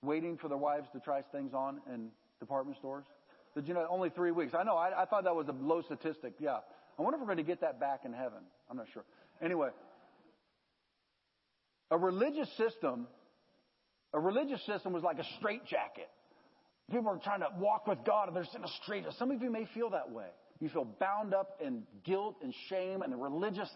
waiting 0.03 0.37
for 0.37 0.49
their 0.49 0.59
wives 0.59 0.89
to 0.93 1.01
try 1.01 1.23
things 1.33 1.55
on 1.55 1.81
in 1.93 2.09
department 2.39 2.77
stores? 2.77 3.07
Did 3.55 3.67
you 3.67 3.73
know 3.73 3.87
only 3.89 4.11
three 4.11 4.31
weeks? 4.31 4.53
I 4.55 4.63
know, 4.63 4.77
I, 4.77 5.03
I 5.03 5.05
thought 5.07 5.25
that 5.25 5.35
was 5.35 5.49
a 5.49 5.53
low 5.53 5.81
statistic, 5.81 6.35
yeah. 6.39 6.59
I 6.99 7.03
wonder 7.03 7.17
if 7.17 7.21
we're 7.21 7.27
going 7.27 7.39
to 7.39 7.43
get 7.45 7.61
that 7.63 7.81
back 7.81 8.01
in 8.05 8.13
heaven. 8.13 8.41
I'm 8.71 8.77
not 8.77 8.89
sure. 8.93 9.05
Anyway, 9.41 9.71
a 11.91 11.99
religious 11.99 12.49
system, 12.57 13.07
a 14.13 14.21
religious 14.21 14.65
system 14.67 14.93
was 14.93 15.03
like 15.03 15.19
a 15.19 15.25
straitjacket. 15.39 16.09
People 16.91 17.11
are 17.11 17.19
trying 17.19 17.41
to 17.41 17.49
walk 17.59 17.87
with 17.87 17.99
God 18.07 18.29
and 18.29 18.37
they're 18.37 18.47
in 18.55 18.65
a 18.65 18.69
straight. 18.83 19.05
Some 19.19 19.31
of 19.31 19.43
you 19.43 19.51
may 19.51 19.67
feel 19.75 19.91
that 19.91 20.11
way. 20.11 20.29
You 20.61 20.69
feel 20.71 20.87
bound 20.99 21.35
up 21.35 21.61
in 21.65 21.83
guilt 22.05 22.37
and 22.43 22.53
shame 22.69 23.03
and 23.03 23.13
the 23.13 23.17
religious 23.17 23.71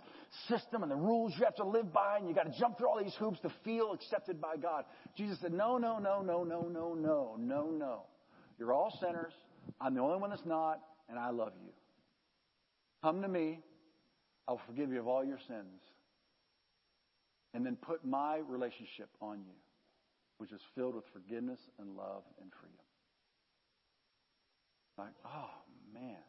system 0.49 0.83
and 0.83 0.91
the 0.91 0.97
rules 0.97 1.33
you 1.39 1.45
have 1.45 1.55
to 1.57 1.67
live 1.67 1.93
by 1.93 2.17
and 2.19 2.29
you 2.29 2.35
got 2.35 2.53
to 2.53 2.59
jump 2.59 2.77
through 2.77 2.89
all 2.89 3.03
these 3.03 3.15
hoops 3.19 3.39
to 3.41 3.53
feel 3.65 3.93
accepted 3.93 4.41
by 4.41 4.57
God. 4.57 4.85
Jesus 5.17 5.39
said, 5.41 5.53
no, 5.53 5.79
no, 5.79 5.99
no, 5.99 6.23
no, 6.23 6.43
no, 6.43 6.63
no, 6.63 6.95
no, 6.95 7.37
no, 7.39 7.71
no. 7.71 8.03
You're 8.59 8.73
all 8.73 8.93
sinners. 9.01 9.33
I'm 9.81 9.95
the 9.95 10.01
only 10.01 10.19
one 10.19 10.31
that's 10.31 10.45
not 10.45 10.81
and 11.09 11.19
I 11.19 11.31
love 11.31 11.53
you. 11.63 11.71
Come 13.03 13.23
to 13.23 13.29
me. 13.29 13.61
I'll 14.49 14.61
forgive 14.67 14.91
you 14.91 14.99
of 14.99 15.07
all 15.07 15.25
your 15.25 15.39
sins 15.47 15.79
and 17.55 17.65
then 17.65 17.77
put 17.77 18.05
my 18.05 18.41
relationship 18.49 19.09
on 19.21 19.39
you, 19.41 19.55
which 20.39 20.53
is 20.53 20.61
filled 20.75 20.95
with 20.95 21.05
forgiveness 21.13 21.61
and 21.79 21.97
love 21.97 22.23
and 22.41 22.51
freedom. 22.61 22.79
Like, 24.99 25.15
oh 25.25 25.51
man, 25.93 26.23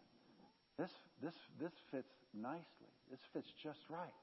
this 0.77 0.91
this 1.21 1.35
this 1.59 1.73
fits 1.91 2.11
nicely. 2.33 2.91
This 3.11 3.19
fits 3.33 3.47
just 3.61 3.79
right. 3.89 4.13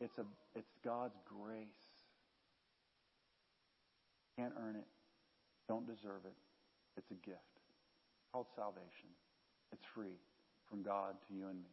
It's 0.00 0.16
a 0.18 0.24
it's 0.54 0.70
God's 0.84 1.18
grace. 1.24 1.66
Can't 4.38 4.54
earn 4.58 4.76
it. 4.76 4.86
Don't 5.68 5.86
deserve 5.86 6.24
it. 6.24 6.36
It's 6.96 7.10
a 7.10 7.14
gift. 7.26 7.52
It's 8.16 8.32
called 8.32 8.46
salvation. 8.56 9.10
It's 9.72 9.84
free 9.94 10.18
from 10.68 10.82
God 10.82 11.16
to 11.28 11.34
you 11.34 11.48
and 11.48 11.58
me. 11.58 11.70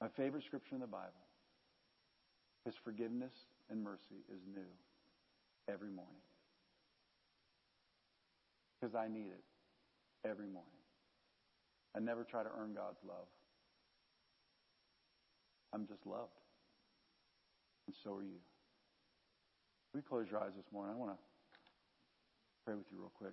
My 0.00 0.08
favorite 0.16 0.44
scripture 0.44 0.74
in 0.74 0.80
the 0.80 0.86
Bible. 0.86 1.26
His 2.64 2.74
forgiveness 2.84 3.32
and 3.70 3.82
mercy 3.82 4.22
is 4.32 4.40
new 4.54 4.68
every 5.72 5.90
morning. 5.90 6.22
Because 8.80 8.94
I 8.94 9.08
need 9.08 9.32
it 9.32 9.44
every 10.24 10.46
morning. 10.46 10.70
I 11.96 12.00
never 12.00 12.22
try 12.22 12.42
to 12.42 12.48
earn 12.60 12.74
God's 12.74 12.98
love. 13.06 13.26
I'm 15.72 15.86
just 15.86 16.06
loved. 16.06 16.30
And 17.86 17.96
so 18.04 18.16
are 18.16 18.22
you. 18.22 18.38
We 19.94 20.02
close 20.02 20.26
your 20.30 20.40
eyes 20.40 20.52
this 20.56 20.66
morning. 20.72 20.94
I 20.94 20.98
want 20.98 21.12
to 21.12 21.18
pray 22.64 22.74
with 22.74 22.86
you 22.92 22.98
real 22.98 23.12
quick. 23.18 23.32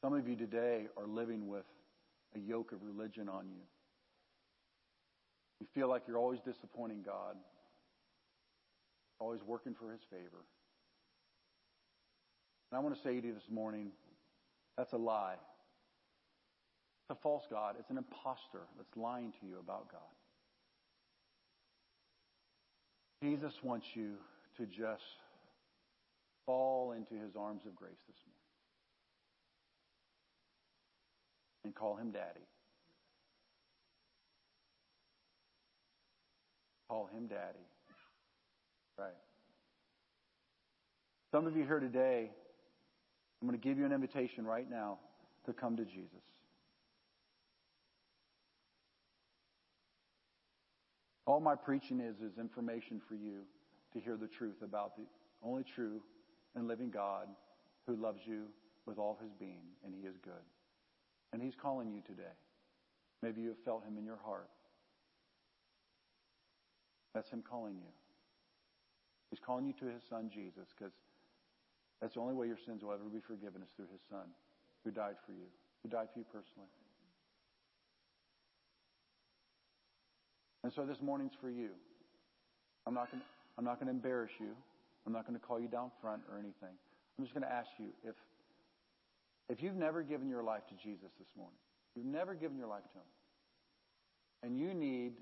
Some 0.00 0.14
of 0.14 0.28
you 0.28 0.36
today 0.36 0.86
are 0.96 1.06
living 1.06 1.48
with 1.48 1.64
a 2.34 2.38
yoke 2.38 2.72
of 2.72 2.82
religion 2.82 3.28
on 3.28 3.46
you. 3.48 3.62
You 5.60 5.66
feel 5.74 5.88
like 5.88 6.02
you're 6.06 6.18
always 6.18 6.40
disappointing 6.40 7.02
God, 7.04 7.36
always 9.18 9.40
working 9.46 9.74
for 9.74 9.90
His 9.90 10.00
favor. 10.10 10.44
And 12.70 12.78
I 12.78 12.80
want 12.80 12.94
to 12.94 13.02
say 13.02 13.20
to 13.20 13.26
you 13.26 13.32
this 13.32 13.50
morning 13.50 13.90
that's 14.76 14.92
a 14.92 14.98
lie. 14.98 15.36
It's 17.08 17.18
a 17.18 17.22
false 17.22 17.44
God. 17.48 17.76
It's 17.78 17.90
an 17.90 17.98
impostor 17.98 18.66
that's 18.76 18.96
lying 18.96 19.32
to 19.40 19.46
you 19.46 19.58
about 19.60 19.90
God. 19.90 20.00
Jesus 23.22 23.54
wants 23.62 23.86
you 23.94 24.14
to 24.58 24.66
just 24.66 25.02
fall 26.44 26.92
into 26.92 27.14
his 27.14 27.34
arms 27.36 27.62
of 27.66 27.74
grace 27.74 27.98
this 28.08 28.18
morning. 28.26 28.45
And 31.66 31.74
call 31.74 31.96
him 31.96 32.12
daddy. 32.12 32.46
Call 36.88 37.08
him 37.12 37.26
daddy. 37.26 37.66
Right. 38.96 39.08
Some 41.32 41.46
of 41.46 41.56
you 41.56 41.64
here 41.64 41.80
today, 41.80 42.30
I'm 43.42 43.48
going 43.48 43.60
to 43.60 43.68
give 43.68 43.78
you 43.78 43.84
an 43.84 43.92
invitation 43.92 44.46
right 44.46 44.70
now 44.70 44.98
to 45.44 45.52
come 45.52 45.76
to 45.76 45.84
Jesus. 45.84 46.22
All 51.26 51.40
my 51.40 51.56
preaching 51.56 51.98
is 52.00 52.14
is 52.20 52.38
information 52.38 53.02
for 53.08 53.16
you 53.16 53.40
to 53.92 54.00
hear 54.00 54.16
the 54.16 54.28
truth 54.28 54.62
about 54.62 54.96
the 54.96 55.02
only 55.42 55.64
true 55.74 56.00
and 56.54 56.68
living 56.68 56.90
God 56.90 57.26
who 57.88 57.96
loves 57.96 58.20
you 58.24 58.44
with 58.86 58.98
all 58.98 59.18
his 59.20 59.32
being, 59.40 59.66
and 59.84 59.92
he 59.92 60.06
is 60.06 60.14
good. 60.22 60.32
And 61.36 61.44
He's 61.44 61.54
calling 61.54 61.92
you 61.92 62.00
today. 62.00 62.32
Maybe 63.22 63.42
you 63.42 63.48
have 63.48 63.62
felt 63.62 63.84
Him 63.84 63.98
in 63.98 64.06
your 64.06 64.16
heart. 64.24 64.48
That's 67.12 67.28
Him 67.28 67.44
calling 67.44 67.74
you. 67.74 67.92
He's 69.28 69.38
calling 69.44 69.66
you 69.66 69.74
to 69.80 69.92
His 69.92 70.00
Son, 70.08 70.30
Jesus, 70.32 70.72
because 70.72 70.94
that's 72.00 72.14
the 72.14 72.20
only 72.20 72.32
way 72.32 72.46
your 72.46 72.56
sins 72.56 72.82
will 72.82 72.94
ever 72.94 73.04
be 73.12 73.20
forgiven 73.20 73.60
is 73.60 73.68
through 73.76 73.92
His 73.92 74.00
Son, 74.08 74.32
who 74.82 74.90
died 74.90 75.16
for 75.26 75.32
you, 75.32 75.44
who 75.82 75.90
died 75.90 76.08
for 76.10 76.20
you 76.20 76.24
personally. 76.32 76.72
And 80.64 80.72
so 80.72 80.86
this 80.86 81.02
morning's 81.02 81.36
for 81.38 81.50
you. 81.50 81.76
I'm 82.86 82.94
not 82.94 83.10
going 83.12 83.20
to, 83.84 83.90
embarrass 83.90 84.32
you. 84.40 84.56
I'm 85.06 85.12
not 85.12 85.26
going 85.26 85.38
to 85.38 85.46
call 85.46 85.60
you 85.60 85.68
down 85.68 85.90
front 86.00 86.22
or 86.32 86.38
anything. 86.38 86.72
I'm 87.18 87.24
just 87.26 87.34
going 87.34 87.44
to 87.44 87.52
ask 87.52 87.68
you 87.78 87.88
if 88.08 88.14
if 89.48 89.62
you've 89.62 89.76
never 89.76 90.02
given 90.02 90.28
your 90.28 90.42
life 90.42 90.62
to 90.68 90.74
Jesus 90.74 91.10
this 91.18 91.28
morning, 91.36 91.58
you've 91.94 92.06
never 92.06 92.34
given 92.34 92.58
your 92.58 92.66
life 92.66 92.82
to 92.92 92.98
him, 92.98 93.10
and 94.42 94.58
you 94.58 94.74
need 94.74 95.14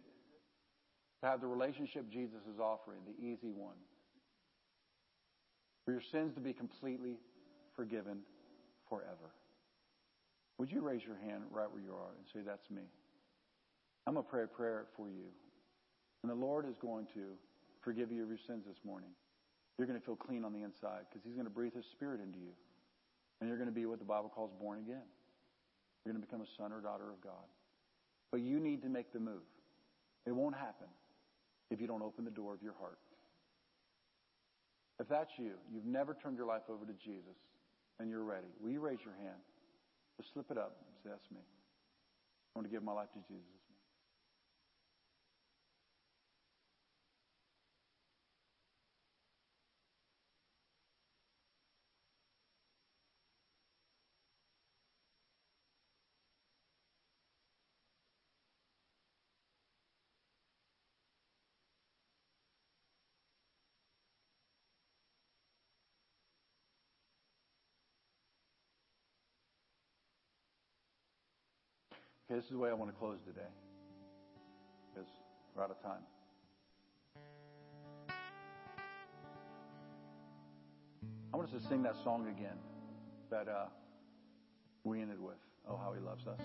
to 1.22 1.26
have 1.26 1.40
the 1.40 1.46
relationship 1.46 2.10
Jesus 2.10 2.40
is 2.52 2.58
offering, 2.58 3.00
the 3.06 3.24
easy 3.24 3.50
one, 3.50 3.76
for 5.84 5.92
your 5.92 6.02
sins 6.12 6.34
to 6.34 6.40
be 6.40 6.52
completely 6.52 7.16
forgiven 7.76 8.20
forever. 8.88 9.32
Would 10.58 10.70
you 10.70 10.80
raise 10.80 11.02
your 11.04 11.16
hand 11.16 11.42
right 11.50 11.70
where 11.70 11.82
you 11.82 11.92
are 11.92 12.14
and 12.16 12.26
say, 12.32 12.40
That's 12.44 12.70
me? 12.70 12.82
I'm 14.06 14.14
going 14.14 14.24
to 14.24 14.30
pray 14.30 14.44
a 14.44 14.46
prayer 14.46 14.86
for 14.96 15.08
you. 15.08 15.32
And 16.22 16.30
the 16.30 16.36
Lord 16.36 16.66
is 16.68 16.76
going 16.80 17.06
to 17.14 17.36
forgive 17.82 18.12
you 18.12 18.22
of 18.22 18.28
your 18.28 18.38
sins 18.46 18.64
this 18.66 18.76
morning. 18.84 19.10
You're 19.78 19.88
going 19.88 19.98
to 19.98 20.04
feel 20.04 20.16
clean 20.16 20.44
on 20.44 20.52
the 20.52 20.62
inside 20.62 21.08
because 21.08 21.24
He's 21.24 21.34
going 21.34 21.46
to 21.46 21.52
breathe 21.52 21.74
His 21.74 21.84
Spirit 21.92 22.20
into 22.20 22.38
you. 22.38 22.52
And 23.40 23.48
you're 23.48 23.58
going 23.58 23.68
to 23.68 23.74
be 23.74 23.86
what 23.86 23.98
the 23.98 24.04
Bible 24.04 24.30
calls 24.34 24.50
born 24.60 24.78
again. 24.78 25.04
You're 26.04 26.12
going 26.12 26.22
to 26.22 26.26
become 26.26 26.40
a 26.40 26.50
son 26.56 26.72
or 26.72 26.80
daughter 26.80 27.10
of 27.10 27.20
God. 27.22 27.48
But 28.30 28.40
you 28.40 28.60
need 28.60 28.82
to 28.82 28.88
make 28.88 29.12
the 29.12 29.20
move. 29.20 29.46
It 30.26 30.32
won't 30.32 30.54
happen 30.54 30.88
if 31.70 31.80
you 31.80 31.86
don't 31.86 32.02
open 32.02 32.24
the 32.24 32.30
door 32.30 32.54
of 32.54 32.62
your 32.62 32.74
heart. 32.78 32.98
If 35.00 35.08
that's 35.08 35.30
you, 35.38 35.52
you've 35.72 35.84
never 35.84 36.14
turned 36.14 36.36
your 36.36 36.46
life 36.46 36.62
over 36.70 36.86
to 36.86 36.92
Jesus, 37.04 37.36
and 37.98 38.08
you're 38.08 38.22
ready, 38.22 38.46
will 38.62 38.70
you 38.70 38.80
raise 38.80 38.98
your 39.04 39.14
hand? 39.14 39.40
Just 40.16 40.32
slip 40.32 40.50
it 40.50 40.58
up 40.58 40.76
say, 41.04 41.10
That's 41.12 41.30
me. 41.30 41.40
I 41.44 42.58
want 42.58 42.66
to 42.66 42.72
give 42.72 42.82
my 42.82 42.92
life 42.92 43.12
to 43.12 43.20
Jesus. 43.28 43.60
Okay, 72.30 72.36
this 72.36 72.44
is 72.44 72.52
the 72.52 72.58
way 72.58 72.70
I 72.70 72.72
want 72.72 72.90
to 72.90 72.96
close 72.96 73.18
today. 73.26 73.48
Because 74.94 75.08
we're 75.54 75.62
out 75.62 75.70
of 75.70 75.82
time. 75.82 76.00
I 81.32 81.36
want 81.36 81.52
us 81.52 81.62
to 81.62 81.68
sing 81.68 81.82
that 81.82 81.96
song 82.02 82.26
again 82.28 82.56
that 83.30 83.46
uh, 83.48 83.66
we 84.84 85.02
ended 85.02 85.20
with. 85.20 85.34
Oh, 85.68 85.76
how 85.76 85.92
he 85.92 86.00
loves 86.00 86.26
us. 86.26 86.40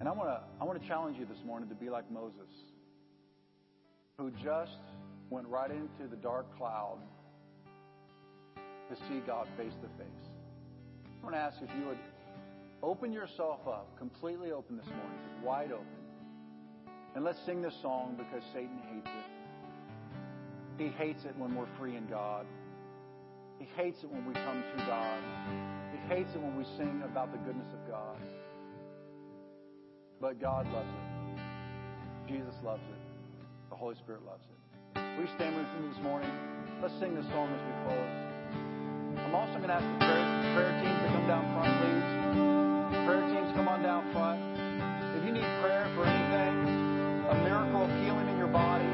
And 0.00 0.08
I 0.08 0.12
want 0.12 0.28
to 0.30 0.40
I 0.60 0.64
want 0.64 0.80
to 0.80 0.88
challenge 0.88 1.18
you 1.18 1.26
this 1.26 1.44
morning 1.46 1.68
to 1.68 1.74
be 1.74 1.88
like 1.88 2.10
Moses, 2.10 2.50
who 4.18 4.32
just 4.42 4.78
went 5.30 5.46
right 5.46 5.70
into 5.70 6.10
the 6.10 6.16
dark 6.16 6.46
cloud 6.56 6.98
to 8.56 8.96
see 9.08 9.20
God 9.24 9.46
face 9.56 9.74
to 9.82 9.88
face. 10.02 10.30
I 11.20 11.24
want 11.24 11.36
to 11.36 11.40
ask 11.40 11.58
if 11.62 11.70
you 11.78 11.86
would 11.86 11.98
Open 12.82 13.12
yourself 13.12 13.60
up, 13.68 13.96
completely 13.96 14.50
open 14.50 14.76
this 14.76 14.86
morning, 14.86 15.44
wide 15.44 15.70
open. 15.70 15.86
And 17.14 17.24
let's 17.24 17.38
sing 17.46 17.62
this 17.62 17.74
song 17.80 18.16
because 18.18 18.42
Satan 18.52 18.80
hates 18.92 19.06
it. 19.06 20.82
He 20.82 20.88
hates 20.88 21.24
it 21.24 21.36
when 21.38 21.54
we're 21.54 21.70
free 21.78 21.96
in 21.96 22.08
God. 22.08 22.44
He 23.60 23.68
hates 23.76 24.02
it 24.02 24.10
when 24.10 24.26
we 24.26 24.34
come 24.34 24.64
to 24.76 24.84
God. 24.84 25.20
He 25.92 25.98
hates 26.12 26.30
it 26.34 26.40
when 26.40 26.56
we 26.56 26.64
sing 26.76 27.02
about 27.04 27.30
the 27.30 27.38
goodness 27.38 27.68
of 27.72 27.88
God. 27.88 28.16
But 30.20 30.40
God 30.40 30.66
loves 30.72 30.90
it. 30.90 32.32
Jesus 32.32 32.54
loves 32.64 32.82
it. 32.82 33.02
The 33.70 33.76
Holy 33.76 33.94
Spirit 33.94 34.22
loves 34.26 34.42
it. 34.50 35.20
You 35.20 35.28
stand 35.36 35.54
with 35.54 35.66
me 35.78 35.88
this 35.94 36.02
morning? 36.02 36.30
Let's 36.82 36.98
sing 36.98 37.14
this 37.14 37.26
song 37.26 37.46
as 37.46 37.62
we 37.62 37.72
close. 37.86 39.22
I'm 39.22 39.34
also 39.36 39.54
going 39.58 39.68
to 39.68 39.74
ask 39.74 39.86
the 39.86 40.04
prayer, 40.04 40.54
prayer 40.54 40.82
team 40.82 40.90
to 40.90 41.08
come 41.14 41.26
down 41.28 41.46
front, 41.54 41.70
please. 41.78 42.21
Prayer 43.12 43.28
teams, 43.28 43.52
come 43.52 43.68
on 43.68 43.82
down 43.82 44.10
front. 44.14 44.40
If 45.20 45.26
you 45.26 45.32
need 45.36 45.44
prayer 45.60 45.84
for 45.92 46.08
anything, 46.08 46.64
a 47.28 47.36
miracle 47.44 47.84
of 47.84 47.90
healing 48.00 48.26
in 48.26 48.38
your 48.38 48.48
body, 48.48 48.88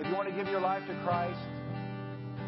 if 0.00 0.08
you 0.08 0.14
want 0.16 0.30
to 0.30 0.34
give 0.34 0.48
your 0.48 0.62
life 0.62 0.80
to 0.88 0.96
Christ, 1.04 1.36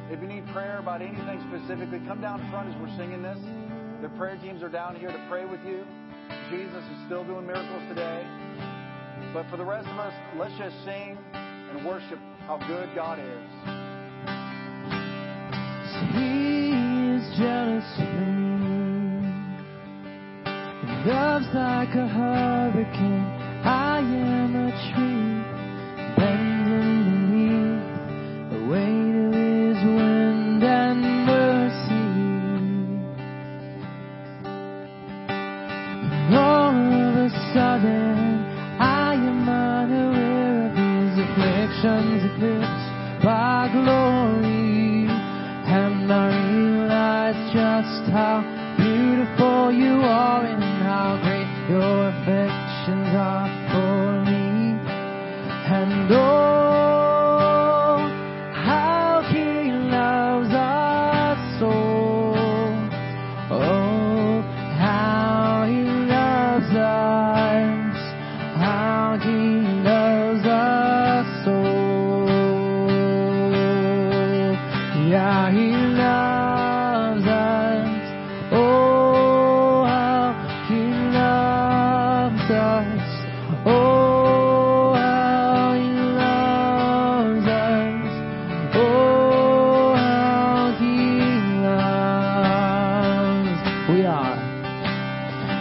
if 0.08 0.22
you 0.22 0.26
need 0.26 0.48
prayer 0.56 0.78
about 0.78 1.02
anything 1.02 1.44
specifically, 1.52 2.00
come 2.08 2.22
down 2.22 2.40
front 2.48 2.72
as 2.72 2.80
we're 2.80 2.96
singing 2.96 3.20
this. 3.20 3.36
The 4.00 4.08
prayer 4.16 4.38
teams 4.40 4.62
are 4.62 4.70
down 4.70 4.96
here 4.96 5.12
to 5.12 5.26
pray 5.28 5.44
with 5.44 5.60
you. 5.68 5.84
Jesus 6.48 6.80
is 6.80 6.98
still 7.04 7.24
doing 7.24 7.44
miracles 7.46 7.84
today. 7.92 8.24
But 9.34 9.44
for 9.50 9.58
the 9.58 9.66
rest 9.68 9.86
of 9.86 9.98
us, 9.98 10.14
let's 10.38 10.56
just 10.56 10.82
sing 10.86 11.18
and 11.34 11.84
worship 11.84 12.18
how 12.48 12.56
good 12.56 12.88
God 12.96 13.18
is. 13.20 13.44
He 16.16 16.72
is 16.72 17.36
jealous 17.36 17.84
love's 21.06 21.46
like 21.52 21.94
a 21.94 22.08
hurricane. 22.08 23.28
I 23.64 23.98
am 23.98 24.56
a 24.56 24.70
tree 24.92 25.13
us. 82.50 83.00
Oh, 83.66 84.94
how 84.94 85.74
he 85.74 85.88
loves 86.18 87.46
us. 87.46 88.10
Oh, 88.74 89.94
how 89.94 90.76
he 90.78 90.96
loves. 91.64 93.58
We 93.90 94.04
are. 94.04 94.36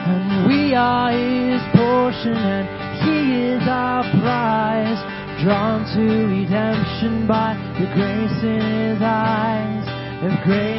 And 0.10 0.48
we 0.48 0.76
are 0.76 1.12
his 1.12 1.62
portion 1.74 2.38
and 2.38 2.68
he 3.04 3.18
is 3.54 3.68
our 3.68 4.04
prize. 4.20 5.02
Drawn 5.44 5.84
to 5.96 6.04
redemption 6.28 7.28
by 7.28 7.56
the 7.78 7.86
grace 7.94 8.44
in 8.44 8.62
his 8.62 9.02
eyes. 9.02 9.84
If 10.24 10.32
grace 10.46 10.72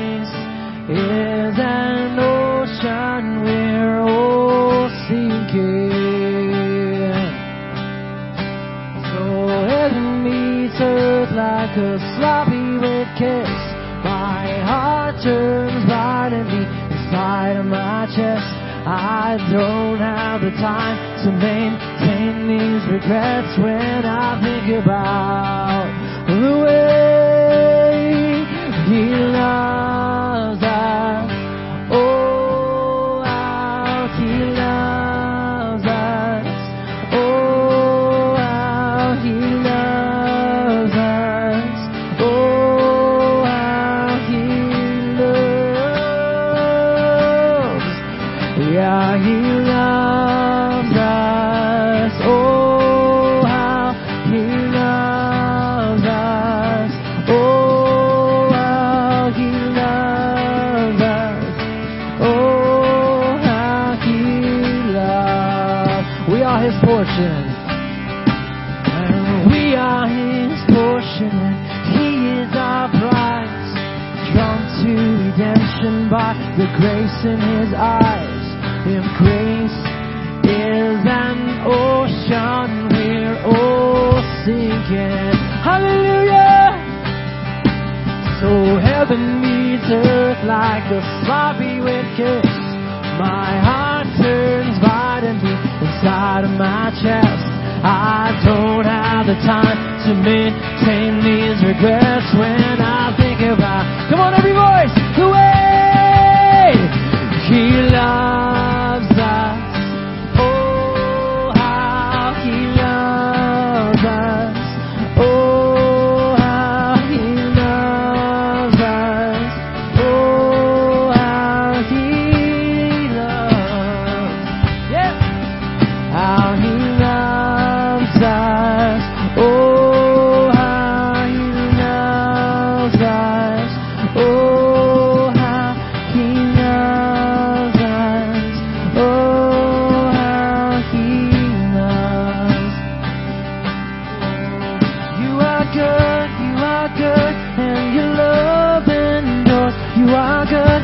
are 66.55 66.63
His 66.63 66.79
portion. 66.87 67.43
And 68.87 69.51
we 69.51 69.75
are 69.75 70.07
His 70.07 70.55
portion. 70.71 71.35
And 71.35 71.59
He 71.91 72.31
is 72.39 72.51
our 72.55 72.87
prize. 72.95 73.71
Drawn 74.31 74.63
to 74.87 74.95
redemption 74.95 76.07
by 76.07 76.31
the 76.55 76.71
grace 76.79 77.19
in 77.27 77.41
His 77.59 77.75
eyes. 77.75 78.47
If 78.87 79.03
grace 79.19 79.79
is 80.47 80.99
an 81.03 81.39
ocean, 81.67 82.87
we're 82.95 83.39
all 83.51 84.15
sinking. 84.47 85.35
Hallelujah! 85.67 86.71
So 88.39 88.79
heaven 88.79 89.43
meets 89.43 89.91
earth 89.91 90.45
like 90.47 90.87
a 90.93 91.03
sloppy 91.25 91.81
wet 91.81 92.07
kiss. 92.15 92.47
My 93.19 93.59
heart 93.59 94.07
turns 94.23 94.79
inside 96.05 96.45
of 96.45 96.51
my 96.59 96.93
chest. 97.01 97.49
I 97.83 98.29
don't 98.45 98.85
have 98.85 99.25
the 99.25 99.37
time 99.41 100.05
to 100.05 100.13
maintain 100.15 101.25
these 101.25 101.65
regrets 101.65 102.29
when 102.37 102.81
I 102.81 103.17
think 103.17 103.41
about, 103.41 104.11
come 104.11 104.21
on 104.21 104.35
every 104.37 104.53
voice, 104.53 104.93
the 105.17 105.29
way 105.33 106.77
he 107.49 107.89
loves 107.91 108.64